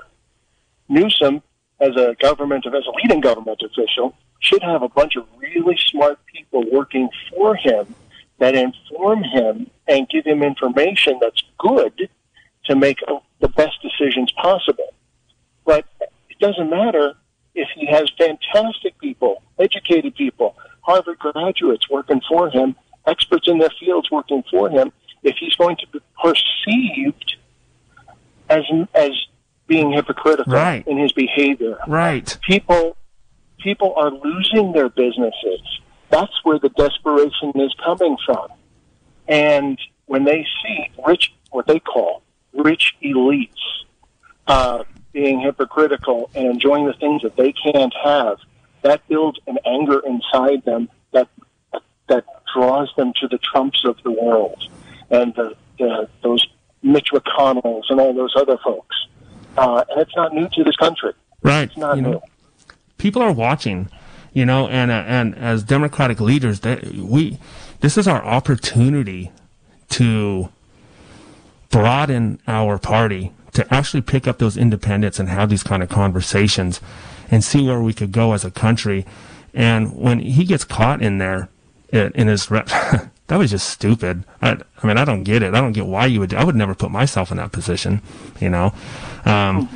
Newsom, 0.88 1.42
as 1.80 1.96
a 1.96 2.14
government, 2.20 2.66
as 2.66 2.72
a 2.86 2.96
leading 3.02 3.20
government 3.20 3.62
official, 3.62 4.14
should 4.40 4.62
have 4.62 4.82
a 4.82 4.88
bunch 4.88 5.16
of 5.16 5.26
really 5.38 5.78
smart 5.90 6.18
people 6.26 6.64
working 6.70 7.08
for 7.30 7.56
him 7.56 7.94
that 8.38 8.54
inform 8.54 9.22
him 9.24 9.70
and 9.88 10.08
give 10.08 10.24
him 10.26 10.42
information 10.42 11.18
that's 11.20 11.42
good 11.58 12.08
to 12.66 12.76
make 12.76 12.98
the 13.40 13.48
best 13.48 13.76
decisions 13.82 14.30
possible. 14.32 14.94
But 15.64 15.86
it 16.00 16.38
doesn't 16.38 16.70
matter 16.70 17.14
if 17.56 17.68
he 17.74 17.86
has 17.86 18.10
fantastic 18.18 18.96
people, 18.98 19.42
educated 19.58 20.14
people, 20.14 20.54
Harvard 20.82 21.18
graduates 21.18 21.88
working 21.90 22.20
for 22.28 22.50
him, 22.50 22.76
experts 23.06 23.48
in 23.48 23.58
their 23.58 23.72
fields 23.80 24.10
working 24.10 24.44
for 24.50 24.68
him, 24.70 24.92
if 25.22 25.36
he's 25.40 25.54
going 25.56 25.76
to 25.76 25.86
be 25.88 26.00
perceived 26.22 27.36
as 28.48 28.62
as 28.94 29.10
being 29.66 29.90
hypocritical 29.90 30.52
Right. 30.52 30.86
in 30.86 30.96
his 30.98 31.12
behavior. 31.12 31.78
Right. 31.88 32.38
People 32.42 32.96
people 33.58 33.94
are 33.96 34.10
losing 34.10 34.72
their 34.72 34.88
businesses. 34.88 35.60
That's 36.10 36.32
where 36.44 36.58
the 36.60 36.68
desperation 36.68 37.50
is 37.56 37.74
coming 37.84 38.16
from. 38.24 38.46
And 39.26 39.76
when 40.04 40.22
they 40.24 40.46
see 40.62 40.90
rich, 41.04 41.32
what 41.50 41.66
they 41.66 41.80
call 41.80 42.22
rich 42.52 42.94
elites, 43.02 43.64
uh, 44.46 44.84
being 45.16 45.40
hypocritical 45.40 46.28
and 46.34 46.44
enjoying 46.44 46.84
the 46.84 46.92
things 46.92 47.22
that 47.22 47.34
they 47.36 47.50
can't 47.50 47.94
have, 48.04 48.36
that 48.82 49.00
builds 49.08 49.38
an 49.46 49.56
anger 49.64 50.02
inside 50.04 50.62
them 50.66 50.90
that 51.12 51.26
that 52.08 52.22
draws 52.54 52.92
them 52.98 53.14
to 53.18 53.26
the 53.26 53.38
Trumps 53.38 53.82
of 53.86 53.96
the 54.04 54.10
world 54.10 54.62
and 55.10 55.34
the, 55.34 55.56
the 55.78 56.06
those 56.22 56.46
Mitch 56.82 57.08
McConnells 57.14 57.84
and 57.88 57.98
all 57.98 58.12
those 58.12 58.34
other 58.36 58.58
folks. 58.62 58.94
Uh, 59.56 59.82
and 59.88 60.02
it's 60.02 60.14
not 60.14 60.34
new 60.34 60.50
to 60.50 60.62
this 60.62 60.76
country. 60.76 61.14
Right. 61.42 61.70
It's 61.70 61.78
not 61.78 61.96
You 61.96 62.02
know, 62.02 62.22
people 62.98 63.22
are 63.22 63.32
watching, 63.32 63.88
you 64.34 64.44
know, 64.44 64.68
and 64.68 64.90
uh, 64.90 65.02
and 65.06 65.34
as 65.34 65.62
democratic 65.62 66.20
leaders, 66.20 66.60
that 66.60 66.84
we 66.84 67.38
this 67.80 67.96
is 67.96 68.06
our 68.06 68.22
opportunity 68.22 69.32
to 69.88 70.50
broaden 71.70 72.38
our 72.46 72.78
party 72.78 73.32
to 73.56 73.74
actually 73.74 74.02
pick 74.02 74.28
up 74.28 74.36
those 74.36 74.58
independents 74.58 75.18
and 75.18 75.30
have 75.30 75.48
these 75.48 75.62
kind 75.62 75.82
of 75.82 75.88
conversations 75.88 76.78
and 77.30 77.42
see 77.42 77.66
where 77.66 77.80
we 77.80 77.94
could 77.94 78.12
go 78.12 78.34
as 78.34 78.44
a 78.44 78.50
country. 78.50 79.06
And 79.54 79.96
when 79.96 80.18
he 80.18 80.44
gets 80.44 80.62
caught 80.62 81.00
in 81.00 81.16
there 81.16 81.48
in 81.90 82.28
his 82.28 82.50
rep, 82.50 82.66
that 83.28 83.38
was 83.38 83.50
just 83.50 83.70
stupid. 83.70 84.24
I, 84.42 84.58
I 84.82 84.86
mean, 84.86 84.98
I 84.98 85.06
don't 85.06 85.22
get 85.22 85.42
it. 85.42 85.54
I 85.54 85.60
don't 85.62 85.72
get 85.72 85.86
why 85.86 86.04
you 86.04 86.20
would. 86.20 86.34
I 86.34 86.44
would 86.44 86.54
never 86.54 86.74
put 86.74 86.90
myself 86.90 87.30
in 87.30 87.38
that 87.38 87.52
position, 87.52 88.02
you 88.40 88.50
know. 88.50 88.74
Um, 89.24 89.70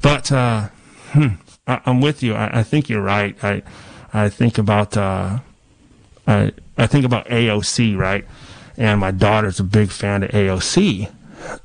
but 0.00 0.30
uh, 0.30 0.68
hmm, 1.08 1.28
I, 1.66 1.80
I'm 1.86 2.00
with 2.00 2.22
you. 2.22 2.34
I, 2.34 2.60
I 2.60 2.62
think 2.62 2.88
you're 2.88 3.02
right. 3.02 3.36
I 3.42 3.62
I 4.14 4.28
think 4.28 4.58
about 4.58 4.96
uh, 4.96 5.40
I 6.24 6.52
I 6.76 6.86
think 6.86 7.04
about 7.04 7.26
AOC, 7.26 7.98
right? 7.98 8.24
And 8.76 9.00
my 9.00 9.10
daughter's 9.10 9.58
a 9.58 9.64
big 9.64 9.90
fan 9.90 10.22
of 10.22 10.30
AOC, 10.30 11.12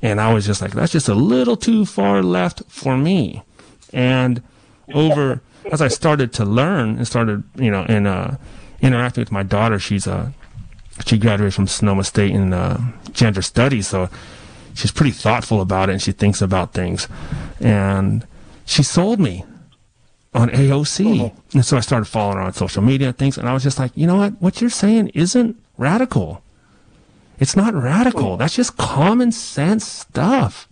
and 0.02 0.20
I 0.20 0.32
was 0.32 0.46
just 0.46 0.60
like, 0.62 0.72
that's 0.72 0.92
just 0.92 1.08
a 1.08 1.14
little 1.14 1.56
too 1.56 1.84
far 1.84 2.22
left 2.22 2.62
for 2.68 2.96
me. 2.96 3.42
And 3.92 4.42
over 4.92 5.40
as 5.72 5.80
I 5.80 5.88
started 5.88 6.32
to 6.34 6.44
learn 6.44 6.96
and 6.96 7.06
started, 7.06 7.42
you 7.56 7.70
know, 7.70 7.84
and 7.88 8.06
uh, 8.06 8.32
interacting 8.80 9.22
with 9.22 9.32
my 9.32 9.42
daughter, 9.42 9.78
she's 9.78 10.06
uh, 10.06 10.30
she 11.06 11.18
graduated 11.18 11.54
from 11.54 11.66
Sonoma 11.66 12.04
State 12.04 12.30
in 12.32 12.52
uh, 12.52 12.80
gender 13.12 13.42
studies, 13.42 13.88
so 13.88 14.08
she's 14.74 14.92
pretty 14.92 15.10
thoughtful 15.10 15.60
about 15.60 15.88
it 15.88 15.92
and 15.92 16.02
she 16.02 16.12
thinks 16.12 16.42
about 16.42 16.72
things. 16.72 17.08
And 17.60 18.26
she 18.66 18.82
sold 18.82 19.20
me 19.20 19.44
on 20.34 20.50
AOC. 20.50 21.32
And 21.54 21.64
so 21.64 21.76
I 21.76 21.80
started 21.80 22.06
following 22.06 22.38
her 22.38 22.42
on 22.42 22.52
social 22.52 22.82
media 22.82 23.08
and 23.08 23.18
things. 23.18 23.38
And 23.38 23.48
I 23.48 23.54
was 23.54 23.62
just 23.62 23.78
like, 23.78 23.92
you 23.94 24.06
know 24.06 24.16
what? 24.16 24.40
What 24.40 24.60
you're 24.60 24.70
saying 24.70 25.08
isn't 25.08 25.56
radical. 25.78 26.42
It's 27.38 27.56
not 27.56 27.74
radical. 27.74 28.36
That's 28.36 28.54
just 28.54 28.76
common 28.76 29.32
sense 29.32 29.86
stuff. 29.86 30.68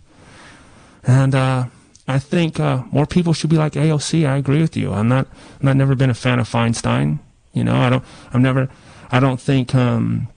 And, 1.03 1.35
uh, 1.35 1.65
I 2.07 2.19
think, 2.19 2.59
uh, 2.59 2.83
more 2.91 3.05
people 3.05 3.33
should 3.33 3.49
be 3.49 3.57
like 3.57 3.73
AOC. 3.73 4.27
I 4.27 4.37
agree 4.37 4.61
with 4.61 4.75
you. 4.75 4.93
I'm 4.93 5.07
not, 5.07 5.27
I'm 5.59 5.65
not 5.65 5.77
never 5.77 5.95
been 5.95 6.09
a 6.09 6.13
fan 6.13 6.39
of 6.39 6.49
Feinstein. 6.49 7.19
You 7.53 7.63
know, 7.63 7.75
I 7.75 7.89
don't, 7.89 8.03
I'm 8.33 8.41
never, 8.41 8.69
I 9.11 9.19
don't 9.19 9.39
think, 9.39 9.75
um, 9.75 10.27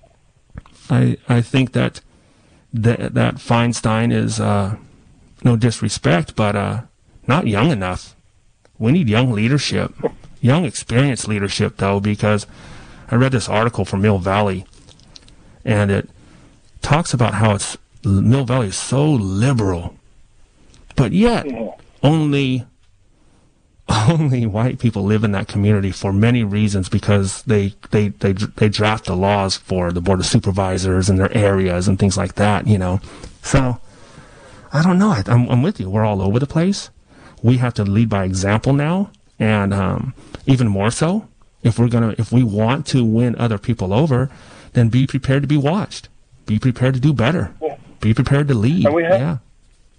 I, 0.91 1.17
I 1.29 1.41
think 1.41 1.73
that, 1.73 2.01
that, 2.73 3.15
that 3.15 3.37
Feinstein 3.37 4.13
is, 4.13 4.41
uh, 4.41 4.77
no 5.45 5.57
disrespect, 5.57 6.37
but, 6.37 6.57
uh, 6.57 6.83
not 7.27 7.47
young 7.47 7.71
enough. 7.71 8.15
We 8.79 8.93
need 8.93 9.09
young 9.09 9.33
leadership, 9.33 9.95
young 10.41 10.65
experienced 10.65 11.27
leadership 11.27 11.79
though, 11.79 11.99
because 12.01 12.47
I 13.11 13.15
read 13.17 13.33
this 13.33 13.49
article 13.49 13.85
from 13.85 14.03
Mill 14.03 14.19
Valley 14.19 14.67
and 15.65 15.91
it 15.91 16.09
talks 16.83 17.13
about 17.13 17.35
how 17.35 17.55
it's 17.55 17.77
Mill 18.05 18.45
Valley 18.45 18.69
is 18.69 18.77
so 18.77 19.11
liberal, 19.11 19.97
but 20.95 21.13
yet 21.13 21.47
only 22.03 22.65
only 24.09 24.47
white 24.47 24.79
people 24.79 25.03
live 25.05 25.25
in 25.25 25.33
that 25.33 25.49
community 25.49 25.91
for 25.91 26.13
many 26.13 26.43
reasons 26.45 26.89
because 26.89 27.43
they 27.45 27.75
they 27.91 28.09
they 28.09 28.33
they 28.33 28.69
draft 28.69 29.07
the 29.07 29.17
laws 29.17 29.57
for 29.57 29.93
the 29.93 30.01
board 30.01 30.21
of 30.21 30.27
supervisors 30.27 31.09
and 31.09 31.19
their 31.19 31.33
areas 31.37 31.89
and 31.89 31.99
things 31.99 32.17
like 32.17 32.35
that, 32.35 32.67
you 32.67 32.79
know. 32.79 33.01
So 33.43 33.81
I 34.73 34.83
don't 34.83 34.99
know. 34.99 35.11
I, 35.11 35.23
am 35.27 35.49
I'm 35.49 35.63
with 35.63 35.81
you. 35.81 35.91
We're 35.91 36.05
all 36.05 36.23
over 36.23 36.39
the 36.39 36.47
place. 36.47 36.91
We 37.43 37.59
have 37.59 37.75
to 37.75 37.85
lead 37.85 38.09
by 38.09 38.25
example 38.25 38.73
now, 38.73 39.11
and 39.39 39.73
um, 39.73 40.15
even 40.47 40.69
more 40.69 40.91
so 40.91 41.29
if 41.67 41.79
we're 41.79 41.89
gonna 41.89 42.15
if 42.17 42.33
we 42.33 42.43
want 42.43 42.87
to 42.87 43.05
win 43.05 43.35
other 43.37 43.59
people 43.59 43.93
over, 43.93 44.31
then 44.73 44.89
be 44.89 45.07
prepared 45.07 45.43
to 45.43 45.49
be 45.49 45.57
watched. 45.57 46.09
Be 46.47 46.59
prepared 46.59 46.95
to 46.95 47.01
do 47.01 47.13
better. 47.13 47.53
Yeah. 47.61 47.77
Be 48.01 48.15
prepared 48.15 48.49
to 48.49 48.55
lead. 48.55 48.87
And 48.87 48.95
we 48.95 49.03
have, 49.03 49.21
yeah. 49.21 49.39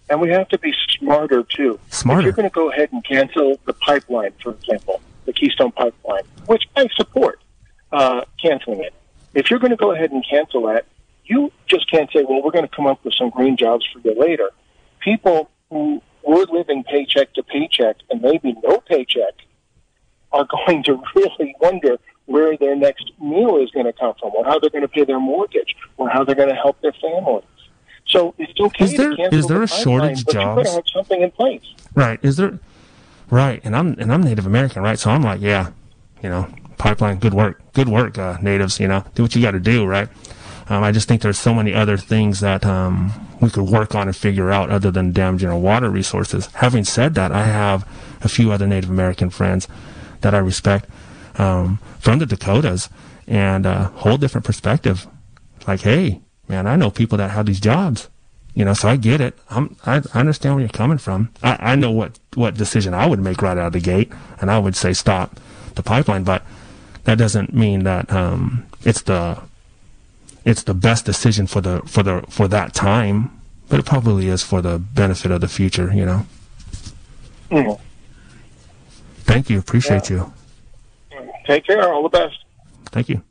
And 0.10 0.22
we 0.22 0.30
have 0.30 0.48
to 0.50 0.58
be 0.58 0.74
smarter 0.98 1.44
too. 1.44 1.80
Smarter. 1.90 2.22
If 2.22 2.26
you're 2.26 2.34
going 2.34 2.50
to 2.50 2.54
go 2.54 2.72
ahead 2.72 2.90
and 2.94 3.04
cancel 3.04 3.60
the 3.66 3.74
pipeline, 3.74 4.32
for 4.42 4.54
example, 4.54 5.02
the 5.26 5.34
Keystone 5.34 5.72
Pipeline, 5.72 6.24
which 6.46 6.64
I 6.76 6.88
support 6.96 7.42
uh, 7.92 8.22
canceling 8.42 8.84
it. 8.84 8.94
If 9.34 9.50
you're 9.52 9.60
going 9.60 9.72
to 9.72 9.78
go 9.78 9.92
ahead 9.92 10.12
and 10.12 10.26
cancel 10.28 10.68
that, 10.68 10.86
you 11.26 11.52
just 11.68 11.92
can't 11.92 12.10
say, 12.12 12.24
"Well, 12.24 12.42
we're 12.42 12.52
going 12.52 12.68
to 12.68 12.74
come 12.74 12.88
up 12.88 13.04
with 13.04 13.14
some 13.14 13.30
green 13.30 13.58
jobs 13.58 13.86
for 13.92 14.00
you 14.00 14.18
later." 14.20 14.50
People 15.02 15.50
who 15.70 16.02
were 16.24 16.46
living 16.46 16.84
paycheck 16.84 17.34
to 17.34 17.44
paycheck 17.44 17.98
and 18.10 18.22
maybe 18.22 18.56
no 18.64 18.80
paycheck 18.80 19.34
are 20.32 20.48
going 20.68 20.84
to 20.84 21.02
really 21.16 21.56
wonder 21.60 21.98
where 22.28 22.56
their 22.58 22.76
next 22.76 23.12
meal 23.20 23.58
is 23.58 23.72
going 23.72 23.86
to 23.86 23.94
come 23.94 24.14
from, 24.20 24.32
or 24.36 24.46
how 24.46 24.60
they're 24.60 24.70
going 24.70 24.84
to 24.84 24.88
pay 24.88 25.04
their 25.04 25.20
mortgage, 25.20 25.76
or 25.98 26.10
how 26.10 26.24
they're 26.24 26.36
going 26.36 26.50
to 26.50 26.56
help 26.56 26.80
their 26.82 26.94
families. 26.94 27.44
So 28.06 28.34
it's 28.38 28.58
okay 28.60 28.86
is 28.86 28.96
there, 28.96 29.14
is 29.34 29.48
there 29.48 29.58
the 29.58 29.64
a 29.64 29.68
shortage 29.68 30.24
but 30.26 30.34
jobs? 30.34 30.74
Have 30.74 30.84
something 30.94 31.22
in 31.22 31.32
place. 31.32 31.64
Right. 31.96 32.20
Is 32.22 32.38
there? 32.38 32.60
Right. 33.30 33.60
And 33.64 33.76
I'm 33.76 33.96
and 34.00 34.14
I'm 34.14 34.22
Native 34.22 34.46
American, 34.46 34.82
right? 34.84 35.00
So 35.00 35.10
I'm 35.10 35.24
like, 35.24 35.42
yeah, 35.42 35.72
you 36.22 36.30
know, 36.30 36.48
pipeline, 36.78 37.20
good 37.20 37.34
work, 37.34 37.62
good 37.74 37.90
work, 37.90 38.18
uh, 38.18 38.38
natives. 38.42 38.80
You 38.80 38.88
know, 38.88 39.04
do 39.16 39.24
what 39.24 39.36
you 39.36 39.42
got 39.42 39.52
to 39.52 39.60
do, 39.60 39.86
right? 39.86 40.08
Um, 40.70 40.84
I 40.84 40.92
just 40.92 41.08
think 41.08 41.22
there's 41.22 41.40
so 41.40 41.54
many 41.54 41.74
other 41.74 41.98
things 41.98 42.42
that 42.42 42.66
um, 42.66 43.14
we 43.42 43.50
could 43.50 43.70
work 43.70 43.96
on 43.96 44.08
and 44.08 44.16
figure 44.16 44.52
out 44.52 44.70
other 44.70 44.92
than 44.92 45.14
damaging 45.14 45.50
our 45.50 45.58
water 45.58 45.90
resources. 45.90 46.48
Having 46.56 46.84
said 46.86 47.14
that, 47.16 47.32
I 47.32 47.44
have 47.44 47.88
a 48.22 48.28
few 48.28 48.52
other 48.52 48.68
Native 48.68 48.90
American 48.90 49.30
friends 49.30 49.68
that 50.22 50.34
I 50.34 50.40
respect 50.40 50.90
um, 51.38 51.80
from 52.00 52.20
the 52.20 52.26
Dakotas 52.26 52.90
and 53.28 53.66
a 53.66 53.70
uh, 53.70 53.88
whole 53.90 54.18
different 54.18 54.46
perspective. 54.46 55.08
Like, 55.68 55.82
hey, 55.82 56.22
man, 56.48 56.68
I 56.68 56.76
know 56.76 56.90
people 56.90 57.18
that 57.18 57.32
have 57.32 57.46
these 57.46 57.60
jobs, 57.60 58.10
you 58.54 58.64
know, 58.64 58.74
so 58.74 58.88
I 58.88 58.96
get 58.96 59.22
it. 59.22 59.38
I'm, 59.50 59.76
I, 59.86 60.02
I 60.14 60.20
understand 60.20 60.56
where 60.56 60.62
you're 60.62 60.70
coming 60.70 60.98
from. 60.98 61.30
I, 61.44 61.58
I 61.60 61.76
know 61.76 61.92
what, 61.92 62.20
what 62.36 62.56
decision 62.56 62.94
I 62.94 63.06
would 63.06 63.20
make 63.20 63.42
right 63.42 63.58
out 63.58 63.68
of 63.68 63.74
the 63.74 63.80
gate, 63.80 64.12
and 64.40 64.50
I 64.50 64.60
would 64.60 64.76
say 64.76 64.94
stop 64.94 65.40
the 65.76 65.84
pipeline, 65.84 66.24
but 66.24 66.44
that 67.04 67.18
doesn't 67.18 67.54
mean 67.54 67.84
that 67.84 68.12
um, 68.12 68.66
it's 68.84 69.04
the 69.04 69.42
it's 70.44 70.64
the 70.64 70.74
best 70.74 71.06
decision 71.06 71.46
for 71.46 71.62
the 71.62 71.82
for 71.86 72.04
the 72.04 72.24
for 72.30 72.48
that 72.48 72.74
time, 72.74 73.42
but 73.70 73.80
it 73.80 73.86
probably 73.86 74.28
is 74.28 74.44
for 74.44 74.62
the 74.62 74.80
benefit 74.80 75.32
of 75.32 75.42
the 75.42 75.48
future, 75.48 75.92
you 75.94 76.06
know. 76.06 76.26
Mm. 77.52 77.80
Thank 79.20 79.50
you. 79.50 79.60
Appreciate 79.60 80.10
yeah. 80.10 80.18
you. 80.18 80.34
Take 81.48 81.66
care. 81.66 81.92
All 81.92 82.04
the 82.04 82.10
best. 82.10 82.38
Thank 82.92 83.10
you. 83.10 83.24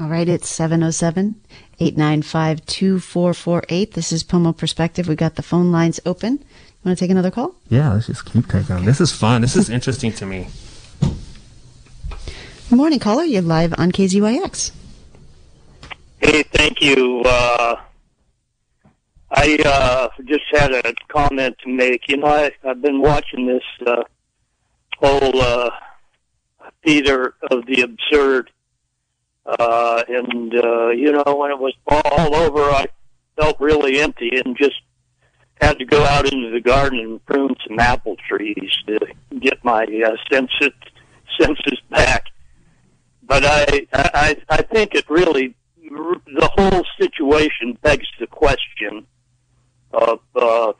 All 0.00 0.08
right, 0.08 0.28
it's 0.28 0.48
707 0.48 1.40
895 1.80 2.64
2448. 2.66 3.94
This 3.94 4.12
is 4.12 4.22
Pomo 4.22 4.52
Perspective. 4.52 5.08
We've 5.08 5.16
got 5.16 5.34
the 5.34 5.42
phone 5.42 5.72
lines 5.72 5.98
open. 6.06 6.34
You 6.34 6.44
want 6.84 6.98
to 6.98 7.04
take 7.04 7.10
another 7.10 7.32
call? 7.32 7.56
Yeah, 7.68 7.92
let's 7.94 8.06
just 8.06 8.24
keep 8.24 8.46
taking 8.46 8.76
them. 8.76 8.84
This 8.84 9.00
is 9.00 9.10
fun. 9.10 9.40
This 9.40 9.56
is 9.56 9.68
interesting 9.78 10.12
to 10.12 10.26
me. 10.26 10.46
Good 11.00 12.76
morning, 12.76 13.00
caller. 13.00 13.24
You're 13.24 13.42
live 13.42 13.74
on 13.76 13.90
KZYX. 13.90 14.70
Hey, 16.20 16.42
thank 16.44 16.80
you. 16.80 17.22
Uh, 17.24 17.76
I 19.30 19.58
uh, 19.64 20.08
just 20.26 20.44
had 20.52 20.72
a 20.72 20.94
comment 21.08 21.56
to 21.64 21.68
make. 21.70 22.08
You 22.08 22.18
know, 22.18 22.28
I, 22.28 22.52
I've 22.62 22.82
been 22.82 23.00
watching 23.00 23.46
this 23.46 23.64
uh, 23.84 24.04
whole 25.00 25.40
uh, 25.40 25.70
theater 26.84 27.34
of 27.50 27.66
the 27.66 27.82
absurd 27.82 28.50
uh, 29.48 30.02
and, 30.08 30.54
uh, 30.54 30.88
you 30.90 31.10
know, 31.10 31.24
when 31.34 31.50
it 31.50 31.58
was 31.58 31.72
all 31.86 32.34
over, 32.34 32.60
I 32.60 32.86
felt 33.36 33.58
really 33.58 33.98
empty 33.98 34.30
and 34.44 34.54
just 34.56 34.76
had 35.60 35.78
to 35.78 35.86
go 35.86 36.04
out 36.04 36.30
into 36.30 36.50
the 36.50 36.60
garden 36.60 36.98
and 37.00 37.24
prune 37.24 37.56
some 37.66 37.78
apple 37.78 38.16
trees 38.28 38.70
to 38.86 38.98
get 39.40 39.64
my 39.64 39.84
uh, 39.84 40.16
senses, 40.30 40.72
senses 41.40 41.80
back. 41.90 42.26
But 43.22 43.44
I, 43.46 43.86
I, 43.92 44.36
I 44.50 44.62
think 44.62 44.94
it 44.94 45.08
really, 45.08 45.54
the 45.80 46.50
whole 46.54 46.84
situation 47.00 47.78
begs 47.80 48.06
the 48.20 48.26
question 48.26 49.06
of, 49.92 50.20
uh, 50.36 50.72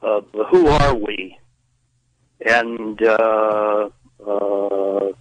of 0.00 0.26
who 0.50 0.68
are 0.68 0.94
we? 0.94 1.38
And, 2.44 3.02
uh, 3.02 3.88
uh, 4.26 5.12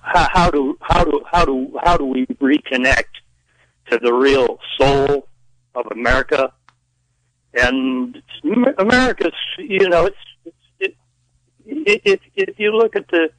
how, 0.00 0.28
how 0.32 0.50
do 0.50 0.78
how 0.80 1.04
do 1.04 1.22
how 1.30 1.44
do 1.44 1.78
how 1.82 1.96
do 1.96 2.06
we 2.06 2.26
reconnect 2.40 3.12
to 3.90 3.98
the 3.98 4.12
real 4.12 4.58
soul 4.78 5.28
of 5.74 5.86
America? 5.92 6.52
And 7.54 8.22
America's, 8.78 9.32
you 9.58 9.88
know, 9.88 10.06
it's, 10.06 10.56
it's 10.80 10.96
it, 11.66 12.02
it, 12.04 12.20
if 12.36 12.58
you 12.58 12.72
look 12.72 12.96
at 12.96 13.08
the 13.08 13.30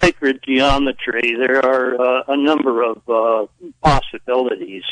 sacred 0.00 0.40
geometry, 0.46 1.34
there 1.34 1.64
are 1.64 2.00
uh, 2.00 2.22
a 2.28 2.36
number 2.36 2.82
of 2.82 2.98
uh, 3.08 3.46
possibilities 3.82 4.84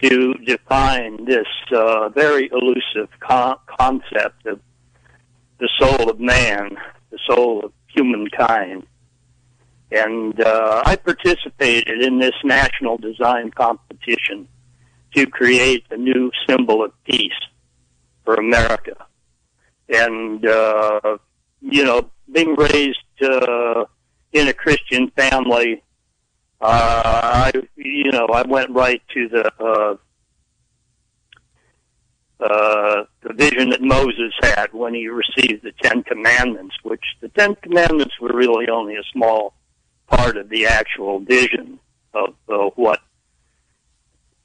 to 0.00 0.34
define 0.44 1.24
this 1.24 1.46
uh, 1.74 2.08
very 2.08 2.50
elusive 2.52 3.08
con- 3.20 3.56
concept 3.66 4.46
of 4.46 4.58
the 5.62 5.70
soul 5.78 6.10
of 6.10 6.18
man, 6.18 6.76
the 7.10 7.18
soul 7.30 7.64
of 7.64 7.72
humankind. 7.86 8.84
And 9.92 10.40
uh, 10.40 10.82
I 10.84 10.96
participated 10.96 12.02
in 12.02 12.18
this 12.18 12.34
national 12.42 12.96
design 12.96 13.52
competition 13.52 14.48
to 15.14 15.24
create 15.26 15.84
a 15.92 15.96
new 15.96 16.32
symbol 16.48 16.84
of 16.84 16.90
peace 17.04 17.40
for 18.24 18.34
America. 18.34 18.96
And, 19.88 20.44
uh, 20.44 21.18
you 21.60 21.84
know, 21.84 22.10
being 22.32 22.56
raised 22.56 23.22
uh, 23.22 23.84
in 24.32 24.48
a 24.48 24.52
Christian 24.52 25.10
family, 25.10 25.80
uh, 26.60 27.02
I, 27.46 27.52
you 27.76 28.10
know, 28.10 28.26
I 28.26 28.42
went 28.42 28.70
right 28.70 29.02
to 29.14 29.28
the 29.28 29.52
uh, 29.62 29.96
uh, 32.42 33.04
the 33.22 33.32
vision 33.34 33.70
that 33.70 33.80
Moses 33.80 34.32
had 34.42 34.72
when 34.72 34.94
he 34.94 35.06
received 35.06 35.62
the 35.62 35.72
Ten 35.82 36.02
Commandments, 36.02 36.74
which 36.82 37.04
the 37.20 37.28
Ten 37.28 37.54
Commandments 37.56 38.18
were 38.20 38.32
really 38.34 38.68
only 38.68 38.96
a 38.96 39.02
small 39.12 39.54
part 40.08 40.36
of 40.36 40.48
the 40.48 40.66
actual 40.66 41.20
vision 41.20 41.78
of 42.14 42.34
uh, 42.48 42.70
what 42.74 43.00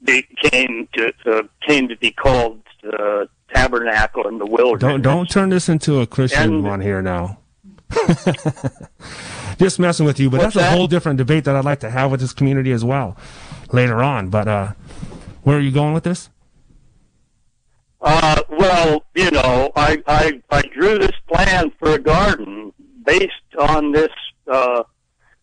became 0.02 0.88
to 0.92 1.12
uh, 1.26 1.42
came 1.66 1.88
to 1.88 1.96
be 1.96 2.12
called 2.12 2.60
uh, 2.84 3.26
tabernacle 3.52 4.28
in 4.28 4.38
the 4.38 4.46
wilderness. 4.46 4.80
Don't 4.80 5.02
don't 5.02 5.28
turn 5.28 5.48
this 5.48 5.68
into 5.68 6.00
a 6.00 6.06
Christian 6.06 6.54
and, 6.54 6.64
one 6.64 6.80
here 6.80 7.02
now. 7.02 7.38
Just 9.58 9.80
messing 9.80 10.06
with 10.06 10.20
you, 10.20 10.30
but 10.30 10.40
that's 10.40 10.54
that? 10.54 10.72
a 10.72 10.76
whole 10.76 10.86
different 10.86 11.16
debate 11.16 11.44
that 11.44 11.56
I'd 11.56 11.64
like 11.64 11.80
to 11.80 11.90
have 11.90 12.12
with 12.12 12.20
this 12.20 12.32
community 12.32 12.70
as 12.70 12.84
well 12.84 13.16
later 13.72 14.02
on. 14.02 14.28
But 14.28 14.46
uh, 14.46 14.72
where 15.42 15.56
are 15.56 15.60
you 15.60 15.72
going 15.72 15.94
with 15.94 16.04
this? 16.04 16.30
Uh, 18.00 18.42
well, 18.48 19.04
you 19.14 19.30
know, 19.30 19.72
I, 19.74 20.02
I 20.06 20.40
I 20.50 20.62
drew 20.72 20.98
this 20.98 21.16
plan 21.26 21.72
for 21.78 21.94
a 21.94 21.98
garden 21.98 22.72
based 23.04 23.32
on 23.58 23.92
this 23.92 24.12
uh, 24.46 24.84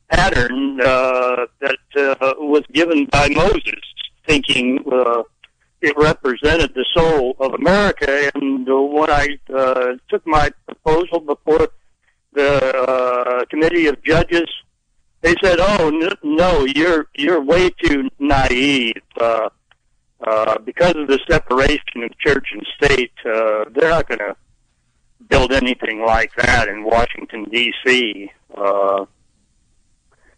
pattern 0.09 0.79
uh, 0.81 1.45
that 1.59 1.77
uh, 1.97 2.33
was 2.37 2.63
given 2.71 3.05
by 3.07 3.27
Moses, 3.29 3.81
thinking 4.25 4.79
uh, 4.89 5.23
it 5.81 5.97
represented 5.97 6.73
the 6.73 6.85
soul 6.93 7.35
of 7.39 7.53
America. 7.53 8.31
And 8.33 8.67
uh, 8.69 8.81
when 8.81 9.09
I 9.09 9.37
uh, 9.53 9.93
took 10.09 10.25
my 10.25 10.49
proposal 10.65 11.19
before 11.19 11.67
the 12.31 12.77
uh, 12.77 13.45
committee 13.45 13.87
of 13.87 14.01
judges, 14.03 14.47
they 15.21 15.35
said, 15.43 15.57
"Oh 15.59 16.17
no, 16.23 16.65
you're 16.65 17.07
you're 17.15 17.41
way 17.41 17.69
too 17.69 18.09
naive." 18.19 19.01
Uh, 19.19 19.49
uh, 20.21 20.57
because 20.59 20.95
of 20.95 21.07
the 21.07 21.19
separation 21.29 22.03
of 22.03 22.17
church 22.19 22.47
and 22.53 22.65
state, 22.75 23.11
uh, 23.25 23.65
they're 23.73 23.89
not 23.89 24.07
going 24.07 24.19
to 24.19 24.35
build 25.29 25.51
anything 25.51 26.03
like 26.05 26.31
that 26.35 26.67
in 26.67 26.83
Washington 26.83 27.45
D.C. 27.45 28.31
Uh, 28.55 29.05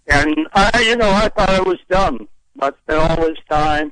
and 0.08 0.48
I, 0.54 0.82
you 0.82 0.96
know, 0.96 1.10
I 1.10 1.30
thought 1.30 1.50
I 1.50 1.62
was 1.62 1.80
done. 1.90 2.28
I 2.60 2.72
spent 2.84 3.00
all 3.00 3.28
this 3.28 3.38
time, 3.50 3.92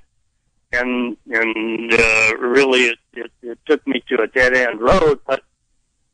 and 0.71 1.17
and 1.29 1.93
uh, 1.93 2.37
really 2.39 2.85
it, 2.85 2.99
it, 3.13 3.31
it 3.41 3.59
took 3.67 3.85
me 3.85 4.01
to 4.09 4.21
a 4.21 4.27
dead 4.27 4.55
end 4.55 4.81
road. 4.81 5.19
But 5.27 5.43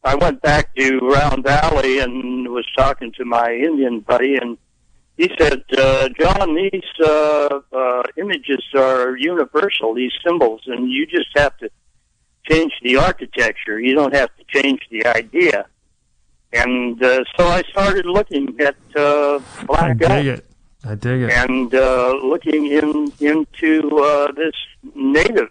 I 0.04 0.16
went 0.16 0.42
back 0.42 0.76
to 0.76 0.98
Round 1.00 1.44
Valley 1.44 2.00
and 2.00 2.50
was 2.50 2.66
talking 2.76 3.12
to 3.14 3.26
my 3.26 3.54
Indian 3.54 4.00
buddy, 4.02 4.36
and 4.36 4.58
he 5.18 5.30
said, 5.38 5.64
uh, 5.78 6.10
"John, 6.20 6.56
these 6.56 6.92
uh, 7.06 7.60
uh, 7.72 8.04
images 8.18 8.64
are 8.76 9.18
universal. 9.18 9.94
These 9.94 10.14
symbols, 10.26 10.62
and 10.68 10.90
you 10.90 11.06
just 11.06 11.30
have 11.36 11.58
to 11.58 11.70
change 12.50 12.74
the 12.82 12.98
architecture. 12.98 13.80
You 13.80 13.94
don't 13.96 14.16
have 14.16 14.30
to 14.38 14.62
change 14.62 14.82
the 14.90 15.06
idea." 15.06 15.68
And 16.54 17.02
uh, 17.02 17.24
so 17.38 17.48
I 17.48 17.62
started 17.70 18.06
looking 18.06 18.60
at 18.60 18.76
uh, 18.96 19.40
I 19.60 19.64
Black 19.66 19.98
dig 19.98 20.10
Elk 20.12 20.26
it. 20.26 20.46
I 20.84 20.96
dig 20.96 21.22
it. 21.22 21.32
and 21.32 21.74
uh, 21.74 22.14
looking 22.24 22.68
in 22.68 23.12
into 23.20 23.98
uh, 24.00 24.32
this 24.34 24.56
native 24.96 25.50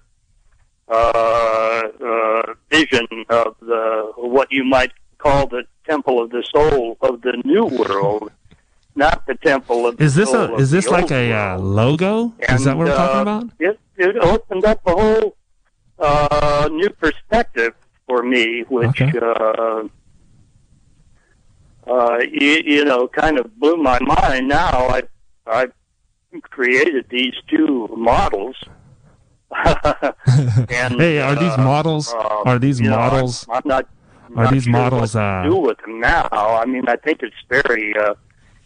uh, 0.89 1.83
uh, 2.05 2.43
vision 2.71 3.07
of 3.29 3.55
the 3.61 4.13
what 4.17 4.49
you 4.51 4.65
might 4.65 4.93
call 5.19 5.47
the 5.47 5.63
temple 5.87 6.21
of 6.23 6.31
the 6.31 6.43
soul 6.53 6.97
of 7.01 7.23
the 7.23 7.41
new 7.45 7.65
world, 7.65 8.31
not 9.01 9.27
the 9.27 9.35
temple 9.37 9.87
of. 9.87 10.01
Is 10.01 10.15
this 10.15 10.33
a 10.33 10.55
is 10.55 10.71
this 10.71 10.87
like 10.97 11.11
a 11.11 11.33
uh, 11.33 11.59
logo? 11.59 12.35
Is 12.55 12.65
that 12.65 12.77
what 12.77 12.87
we're 12.87 12.95
talking 13.03 13.19
uh, 13.19 13.23
about? 13.23 13.45
It 13.59 13.81
it 13.97 14.17
opened 14.33 14.65
up 14.65 14.81
a 14.87 14.95
whole 15.01 15.37
uh, 15.99 16.69
new 16.71 16.91
perspective 16.91 17.73
for 18.07 18.23
me, 18.23 18.45
which. 18.69 19.01
Okay. 19.01 19.11
Uh, 19.19 19.89
uh, 21.91 22.19
you, 22.31 22.63
you 22.75 22.85
know, 22.85 23.09
kind 23.09 23.37
of 23.41 23.47
blew 23.59 23.77
my 23.77 23.99
mind. 24.01 24.47
Now 24.47 24.77
I 24.97 25.03
I 25.47 25.67
created 26.43 27.07
these 27.11 27.35
two 27.49 27.89
models. 27.97 28.57
and, 30.81 30.95
Hey, 31.03 31.19
are 31.19 31.35
these 31.35 31.57
uh, 31.59 31.71
models? 31.73 32.15
uh, 32.15 32.49
Are 32.51 32.59
these 32.61 32.79
you 32.79 32.89
know, 32.89 32.99
I'm- 32.99 33.11
models? 33.11 33.47
I'm, 33.51 33.63
not. 33.65 33.89
Are 34.37 34.45
not 34.45 34.53
these 34.53 34.63
sure 34.63 34.73
models, 34.73 35.15
What 35.17 35.25
uh, 35.25 35.43
to 35.43 35.51
do 35.51 35.57
with 35.57 35.79
them 35.79 35.99
now? 35.99 36.29
I 36.63 36.65
mean, 36.73 36.85
I 36.87 36.95
think 36.95 37.19
it's 37.27 37.43
very 37.49 37.97
uh, 37.99 38.15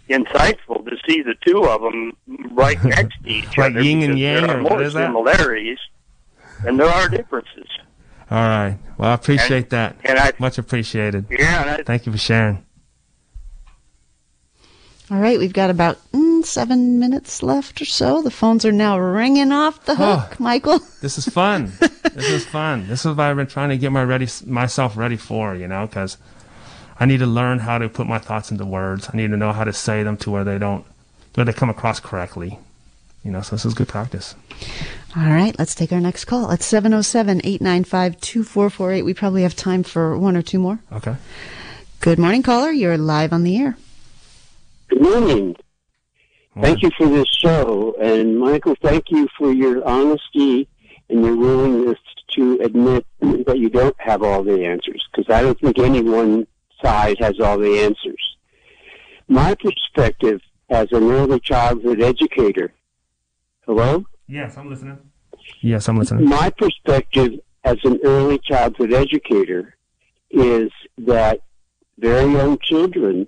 insightful 0.09 0.85
to 0.85 0.97
see 1.09 1.23
the 1.23 1.35
two 1.47 1.65
of 1.65 1.81
them 1.83 2.13
right 2.53 2.83
next 2.85 3.17
to 3.25 3.31
each 3.31 3.57
Like 3.59 3.73
other. 3.73 3.83
yin 3.83 4.03
and 4.03 4.15
because 4.15 4.21
yang, 4.21 4.47
There 4.47 4.57
are 4.57 4.61
more 4.61 4.83
is 4.83 4.95
that? 4.95 5.07
similarities, 5.07 5.79
and 6.67 6.79
there 6.79 6.89
are 6.89 7.09
differences. 7.09 7.67
All 8.31 8.39
right. 8.39 8.79
Well, 8.99 9.11
I 9.11 9.15
appreciate 9.15 9.71
that. 9.71 9.97
And 10.05 10.19
I, 10.19 10.33
Much 10.39 10.57
appreciated. 10.59 11.27
yeah, 11.31 11.61
and 11.63 11.71
I, 11.71 11.83
Thank 11.83 12.07
you 12.07 12.13
for 12.13 12.19
sharing. 12.19 12.65
All 15.11 15.19
right, 15.19 15.39
we've 15.39 15.53
got 15.53 15.69
about 15.69 15.99
mm, 16.13 16.45
seven 16.45 16.99
minutes 16.99 17.43
left 17.43 17.81
or 17.83 17.85
so. 17.85 18.23
The 18.23 18.31
phones 18.31 18.65
are 18.65 18.73
now 18.73 18.99
ringing 18.99 19.53
off 19.53 19.85
the 19.85 19.93
Oh. 19.93 20.17
hook, 20.17 20.41
Michael. 20.41 20.81
This 21.03 21.19
is 21.19 21.29
fun. 21.29 21.73
this 22.15 22.31
is 22.31 22.47
fun. 22.47 22.89
This 22.89 23.01
is 23.01 23.07
what 23.15 23.21
I've 23.21 23.37
been 23.37 23.47
trying 23.47 23.69
to 23.69 23.77
get 23.77 23.93
my 23.93 24.03
ready 24.03 24.27
myself 24.47 24.97
ready 24.97 25.19
for, 25.19 25.55
you 25.55 25.69
know, 25.69 25.87
because 25.87 26.17
I 26.99 27.07
need 27.07 27.19
to 27.19 27.27
learn 27.27 27.61
how 27.61 27.79
to 27.79 27.89
put 27.89 28.07
my 28.07 28.19
thoughts 28.19 28.51
into 28.51 28.65
words. 28.65 29.09
I 29.13 29.17
need 29.17 29.31
to 29.31 29.37
know 29.37 29.53
how 29.53 29.65
to 29.65 29.73
say 29.73 30.03
them 30.03 30.17
to 30.19 30.31
where 30.31 30.45
they 30.45 30.59
don't, 30.59 30.85
where 31.35 31.45
they 31.45 31.53
come 31.53 31.71
across 31.71 32.01
correctly. 32.01 32.59
You 33.25 33.31
know, 33.31 33.41
so 33.41 33.57
this 33.57 33.65
is 33.65 33.75
good 33.75 33.89
practice. 33.89 34.35
All 35.17 35.23
right, 35.23 35.59
let's 35.59 35.75
take 35.75 35.93
our 35.93 36.01
next 36.01 36.27
call. 36.27 36.51
It's 36.51 36.67
707 36.67 37.41
895 37.43 38.21
2448. 38.21 39.03
We 39.03 39.15
probably 39.15 39.43
have 39.43 39.57
time 39.57 39.83
for 39.83 40.19
one 40.19 40.37
or 40.37 40.43
two 40.43 40.59
more. 40.59 40.79
Okay. 40.93 41.17
Good 42.01 42.19
morning, 42.19 42.43
caller. 42.43 42.71
You're 42.71 42.99
live 42.99 43.33
on 43.33 43.45
the 43.45 43.57
air. 43.57 43.79
Good 44.89 45.01
morning. 45.01 45.57
Thank 46.61 46.83
you 46.83 46.91
for 46.97 47.09
this 47.09 47.27
show. 47.29 47.97
And 48.01 48.39
Michael, 48.39 48.77
thank 48.83 49.11
you 49.11 49.27
for 49.39 49.53
your 49.53 49.85
honesty 49.89 50.69
and 51.09 51.25
your 51.25 51.35
willingness 51.35 51.99
to 52.33 52.59
admit 52.61 53.07
that 53.21 53.59
you 53.59 53.71
don't 53.71 53.97
have 53.99 54.23
all 54.23 54.43
the 54.43 54.65
answers, 54.65 55.03
because 55.11 55.35
I 55.35 55.43
don't 55.43 55.59
think 55.59 55.79
any 55.79 56.03
one 56.03 56.47
side 56.85 57.17
has 57.21 57.41
all 57.41 57.59
the 57.59 57.81
answers. 57.81 58.37
My 59.29 59.55
perspective 59.55 60.41
as 60.69 60.89
an 60.93 61.11
early 61.11 61.41
childhood 61.41 62.01
educator, 62.01 62.73
hello? 63.67 64.05
Yes, 64.29 64.57
I'm 64.57 64.71
listening. 64.71 64.99
Yes, 65.61 65.89
I'm 65.89 65.99
listening. 65.99 66.29
My 66.29 66.51
perspective 66.51 67.41
as 67.65 67.77
an 67.85 67.99
early 68.05 68.39
childhood 68.39 68.93
educator 68.93 69.77
is 70.31 70.71
that 70.99 71.41
very 71.99 72.33
young 72.33 72.59
children 72.59 73.27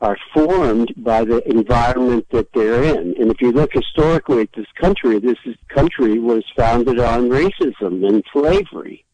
are 0.00 0.16
formed 0.34 0.92
by 0.96 1.24
the 1.24 1.40
environment 1.48 2.26
that 2.32 2.48
they're 2.52 2.82
in. 2.82 3.14
And 3.18 3.30
if 3.30 3.40
you 3.40 3.52
look 3.52 3.72
historically 3.72 4.42
at 4.42 4.52
this 4.56 4.66
country, 4.80 5.20
this 5.20 5.38
country 5.68 6.18
was 6.18 6.42
founded 6.56 6.98
on 6.98 7.28
racism 7.28 8.04
and 8.06 8.24
slavery. 8.32 9.04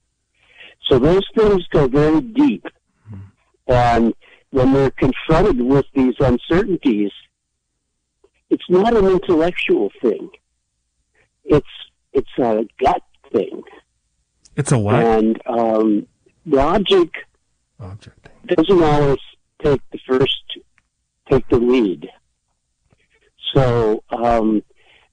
So 0.88 0.98
those 0.98 1.26
things 1.36 1.66
go 1.70 1.86
very 1.86 2.22
deep. 2.22 2.66
And 3.68 4.14
when 4.50 4.72
they're 4.72 4.90
confronted 4.90 5.60
with 5.60 5.84
these 5.94 6.14
uncertainties, 6.18 7.12
it's 8.50 8.64
not 8.68 8.96
an 8.96 9.06
intellectual 9.06 9.90
thing. 10.00 10.30
It's 11.44 11.66
it's 12.12 12.38
a 12.38 12.66
gut 12.82 13.02
thing. 13.30 13.62
It's 14.56 14.72
a 14.72 14.78
what? 14.78 14.96
And 14.96 15.40
um, 15.46 16.06
logic 16.46 17.10
Object. 17.78 18.28
doesn't 18.46 18.82
always 18.82 19.18
take 19.62 19.80
the 19.92 19.98
first, 20.08 20.58
take 21.30 21.46
the 21.48 21.58
lead. 21.58 22.08
So 23.54 24.02
um, 24.10 24.62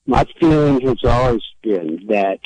my 0.06 0.26
feeling 0.40 0.82
has 0.88 1.04
always 1.04 1.44
been 1.62 2.06
that 2.08 2.40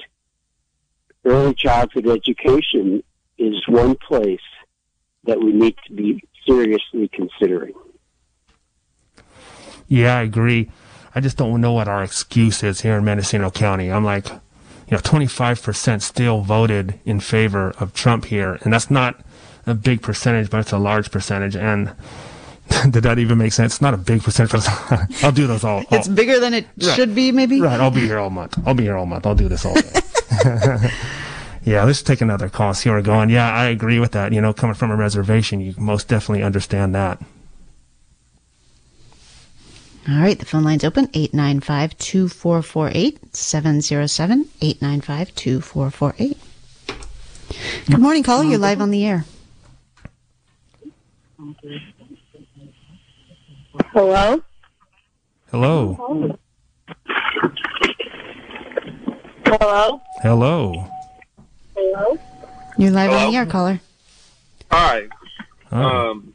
early 1.23 1.53
childhood 1.53 2.07
education 2.07 3.03
is 3.37 3.55
one 3.67 3.95
place 3.95 4.39
that 5.29 5.39
we 5.39 5.51
need 5.53 5.75
to 5.87 5.93
be 5.93 6.21
seriously 6.47 7.09
considering. 7.13 7.73
Yeah, 9.87 10.17
I 10.17 10.21
agree. 10.23 10.71
I 11.15 11.19
just 11.21 11.37
don't 11.37 11.61
know 11.61 11.73
what 11.73 11.87
our 11.87 12.03
excuse 12.03 12.63
is 12.63 12.81
here 12.81 12.97
in 12.97 13.05
Mendocino 13.05 13.49
County. 13.49 13.91
I'm 13.91 14.03
like, 14.03 14.27
you 14.29 14.91
know, 14.91 14.97
25% 14.99 16.01
still 16.01 16.41
voted 16.41 16.99
in 17.05 17.19
favor 17.19 17.71
of 17.79 17.93
Trump 17.93 18.25
here, 18.25 18.59
and 18.63 18.73
that's 18.73 18.89
not 18.91 19.19
a 19.65 19.73
big 19.73 20.01
percentage, 20.01 20.49
but 20.49 20.59
it's 20.61 20.71
a 20.71 20.77
large 20.79 21.11
percentage. 21.11 21.55
And 21.55 21.93
did 22.91 23.03
that 23.03 23.17
even 23.19 23.37
make 23.37 23.53
sense? 23.53 23.73
It's 23.75 23.81
not 23.81 23.93
a 23.93 23.97
big 23.97 24.23
percentage, 24.23 24.51
but 24.51 24.67
I'll 25.23 25.31
do 25.31 25.47
those 25.47 25.63
all. 25.63 25.83
It's 25.91 26.07
bigger 26.07 26.39
than 26.39 26.53
it 26.53 26.65
Right. 26.81 26.95
should 26.95 27.13
be, 27.15 27.31
maybe? 27.31 27.59
Right, 27.61 27.79
I'll 27.79 27.91
be 27.91 28.01
here 28.01 28.19
all 28.19 28.29
month. 28.29 28.57
I'll 28.65 28.73
be 28.75 28.83
here 28.83 28.95
all 28.97 29.05
month. 29.05 29.25
I'll 29.25 29.35
do 29.35 29.47
this 29.49 29.65
all 29.65 29.75
day. 29.75 30.89
yeah, 31.69 31.83
let's 31.83 32.01
take 32.01 32.19
another 32.19 32.49
call. 32.49 32.73
See 32.73 32.89
where 32.89 32.97
we're 32.97 33.03
going. 33.03 33.29
Yeah, 33.29 33.53
I 33.53 33.65
agree 33.65 33.99
with 33.99 34.13
that. 34.13 34.33
You 34.33 34.41
know, 34.41 34.53
coming 34.53 34.73
from 34.73 34.89
a 34.89 34.95
reservation, 34.95 35.61
you 35.61 35.75
most 35.77 36.07
definitely 36.07 36.41
understand 36.43 36.95
that. 36.95 37.21
All 40.07 40.19
right, 40.19 40.39
the 40.39 40.45
phone 40.45 40.63
line's 40.63 40.83
open 40.83 41.09
895 41.13 41.95
2448 41.99 43.35
707 43.35 44.49
895 44.61 45.35
2448. 45.35 46.37
Good 47.87 47.99
morning, 47.99 48.23
caller. 48.23 48.45
You're 48.45 48.57
live 48.57 48.81
on 48.81 48.89
the 48.89 49.05
air. 49.05 49.25
Hello? 53.93 54.41
Hello. 55.51 56.39
Hello? 59.45 60.01
Hello. 60.23 60.98
Hello? 61.81 62.17
You're 62.77 62.91
live 62.91 63.09
on 63.09 63.19
Hello? 63.19 63.31
the 63.31 63.37
air, 63.37 63.45
caller. 63.45 63.79
Hi. 64.69 65.07
Oh. 65.71 66.11
Um, 66.11 66.33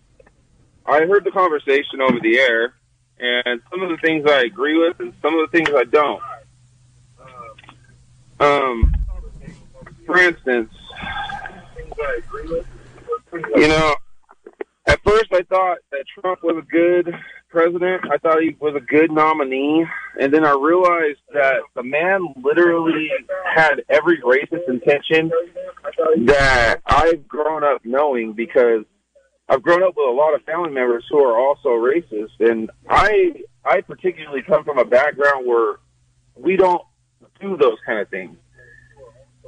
I 0.86 1.00
heard 1.00 1.22
the 1.24 1.30
conversation 1.32 2.00
over 2.00 2.18
the 2.18 2.38
air, 2.38 2.72
and 3.18 3.60
some 3.70 3.82
of 3.82 3.90
the 3.90 3.98
things 3.98 4.24
I 4.26 4.40
agree 4.44 4.78
with, 4.78 4.98
and 5.00 5.12
some 5.20 5.38
of 5.38 5.50
the 5.50 5.58
things 5.58 5.68
I 5.74 5.84
don't. 5.84 6.22
Um, 8.40 8.94
for 10.06 10.16
instance, 10.18 10.72
you 13.54 13.68
know, 13.68 13.96
at 14.86 14.98
first 15.04 15.26
I 15.30 15.42
thought 15.42 15.78
that 15.92 16.04
Trump 16.18 16.42
was 16.42 16.56
a 16.56 16.66
good 16.66 17.14
president. 17.54 18.02
I 18.10 18.18
thought 18.18 18.42
he 18.42 18.56
was 18.58 18.74
a 18.74 18.80
good 18.80 19.12
nominee, 19.12 19.86
and 20.20 20.34
then 20.34 20.44
I 20.44 20.52
realized 20.52 21.20
that 21.32 21.62
the 21.74 21.84
man 21.84 22.34
literally 22.42 23.08
had 23.54 23.84
every 23.88 24.20
racist 24.20 24.68
intention 24.68 25.30
that 26.26 26.80
I've 26.84 27.26
grown 27.28 27.62
up 27.62 27.80
knowing 27.84 28.32
because 28.32 28.84
I've 29.48 29.62
grown 29.62 29.84
up 29.84 29.94
with 29.96 30.08
a 30.08 30.12
lot 30.12 30.34
of 30.34 30.42
family 30.42 30.70
members 30.70 31.04
who 31.08 31.18
are 31.18 31.38
also 31.38 31.68
racist, 31.68 32.40
and 32.40 32.70
I 32.90 33.44
I 33.64 33.80
particularly 33.82 34.42
come 34.42 34.64
from 34.64 34.78
a 34.78 34.84
background 34.84 35.46
where 35.46 35.76
we 36.34 36.56
don't 36.56 36.82
do 37.40 37.56
those 37.56 37.78
kind 37.86 38.00
of 38.00 38.08
things. 38.08 38.36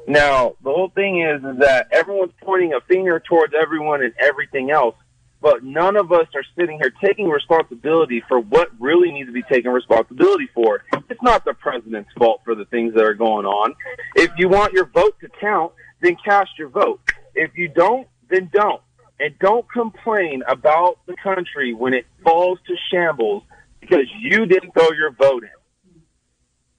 Now, 0.06 0.54
the 0.62 0.70
whole 0.70 0.90
thing 0.94 1.22
is, 1.22 1.42
is 1.42 1.58
that 1.58 1.88
everyone's 1.90 2.32
pointing 2.40 2.72
a 2.72 2.80
finger 2.82 3.18
towards 3.18 3.54
everyone 3.60 4.04
and 4.04 4.14
everything 4.20 4.70
else, 4.70 4.94
but 5.40 5.62
none 5.62 5.96
of 5.96 6.12
us 6.12 6.26
are 6.34 6.44
sitting 6.58 6.78
here 6.80 6.92
taking 7.04 7.28
responsibility 7.28 8.22
for 8.28 8.40
what 8.40 8.68
really 8.80 9.12
needs 9.12 9.28
to 9.28 9.32
be 9.32 9.42
taken 9.42 9.70
responsibility 9.70 10.48
for. 10.54 10.82
It's 11.08 11.22
not 11.22 11.44
the 11.44 11.54
president's 11.54 12.10
fault 12.18 12.40
for 12.44 12.54
the 12.54 12.64
things 12.66 12.94
that 12.94 13.04
are 13.04 13.14
going 13.14 13.46
on. 13.46 13.74
If 14.14 14.32
you 14.38 14.48
want 14.48 14.72
your 14.72 14.86
vote 14.86 15.16
to 15.20 15.28
count, 15.40 15.72
then 16.00 16.16
cast 16.24 16.50
your 16.58 16.68
vote. 16.68 17.00
If 17.34 17.56
you 17.56 17.68
don't, 17.68 18.08
then 18.30 18.50
don't. 18.52 18.80
And 19.18 19.38
don't 19.38 19.70
complain 19.70 20.42
about 20.48 20.98
the 21.06 21.16
country 21.22 21.72
when 21.72 21.94
it 21.94 22.06
falls 22.22 22.58
to 22.66 22.74
shambles 22.90 23.42
because 23.80 24.06
you 24.18 24.46
didn't 24.46 24.72
throw 24.72 24.90
your 24.96 25.12
vote 25.12 25.44
in. 25.44 26.00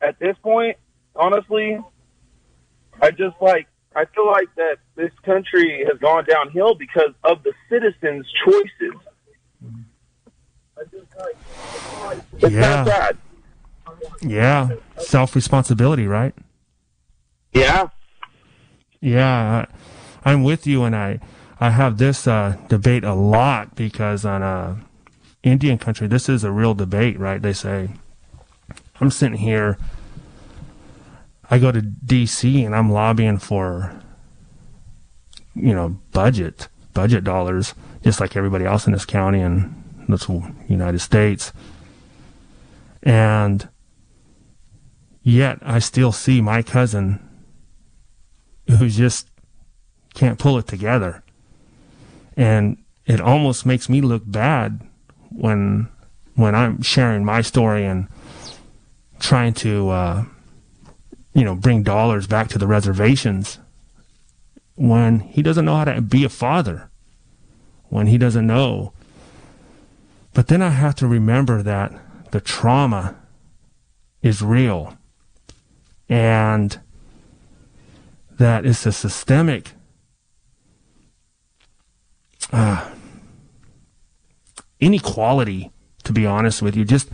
At 0.01 0.19
this 0.19 0.35
point, 0.43 0.77
honestly, 1.15 1.79
I 3.01 3.11
just 3.11 3.35
like 3.41 3.67
I 3.97 4.05
feel 4.05 4.27
like 4.27 4.53
that 4.57 4.77
this 4.95 5.11
country 5.25 5.83
has 5.89 5.99
gone 5.99 6.23
downhill 6.25 6.75
because 6.75 7.15
of 7.23 7.41
the 7.41 7.51
citizens' 7.67 8.31
choices. 8.45 8.93
It's 12.39 12.53
Yeah. 12.53 13.11
Yeah, 14.21 14.69
self 14.99 15.33
responsibility, 15.35 16.05
right? 16.05 16.35
Yeah. 17.53 17.87
Yeah, 19.01 19.65
I'm 20.23 20.43
with 20.43 20.67
you, 20.67 20.83
and 20.83 20.95
I 20.95 21.19
I 21.59 21.71
have 21.71 21.97
this 21.97 22.27
uh, 22.27 22.55
debate 22.67 23.03
a 23.03 23.15
lot 23.15 23.75
because 23.75 24.25
on 24.25 24.43
uh, 24.43 24.75
Indian 25.41 25.79
country, 25.79 26.07
this 26.07 26.29
is 26.29 26.43
a 26.43 26.51
real 26.51 26.75
debate, 26.75 27.17
right? 27.19 27.41
They 27.41 27.53
say 27.53 27.89
I'm 29.01 29.09
sitting 29.09 29.39
here. 29.39 29.79
I 31.49 31.59
go 31.59 31.71
to 31.71 31.81
D.C. 31.81 32.63
and 32.63 32.75
I'm 32.75 32.91
lobbying 32.91 33.37
for, 33.37 34.01
you 35.55 35.73
know, 35.73 35.99
budget 36.11 36.67
budget 36.97 37.23
dollars, 37.23 37.75
just 38.01 38.19
like 38.19 38.35
everybody 38.35 38.65
else 38.65 38.87
in 38.87 38.91
this 38.91 39.05
county 39.05 39.39
and 39.39 39.71
this 40.09 40.27
United 40.67 40.97
States. 40.97 41.53
And 43.03 43.69
yet, 45.21 45.59
I 45.61 45.77
still 45.77 46.11
see 46.11 46.41
my 46.41 46.63
cousin 46.63 47.19
who 48.67 48.89
just 48.89 49.29
can't 50.15 50.39
pull 50.39 50.57
it 50.57 50.65
together. 50.65 51.23
And 52.35 52.77
it 53.05 53.21
almost 53.21 53.63
makes 53.63 53.89
me 53.89 54.01
look 54.01 54.23
bad 54.25 54.81
when 55.29 55.89
when 56.33 56.55
I'm 56.55 56.81
sharing 56.81 57.23
my 57.23 57.41
story 57.41 57.85
and 57.85 58.07
trying 59.19 59.53
to 59.55 59.89
uh, 59.89 60.25
you 61.37 61.43
know 61.43 61.53
bring 61.53 61.83
dollars 61.83 62.25
back 62.25 62.47
to 62.47 62.57
the 62.57 62.65
reservations 62.65 63.59
when 64.73 65.19
he 65.19 65.43
doesn't 65.43 65.65
know 65.65 65.75
how 65.75 65.83
to 65.83 66.01
be 66.01 66.23
a 66.23 66.29
father 66.29 66.89
when 67.89 68.07
he 68.07 68.17
doesn't 68.17 68.47
know. 68.47 68.91
But 70.33 70.47
then 70.47 70.63
I 70.63 70.69
have 70.69 70.95
to 70.95 71.07
remember 71.07 71.61
that 71.61 71.93
the 72.31 72.41
trauma 72.41 73.15
is 74.23 74.41
real 74.41 74.97
and 76.09 76.79
that 78.37 78.65
it's 78.65 78.85
a 78.87 78.91
systemic 78.91 79.73
uh, 82.51 82.89
inequality 84.79 85.71
to 86.03 86.13
be 86.13 86.25
honest 86.25 86.63
with 86.63 86.75
you. 86.75 86.83
Just 86.83 87.09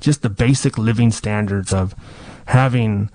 just 0.00 0.22
the 0.22 0.30
basic 0.30 0.78
living 0.78 1.12
standards 1.12 1.72
of 1.72 1.94
having 2.46 3.10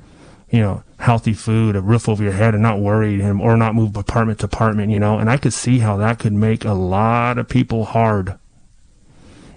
you 0.54 0.60
know 0.60 0.84
healthy 1.00 1.34
food 1.34 1.76
a 1.76 1.82
roof 1.82 2.08
over 2.08 2.24
your 2.24 2.32
head 2.32 2.54
and 2.54 2.62
not 2.64 2.80
worried 2.80 3.20
and 3.20 3.42
or 3.42 3.58
not 3.58 3.76
move 3.76 3.98
apartment 3.98 4.40
to 4.40 4.46
apartment 4.46 4.92
you 4.92 5.00
know? 5.00 5.18
And 5.18 5.30
i 5.30 5.36
could 5.36 5.52
see 5.52 5.80
how 5.80 5.98
that 5.98 6.20
could 6.20 6.32
make 6.32 6.64
a 6.64 6.74
lot 6.74 7.38
of 7.38 7.50
people 7.50 7.84
hard. 7.86 8.38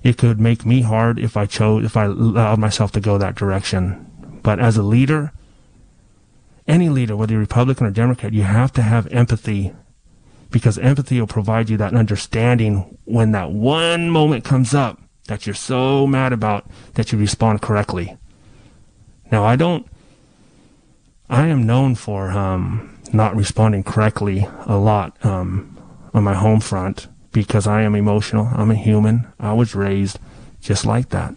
It 0.02 0.18
could 0.18 0.40
make 0.40 0.64
me 0.64 0.80
hard 0.80 1.18
if 1.18 1.36
i 1.36 1.46
chose 1.46 1.84
if 1.84 1.96
i 1.96 2.06
allowed 2.06 2.58
myself 2.58 2.90
to 2.92 3.00
go 3.00 3.18
that 3.18 3.36
direction. 3.36 4.10
But 4.42 4.58
as 4.58 4.76
a 4.76 4.82
leader 4.82 5.32
any 6.68 6.88
leader, 6.88 7.16
whether 7.16 7.32
you're 7.32 7.40
Republican 7.40 7.86
or 7.86 7.90
Democrat, 7.90 8.32
you 8.32 8.42
have 8.42 8.72
to 8.72 8.82
have 8.82 9.06
empathy 9.12 9.72
because 10.50 10.78
empathy 10.78 11.20
will 11.20 11.26
provide 11.26 11.68
you 11.70 11.76
that 11.76 11.94
understanding 11.94 12.98
when 13.04 13.32
that 13.32 13.50
one 13.50 14.10
moment 14.10 14.44
comes 14.44 14.74
up 14.74 15.00
that 15.26 15.46
you're 15.46 15.54
so 15.54 16.06
mad 16.06 16.32
about 16.32 16.68
that 16.94 17.12
you 17.12 17.18
respond 17.18 17.62
correctly. 17.62 18.16
Now, 19.30 19.44
I 19.44 19.56
don't, 19.56 19.86
I 21.28 21.46
am 21.48 21.66
known 21.66 21.94
for 21.94 22.30
um, 22.30 22.98
not 23.12 23.34
responding 23.34 23.82
correctly 23.82 24.48
a 24.66 24.76
lot 24.76 25.16
um, 25.24 25.76
on 26.14 26.22
my 26.22 26.34
home 26.34 26.60
front 26.60 27.08
because 27.32 27.66
I 27.66 27.82
am 27.82 27.94
emotional. 27.94 28.48
I'm 28.52 28.70
a 28.70 28.76
human. 28.76 29.26
I 29.38 29.52
was 29.52 29.74
raised 29.74 30.18
just 30.60 30.86
like 30.86 31.10
that. 31.10 31.34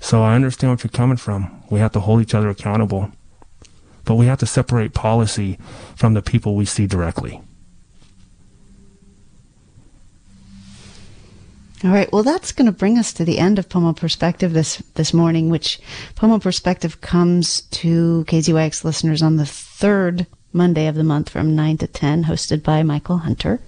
So 0.00 0.22
I 0.22 0.34
understand 0.34 0.72
what 0.72 0.84
you're 0.84 0.90
coming 0.90 1.16
from. 1.16 1.62
We 1.70 1.80
have 1.80 1.92
to 1.92 2.00
hold 2.00 2.22
each 2.22 2.34
other 2.34 2.48
accountable 2.48 3.12
but 4.08 4.14
we 4.14 4.24
have 4.24 4.38
to 4.38 4.46
separate 4.46 4.94
policy 4.94 5.58
from 5.94 6.14
the 6.14 6.22
people 6.22 6.56
we 6.56 6.64
see 6.64 6.86
directly. 6.86 7.42
All 11.84 11.90
right. 11.90 12.10
Well, 12.12 12.24
that's 12.24 12.50
going 12.50 12.66
to 12.66 12.72
bring 12.72 12.98
us 12.98 13.12
to 13.12 13.24
the 13.24 13.38
end 13.38 13.58
of 13.58 13.68
Pomo 13.68 13.92
Perspective 13.92 14.52
this 14.52 14.78
this 14.94 15.14
morning, 15.14 15.48
which 15.48 15.78
Pomo 16.16 16.40
Perspective 16.40 17.00
comes 17.00 17.60
to 17.70 18.24
KZYX 18.26 18.82
listeners 18.82 19.22
on 19.22 19.36
the 19.36 19.46
third 19.46 20.26
Monday 20.52 20.88
of 20.88 20.96
the 20.96 21.04
month 21.04 21.28
from 21.28 21.54
9 21.54 21.78
to 21.78 21.86
10, 21.86 22.24
hosted 22.24 22.64
by 22.64 22.82
Michael 22.82 23.18
Hunter. 23.18 23.60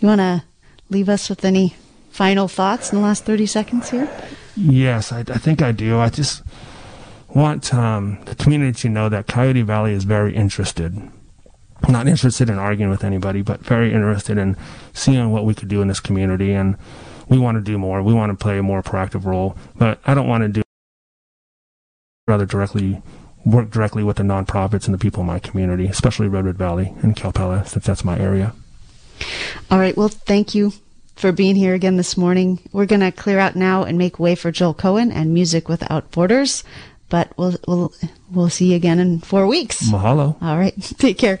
You 0.00 0.08
want 0.08 0.20
to 0.20 0.44
leave 0.88 1.08
us 1.08 1.28
with 1.28 1.44
any 1.44 1.74
final 2.10 2.46
thoughts 2.46 2.92
in 2.92 2.98
the 2.98 3.04
last 3.04 3.24
30 3.24 3.46
seconds 3.46 3.90
here? 3.90 4.08
Yes, 4.56 5.10
I, 5.10 5.20
I 5.20 5.38
think 5.38 5.62
I 5.62 5.72
do. 5.72 5.98
I 5.98 6.10
just 6.10 6.42
want 7.28 7.74
um, 7.74 8.18
the 8.26 8.36
community 8.36 8.78
to 8.82 8.88
know 8.88 9.08
that 9.08 9.26
Coyote 9.26 9.62
Valley 9.62 9.94
is 9.94 10.04
very 10.04 10.34
interested. 10.36 11.10
Not 11.88 12.06
interested 12.06 12.48
in 12.48 12.58
arguing 12.58 12.90
with 12.90 13.02
anybody, 13.02 13.42
but 13.42 13.60
very 13.60 13.92
interested 13.92 14.38
in 14.38 14.56
seeing 14.92 15.32
what 15.32 15.44
we 15.44 15.54
could 15.54 15.68
do 15.68 15.82
in 15.82 15.88
this 15.88 15.98
community. 15.98 16.52
And 16.52 16.76
we 17.32 17.38
want 17.38 17.56
to 17.56 17.62
do 17.62 17.78
more. 17.78 18.02
We 18.02 18.12
want 18.12 18.30
to 18.30 18.36
play 18.36 18.58
a 18.58 18.62
more 18.62 18.82
proactive 18.82 19.24
role. 19.24 19.56
But 19.76 19.98
I 20.04 20.12
don't 20.12 20.28
want 20.28 20.42
to 20.42 20.48
do 20.48 20.62
rather 22.28 22.44
directly 22.44 23.00
work 23.46 23.70
directly 23.70 24.04
with 24.04 24.18
the 24.18 24.22
nonprofits 24.22 24.84
and 24.84 24.92
the 24.92 24.98
people 24.98 25.22
in 25.22 25.26
my 25.26 25.38
community, 25.38 25.86
especially 25.86 26.28
Redwood 26.28 26.56
Valley 26.56 26.92
and 27.02 27.16
Calpella, 27.16 27.66
since 27.66 27.86
that's 27.86 28.04
my 28.04 28.18
area. 28.18 28.52
All 29.70 29.78
right. 29.78 29.96
Well, 29.96 30.08
thank 30.08 30.54
you 30.54 30.74
for 31.16 31.32
being 31.32 31.56
here 31.56 31.72
again 31.72 31.96
this 31.96 32.18
morning. 32.18 32.60
We're 32.70 32.86
going 32.86 33.00
to 33.00 33.10
clear 33.10 33.38
out 33.38 33.56
now 33.56 33.82
and 33.82 33.96
make 33.96 34.18
way 34.18 34.34
for 34.34 34.52
Joel 34.52 34.74
Cohen 34.74 35.10
and 35.10 35.32
Music 35.32 35.70
Without 35.70 36.10
Borders. 36.10 36.64
But 37.08 37.32
we'll 37.38 37.56
we'll 37.66 37.94
we'll 38.30 38.50
see 38.50 38.70
you 38.70 38.76
again 38.76 38.98
in 38.98 39.20
four 39.20 39.46
weeks. 39.46 39.88
Mahalo. 39.90 40.36
All 40.42 40.58
right. 40.58 40.74
Take 40.98 41.16
care. 41.16 41.40